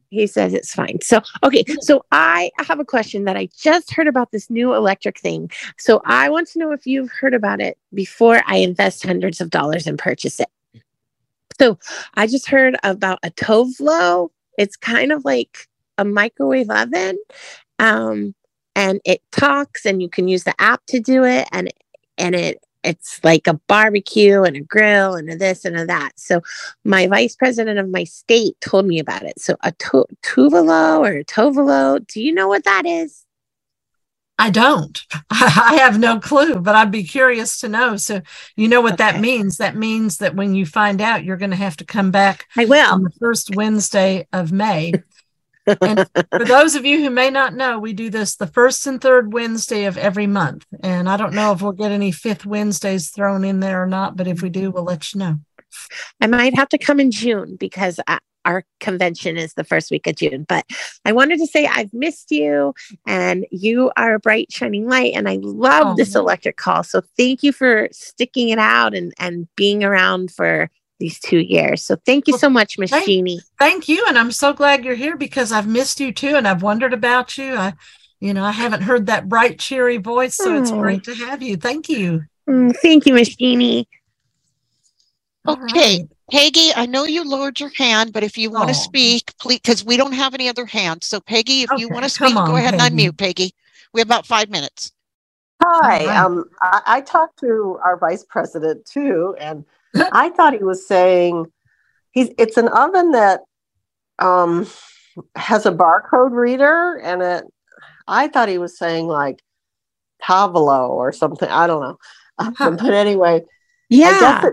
he 0.09 0.25
says 0.25 0.55
it's 0.55 0.73
fine. 0.73 0.99
So 1.01 1.21
okay, 1.43 1.63
so 1.81 2.03
I 2.11 2.49
have 2.57 2.79
a 2.79 2.85
question 2.85 3.25
that 3.25 3.37
I 3.37 3.47
just 3.55 3.93
heard 3.93 4.07
about 4.07 4.31
this 4.31 4.49
new 4.49 4.73
electric 4.73 5.19
thing. 5.19 5.51
So 5.77 6.01
I 6.05 6.29
want 6.29 6.47
to 6.49 6.59
know 6.59 6.71
if 6.71 6.87
you've 6.87 7.11
heard 7.11 7.35
about 7.35 7.61
it 7.61 7.77
before 7.93 8.41
I 8.47 8.57
invest 8.57 9.05
hundreds 9.05 9.39
of 9.39 9.51
dollars 9.51 9.85
and 9.85 9.99
purchase 9.99 10.39
it. 10.39 10.49
So 11.59 11.77
I 12.15 12.25
just 12.25 12.47
heard 12.47 12.75
about 12.83 13.19
a 13.21 13.29
Tovlo. 13.29 14.29
It's 14.57 14.77
kind 14.77 15.11
of 15.11 15.25
like 15.25 15.68
a 15.99 16.05
microwave 16.05 16.69
oven. 16.69 17.17
Um 17.77 18.35
and 18.75 19.01
it 19.05 19.21
talks 19.31 19.85
and 19.85 20.01
you 20.01 20.09
can 20.09 20.27
use 20.27 20.43
the 20.43 20.59
app 20.59 20.81
to 20.87 20.99
do 20.99 21.23
it 21.25 21.47
and 21.51 21.71
and 22.17 22.35
it 22.35 22.59
it's 22.83 23.19
like 23.23 23.47
a 23.47 23.59
barbecue 23.67 24.43
and 24.43 24.55
a 24.55 24.61
grill 24.61 25.15
and 25.15 25.29
a 25.29 25.35
this 25.35 25.65
and 25.65 25.77
a 25.77 25.85
that. 25.85 26.11
So 26.15 26.41
my 26.85 27.07
vice 27.07 27.35
president 27.35 27.77
of 27.77 27.89
my 27.89 28.05
state 28.05 28.55
told 28.61 28.85
me 28.85 28.99
about 28.99 29.23
it. 29.23 29.39
So 29.39 29.57
a 29.63 29.71
to- 29.73 30.05
tuvalo 30.23 30.99
or 30.99 31.17
a 31.17 31.25
tovalo, 31.25 32.05
do 32.07 32.21
you 32.21 32.33
know 32.33 32.47
what 32.47 32.63
that 32.63 32.85
is? 32.85 33.25
I 34.37 34.49
don't. 34.49 34.97
I 35.29 35.79
have 35.81 35.99
no 35.99 36.19
clue, 36.19 36.55
but 36.55 36.73
I'd 36.73 36.91
be 36.91 37.03
curious 37.03 37.59
to 37.59 37.67
know. 37.67 37.97
So 37.97 38.21
you 38.55 38.69
know 38.69 38.79
what 38.79 38.97
that 38.99 39.19
means? 39.19 39.57
That 39.57 39.75
means 39.75 40.17
that 40.17 40.35
when 40.35 40.55
you 40.55 40.65
find 40.65 41.01
out, 41.01 41.25
you're 41.25 41.35
going 41.37 41.51
to 41.51 41.57
have 41.57 41.75
to 41.77 41.85
come 41.85 42.11
back 42.11 42.47
I 42.55 42.63
will. 42.63 42.93
on 42.93 43.03
the 43.03 43.11
first 43.19 43.53
Wednesday 43.55 44.27
of 44.31 44.53
May 44.53 44.93
and 45.81 46.09
for 46.31 46.45
those 46.45 46.75
of 46.75 46.85
you 46.85 46.99
who 46.99 47.09
may 47.09 47.29
not 47.29 47.55
know, 47.55 47.79
we 47.79 47.93
do 47.93 48.09
this 48.09 48.35
the 48.35 48.47
first 48.47 48.87
and 48.87 49.01
third 49.01 49.33
Wednesday 49.33 49.85
of 49.85 49.97
every 49.97 50.27
month. 50.27 50.65
And 50.81 51.09
I 51.09 51.17
don't 51.17 51.33
know 51.33 51.51
if 51.51 51.61
we'll 51.61 51.71
get 51.71 51.91
any 51.91 52.11
fifth 52.11 52.45
Wednesdays 52.45 53.09
thrown 53.09 53.43
in 53.43 53.59
there 53.59 53.83
or 53.83 53.87
not, 53.87 54.15
but 54.15 54.27
if 54.27 54.41
we 54.41 54.49
do, 54.49 54.71
we'll 54.71 54.83
let 54.83 55.13
you 55.13 55.19
know. 55.19 55.39
I 56.19 56.27
might 56.27 56.55
have 56.55 56.69
to 56.69 56.77
come 56.77 56.99
in 56.99 57.11
June 57.11 57.55
because 57.55 57.99
I, 58.07 58.19
our 58.45 58.65
convention 58.79 59.37
is 59.37 59.53
the 59.53 59.63
first 59.63 59.91
week 59.91 60.07
of 60.07 60.15
June. 60.15 60.45
But 60.47 60.65
I 61.05 61.11
wanted 61.11 61.39
to 61.39 61.47
say 61.47 61.67
I've 61.67 61.93
missed 61.93 62.31
you 62.31 62.73
and 63.05 63.45
you 63.51 63.91
are 63.97 64.15
a 64.15 64.19
bright, 64.19 64.51
shining 64.51 64.87
light. 64.87 65.13
And 65.13 65.27
I 65.27 65.37
love 65.41 65.87
oh, 65.87 65.95
this 65.95 66.15
electric 66.15 66.57
call. 66.57 66.83
So 66.83 67.01
thank 67.17 67.43
you 67.43 67.51
for 67.51 67.89
sticking 67.91 68.49
it 68.49 68.59
out 68.59 68.95
and, 68.95 69.13
and 69.19 69.47
being 69.55 69.83
around 69.83 70.31
for 70.31 70.69
these 70.99 71.19
two 71.19 71.39
years. 71.39 71.83
So 71.83 71.95
thank 72.05 72.27
you 72.27 72.33
well, 72.33 72.39
so 72.39 72.49
much, 72.49 72.77
Miss 72.77 72.91
Jeannie. 72.91 73.41
Thank 73.57 73.87
you. 73.87 74.05
And 74.07 74.17
I'm 74.17 74.31
so 74.31 74.53
glad 74.53 74.83
you're 74.83 74.95
here 74.95 75.17
because 75.17 75.51
I've 75.51 75.67
missed 75.67 75.99
you 75.99 76.11
too. 76.11 76.35
And 76.35 76.47
I've 76.47 76.61
wondered 76.61 76.93
about 76.93 77.37
you. 77.37 77.55
I, 77.55 77.73
you 78.19 78.33
know, 78.33 78.43
I 78.43 78.51
haven't 78.51 78.81
heard 78.81 79.05
that 79.07 79.29
bright, 79.29 79.59
cheery 79.59 79.97
voice. 79.97 80.35
So 80.35 80.53
oh. 80.53 80.61
it's 80.61 80.71
great 80.71 81.03
to 81.05 81.15
have 81.15 81.41
you. 81.41 81.57
Thank 81.57 81.89
you. 81.89 82.23
Mm, 82.47 82.75
thank 82.75 83.05
you, 83.05 83.13
Miss 83.13 83.35
Jeannie. 83.35 83.87
Okay. 85.47 85.99
Right. 85.99 86.09
Peggy, 86.31 86.69
I 86.75 86.85
know 86.85 87.05
you 87.05 87.27
lowered 87.27 87.59
your 87.59 87.71
hand, 87.75 88.13
but 88.13 88.23
if 88.23 88.37
you 88.37 88.51
want 88.51 88.69
to 88.69 88.75
oh. 88.75 88.79
speak, 88.79 89.33
please, 89.39 89.59
because 89.59 89.83
we 89.83 89.97
don't 89.97 90.13
have 90.13 90.35
any 90.35 90.47
other 90.47 90.65
hands. 90.65 91.07
So, 91.07 91.19
Peggy, 91.19 91.63
if 91.63 91.71
okay. 91.71 91.81
you 91.81 91.89
want 91.89 92.03
to 92.03 92.09
speak, 92.09 92.35
on, 92.35 92.47
go 92.47 92.55
ahead 92.55 92.77
Peggy. 92.77 92.85
and 92.85 92.99
unmute, 92.99 93.17
Peggy. 93.17 93.51
We 93.93 94.01
have 94.01 94.07
about 94.07 94.27
five 94.27 94.49
minutes. 94.49 94.91
Hi. 95.63 96.05
Right. 96.05 96.07
Um, 96.07 96.45
I, 96.61 96.81
I, 96.85 97.01
talked 97.01 97.39
to 97.39 97.79
our 97.83 97.97
vice 97.97 98.23
president 98.23 98.85
too, 98.85 99.35
and 99.39 99.65
I 100.11 100.29
thought 100.29 100.53
he 100.53 100.63
was 100.63 100.87
saying 100.87 101.45
he's 102.11 102.29
it's 102.37 102.57
an 102.57 102.67
oven 102.69 103.11
that 103.11 103.41
um, 104.19 104.67
has 105.35 105.65
a 105.65 105.71
barcode 105.71 106.31
reader, 106.31 106.99
and 107.03 107.21
it. 107.21 107.45
I 108.07 108.27
thought 108.27 108.49
he 108.49 108.57
was 108.57 108.77
saying 108.77 109.07
like 109.07 109.41
Tavolo 110.21 110.89
or 110.89 111.11
something. 111.11 111.49
I 111.49 111.67
don't 111.67 111.81
know, 111.81 111.97
huh. 112.39 112.71
but 112.79 112.93
anyway, 112.93 113.43
yeah 113.89 114.51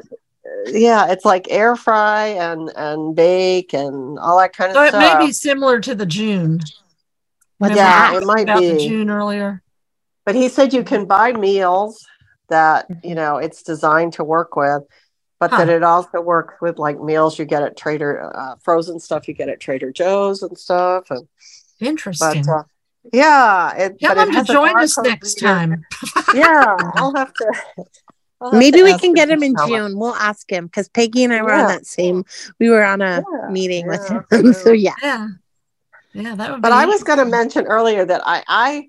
yeah, 0.66 1.10
it's 1.10 1.24
like 1.24 1.46
air 1.50 1.76
fry 1.76 2.26
and 2.26 2.70
and 2.76 3.14
bake 3.14 3.72
and 3.72 4.18
all 4.18 4.38
that 4.38 4.54
kind 4.54 4.70
of 4.70 4.76
so 4.76 4.88
stuff. 4.88 5.02
So 5.02 5.08
it 5.08 5.18
may 5.18 5.26
be 5.26 5.32
similar 5.32 5.80
to 5.80 5.94
the 5.94 6.06
June. 6.06 6.60
Remember 7.60 7.76
yeah, 7.76 8.16
it 8.16 8.24
might 8.24 8.46
be 8.46 8.88
June 8.88 9.10
earlier. 9.10 9.62
But 10.24 10.34
he 10.34 10.48
said 10.48 10.72
you 10.72 10.82
can 10.82 11.06
buy 11.06 11.32
meals 11.32 12.04
that 12.48 12.86
you 13.02 13.14
know 13.14 13.36
it's 13.38 13.62
designed 13.62 14.14
to 14.14 14.24
work 14.24 14.56
with, 14.56 14.82
but 15.38 15.50
huh. 15.50 15.58
that 15.58 15.68
it 15.68 15.82
also 15.82 16.20
works 16.20 16.54
with 16.60 16.78
like 16.78 17.00
meals 17.00 17.38
you 17.38 17.44
get 17.44 17.62
at 17.62 17.76
Trader 17.76 18.34
uh, 18.34 18.56
frozen 18.56 18.98
stuff 18.98 19.28
you 19.28 19.34
get 19.34 19.48
at 19.48 19.60
Trader 19.60 19.92
Joe's 19.92 20.42
and 20.42 20.56
stuff. 20.56 21.10
And 21.10 21.28
interesting. 21.80 22.44
But, 22.46 22.52
uh, 22.52 22.62
yeah, 23.12 23.76
it, 23.76 24.00
tell 24.00 24.18
him 24.18 24.32
to 24.32 24.44
join 24.44 24.78
us 24.80 24.98
next 24.98 25.40
reader. 25.42 25.54
time. 25.54 25.84
yeah, 26.34 26.76
I'll 26.96 27.14
have 27.14 27.32
to. 27.34 27.52
Maybe 28.52 28.82
we 28.82 28.98
can 28.98 29.14
get 29.14 29.30
him 29.30 29.42
in 29.42 29.54
June. 29.66 29.98
We'll 29.98 30.14
ask 30.14 30.50
him 30.50 30.66
because 30.66 30.88
Peggy 30.88 31.24
and 31.24 31.32
I 31.32 31.42
were 31.42 31.50
yeah. 31.50 31.62
on 31.62 31.68
that 31.68 31.86
same. 31.86 32.24
We 32.58 32.68
were 32.68 32.84
on 32.84 33.00
a 33.00 33.22
yeah, 33.30 33.48
meeting 33.50 33.86
yeah, 33.86 33.90
with 33.90 34.32
him, 34.32 34.52
so 34.52 34.72
yeah, 34.72 34.92
yeah, 35.02 35.28
yeah. 36.12 36.34
That 36.34 36.52
would. 36.52 36.62
But 36.62 36.72
I 36.72 36.86
was 36.86 37.02
going 37.02 37.18
to 37.18 37.24
mention 37.24 37.66
earlier 37.66 38.04
that 38.04 38.22
I, 38.26 38.42
I, 38.46 38.88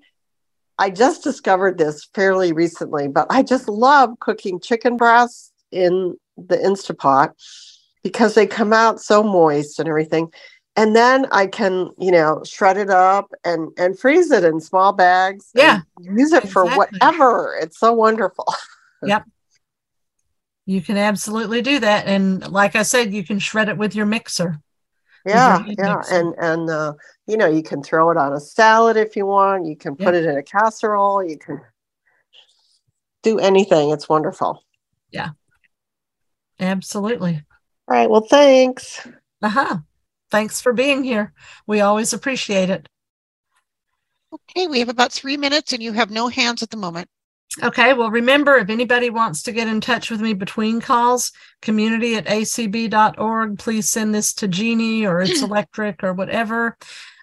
I 0.78 0.90
just 0.90 1.24
discovered 1.24 1.78
this 1.78 2.08
fairly 2.14 2.52
recently, 2.52 3.08
but 3.08 3.26
I 3.30 3.42
just 3.42 3.68
love 3.68 4.18
cooking 4.20 4.60
chicken 4.60 4.96
breasts 4.96 5.52
in 5.70 6.16
the 6.46 6.56
Instapot 6.56 7.32
because 8.02 8.34
they 8.34 8.46
come 8.46 8.72
out 8.72 9.00
so 9.00 9.22
moist 9.22 9.78
and 9.78 9.88
everything. 9.88 10.32
And 10.76 10.94
then 10.94 11.26
I 11.32 11.48
can, 11.48 11.90
you 11.98 12.12
know, 12.12 12.42
shred 12.44 12.76
it 12.76 12.90
up 12.90 13.32
and 13.44 13.70
and 13.76 13.98
freeze 13.98 14.30
it 14.30 14.44
in 14.44 14.60
small 14.60 14.92
bags. 14.92 15.50
Yeah, 15.54 15.80
use 16.00 16.32
it 16.32 16.44
exactly. 16.44 16.50
for 16.50 16.64
whatever. 16.76 17.58
It's 17.60 17.78
so 17.78 17.92
wonderful. 17.92 18.46
Yep 19.00 19.26
you 20.68 20.82
can 20.82 20.98
absolutely 20.98 21.62
do 21.62 21.80
that 21.80 22.06
and 22.06 22.46
like 22.52 22.76
i 22.76 22.82
said 22.82 23.12
you 23.12 23.24
can 23.24 23.38
shred 23.38 23.70
it 23.70 23.78
with 23.78 23.94
your 23.94 24.04
mixer 24.04 24.60
yeah 25.24 25.64
your 25.64 25.74
yeah 25.78 25.94
mixer. 25.96 26.14
and 26.14 26.34
and 26.38 26.70
uh, 26.70 26.92
you 27.26 27.36
know 27.38 27.46
you 27.46 27.62
can 27.62 27.82
throw 27.82 28.10
it 28.10 28.18
on 28.18 28.34
a 28.34 28.40
salad 28.40 28.96
if 28.96 29.16
you 29.16 29.24
want 29.24 29.66
you 29.66 29.74
can 29.74 29.96
put 29.96 30.14
it 30.14 30.26
in 30.26 30.36
a 30.36 30.42
casserole 30.42 31.24
you 31.24 31.38
can 31.38 31.58
do 33.22 33.38
anything 33.38 33.90
it's 33.90 34.08
wonderful 34.08 34.62
yeah 35.10 35.30
absolutely. 36.60 37.42
All 37.88 37.96
right 37.96 38.10
well 38.10 38.26
thanks. 38.28 39.06
Uh-huh. 39.42 39.78
Thanks 40.30 40.60
for 40.60 40.72
being 40.72 41.04
here. 41.04 41.32
We 41.66 41.80
always 41.80 42.12
appreciate 42.12 42.70
it. 42.70 42.88
Okay 44.32 44.66
we 44.66 44.80
have 44.80 44.88
about 44.88 45.12
three 45.12 45.36
minutes 45.36 45.72
and 45.72 45.82
you 45.82 45.92
have 45.92 46.10
no 46.10 46.28
hands 46.28 46.62
at 46.62 46.70
the 46.70 46.76
moment. 46.76 47.08
Okay, 47.62 47.94
well, 47.94 48.10
remember 48.10 48.56
if 48.56 48.68
anybody 48.68 49.10
wants 49.10 49.42
to 49.44 49.52
get 49.52 49.68
in 49.68 49.80
touch 49.80 50.10
with 50.10 50.20
me 50.20 50.34
between 50.34 50.80
calls, 50.80 51.32
community 51.62 52.14
at 52.14 52.26
acb.org, 52.26 53.58
please 53.58 53.88
send 53.88 54.14
this 54.14 54.34
to 54.34 54.48
Jeannie 54.48 55.06
or 55.06 55.22
It's 55.22 55.42
Electric 55.42 56.04
or 56.04 56.12
whatever. 56.12 56.76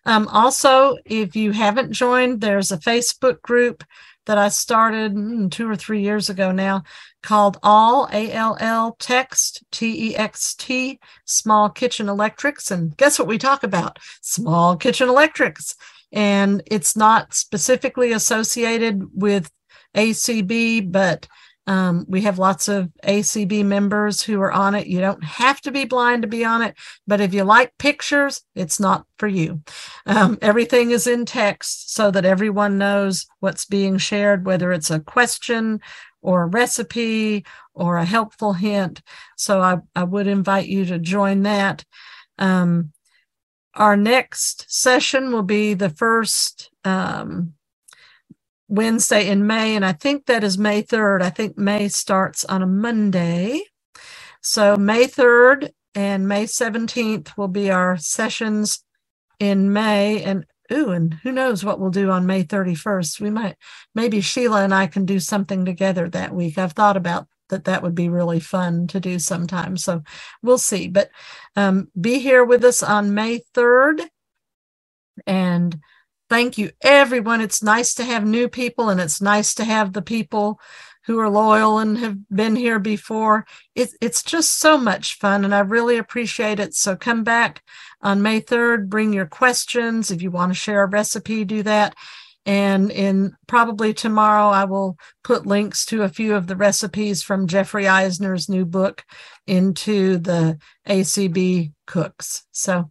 Um, 0.05 0.27
also, 0.27 0.97
if 1.05 1.35
you 1.35 1.51
haven't 1.51 1.93
joined, 1.93 2.41
there's 2.41 2.71
a 2.71 2.77
Facebook 2.77 3.41
group 3.41 3.83
that 4.25 4.37
I 4.37 4.49
started 4.49 5.13
mm, 5.13 5.51
two 5.51 5.69
or 5.69 5.75
three 5.75 6.01
years 6.01 6.29
ago 6.29 6.51
now 6.51 6.83
called 7.23 7.57
All 7.63 8.07
A 8.11 8.31
L 8.31 8.57
L 8.59 8.95
Text 8.99 9.63
T 9.71 10.11
E 10.11 10.15
X 10.15 10.55
T 10.55 10.99
Small 11.25 11.69
Kitchen 11.69 12.09
Electrics. 12.09 12.71
And 12.71 12.95
guess 12.97 13.17
what 13.19 13.27
we 13.27 13.37
talk 13.37 13.63
about? 13.63 13.99
Small 14.21 14.77
kitchen 14.77 15.09
electrics. 15.09 15.75
And 16.11 16.61
it's 16.67 16.95
not 16.95 17.33
specifically 17.33 18.13
associated 18.13 19.03
with 19.13 19.51
ACB, 19.95 20.91
but 20.91 21.27
um, 21.67 22.05
we 22.07 22.21
have 22.21 22.37
lots 22.37 22.67
of 22.67 22.91
ACB 23.03 23.65
members 23.65 24.21
who 24.21 24.39
are 24.41 24.51
on 24.51 24.75
it. 24.75 24.87
You 24.87 24.99
don't 24.99 25.23
have 25.23 25.59
to 25.61 25.71
be 25.71 25.85
blind 25.85 26.21
to 26.21 26.27
be 26.27 26.45
on 26.45 26.61
it, 26.61 26.75
but 27.07 27.21
if 27.21 27.33
you 27.33 27.43
like 27.43 27.77
pictures, 27.77 28.41
it's 28.53 28.79
not 28.79 29.05
for 29.17 29.27
you. 29.27 29.61
Um, 30.05 30.37
everything 30.41 30.91
is 30.91 31.07
in 31.07 31.25
text 31.25 31.93
so 31.93 32.11
that 32.11 32.25
everyone 32.25 32.77
knows 32.77 33.25
what's 33.39 33.65
being 33.65 33.97
shared, 33.97 34.45
whether 34.45 34.71
it's 34.71 34.91
a 34.91 34.99
question 34.99 35.81
or 36.21 36.43
a 36.43 36.47
recipe 36.47 37.45
or 37.73 37.97
a 37.97 38.05
helpful 38.05 38.53
hint. 38.53 39.01
So 39.35 39.59
I, 39.59 39.77
I 39.95 40.03
would 40.03 40.27
invite 40.27 40.67
you 40.67 40.85
to 40.85 40.99
join 40.99 41.43
that. 41.43 41.83
Um, 42.37 42.91
our 43.73 43.97
next 43.97 44.65
session 44.71 45.31
will 45.31 45.43
be 45.43 45.73
the 45.73 45.89
first 45.89 46.69
um, 46.83 47.53
Wednesday 48.67 49.27
in 49.29 49.45
May, 49.45 49.75
and 49.75 49.85
I 49.85 49.91
think 49.93 50.25
that 50.25 50.43
is 50.43 50.57
May 50.57 50.81
3rd. 50.81 51.21
I 51.21 51.29
think 51.29 51.57
May 51.57 51.87
starts 51.87 52.43
on 52.45 52.61
a 52.61 52.67
Monday. 52.67 53.61
So 54.41 54.75
May 54.77 55.05
3rd 55.05 55.71
and 55.93 56.27
May 56.27 56.45
17th 56.45 57.37
will 57.37 57.47
be 57.47 57.71
our 57.71 57.97
sessions 57.97 58.83
in 59.39 59.71
May. 59.71 60.21
And 60.23 60.45
ooh, 60.71 60.91
and 60.91 61.13
who 61.15 61.31
knows 61.31 61.63
what 61.63 61.79
we'll 61.79 61.91
do 61.91 62.11
on 62.11 62.25
May 62.25 62.43
31st. 62.43 63.21
We 63.21 63.29
might, 63.29 63.55
maybe 63.93 64.21
Sheila 64.21 64.63
and 64.63 64.73
I 64.73 64.87
can 64.87 65.05
do 65.05 65.19
something 65.19 65.65
together 65.65 66.09
that 66.09 66.33
week. 66.33 66.57
I've 66.57 66.73
thought 66.73 66.97
about 66.97 67.27
that 67.49 67.65
that 67.65 67.83
would 67.83 67.95
be 67.95 68.09
really 68.09 68.39
fun 68.39 68.87
to 68.87 68.99
do 68.99 69.19
sometime. 69.19 69.77
So 69.77 70.03
we'll 70.41 70.57
see. 70.57 70.87
But 70.87 71.09
um, 71.55 71.89
be 71.99 72.19
here 72.19 72.43
with 72.43 72.63
us 72.63 72.81
on 72.81 73.13
May 73.13 73.41
3rd. 73.53 74.01
And 75.25 75.79
thank 76.29 76.57
you, 76.57 76.71
everyone. 76.81 77.41
It's 77.41 77.63
nice 77.63 77.93
to 77.95 78.03
have 78.03 78.25
new 78.25 78.47
people, 78.47 78.89
and 78.89 78.99
it's 78.99 79.21
nice 79.21 79.53
to 79.55 79.63
have 79.63 79.93
the 79.93 80.01
people 80.01 80.59
who 81.05 81.19
are 81.19 81.29
loyal 81.29 81.77
and 81.77 81.97
have 81.99 82.17
been 82.29 82.55
here 82.55 82.79
before. 82.79 83.45
It, 83.75 83.89
it's 84.01 84.23
just 84.23 84.59
so 84.59 84.77
much 84.77 85.17
fun, 85.19 85.45
and 85.45 85.53
I 85.53 85.59
really 85.59 85.97
appreciate 85.97 86.59
it. 86.59 86.73
So 86.73 86.95
come 86.95 87.23
back 87.23 87.63
on 88.01 88.21
May 88.21 88.41
3rd, 88.41 88.89
bring 88.89 89.13
your 89.13 89.27
questions. 89.27 90.09
If 90.09 90.21
you 90.21 90.31
want 90.31 90.51
to 90.51 90.59
share 90.59 90.83
a 90.83 90.87
recipe, 90.87 91.45
do 91.45 91.63
that. 91.63 91.95
And 92.45 92.91
in 92.91 93.35
probably 93.47 93.93
tomorrow, 93.93 94.49
I 94.49 94.65
will 94.65 94.97
put 95.23 95.47
links 95.47 95.85
to 95.85 96.03
a 96.03 96.09
few 96.09 96.35
of 96.35 96.45
the 96.45 96.55
recipes 96.55 97.23
from 97.23 97.47
Jeffrey 97.47 97.87
Eisner's 97.87 98.47
new 98.47 98.65
book 98.65 99.03
into 99.47 100.17
the 100.17 100.59
ACB 100.87 101.71
cooks. 101.87 102.45
So 102.51 102.89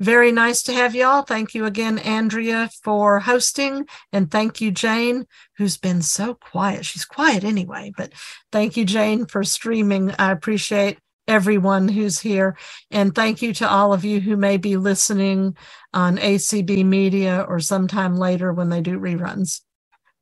very 0.00 0.32
nice 0.32 0.62
to 0.64 0.72
have 0.72 0.94
y'all. 0.94 1.22
Thank 1.22 1.54
you 1.54 1.64
again, 1.64 1.98
Andrea, 1.98 2.68
for 2.82 3.20
hosting. 3.20 3.86
And 4.12 4.30
thank 4.30 4.60
you, 4.60 4.70
Jane, 4.70 5.26
who's 5.56 5.76
been 5.76 6.02
so 6.02 6.34
quiet. 6.34 6.84
She's 6.84 7.04
quiet 7.04 7.44
anyway, 7.44 7.92
but 7.96 8.12
thank 8.50 8.76
you, 8.76 8.84
Jane, 8.84 9.26
for 9.26 9.44
streaming. 9.44 10.12
I 10.18 10.32
appreciate 10.32 10.98
everyone 11.28 11.88
who's 11.88 12.20
here. 12.20 12.56
And 12.90 13.14
thank 13.14 13.42
you 13.42 13.54
to 13.54 13.68
all 13.68 13.92
of 13.92 14.04
you 14.04 14.20
who 14.20 14.36
may 14.36 14.56
be 14.58 14.76
listening 14.76 15.56
on 15.94 16.18
ACB 16.18 16.84
Media 16.84 17.44
or 17.48 17.60
sometime 17.60 18.16
later 18.16 18.52
when 18.52 18.70
they 18.70 18.80
do 18.82 18.98
reruns. 19.00 19.62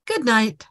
Good 0.07 0.24
night. 0.24 0.66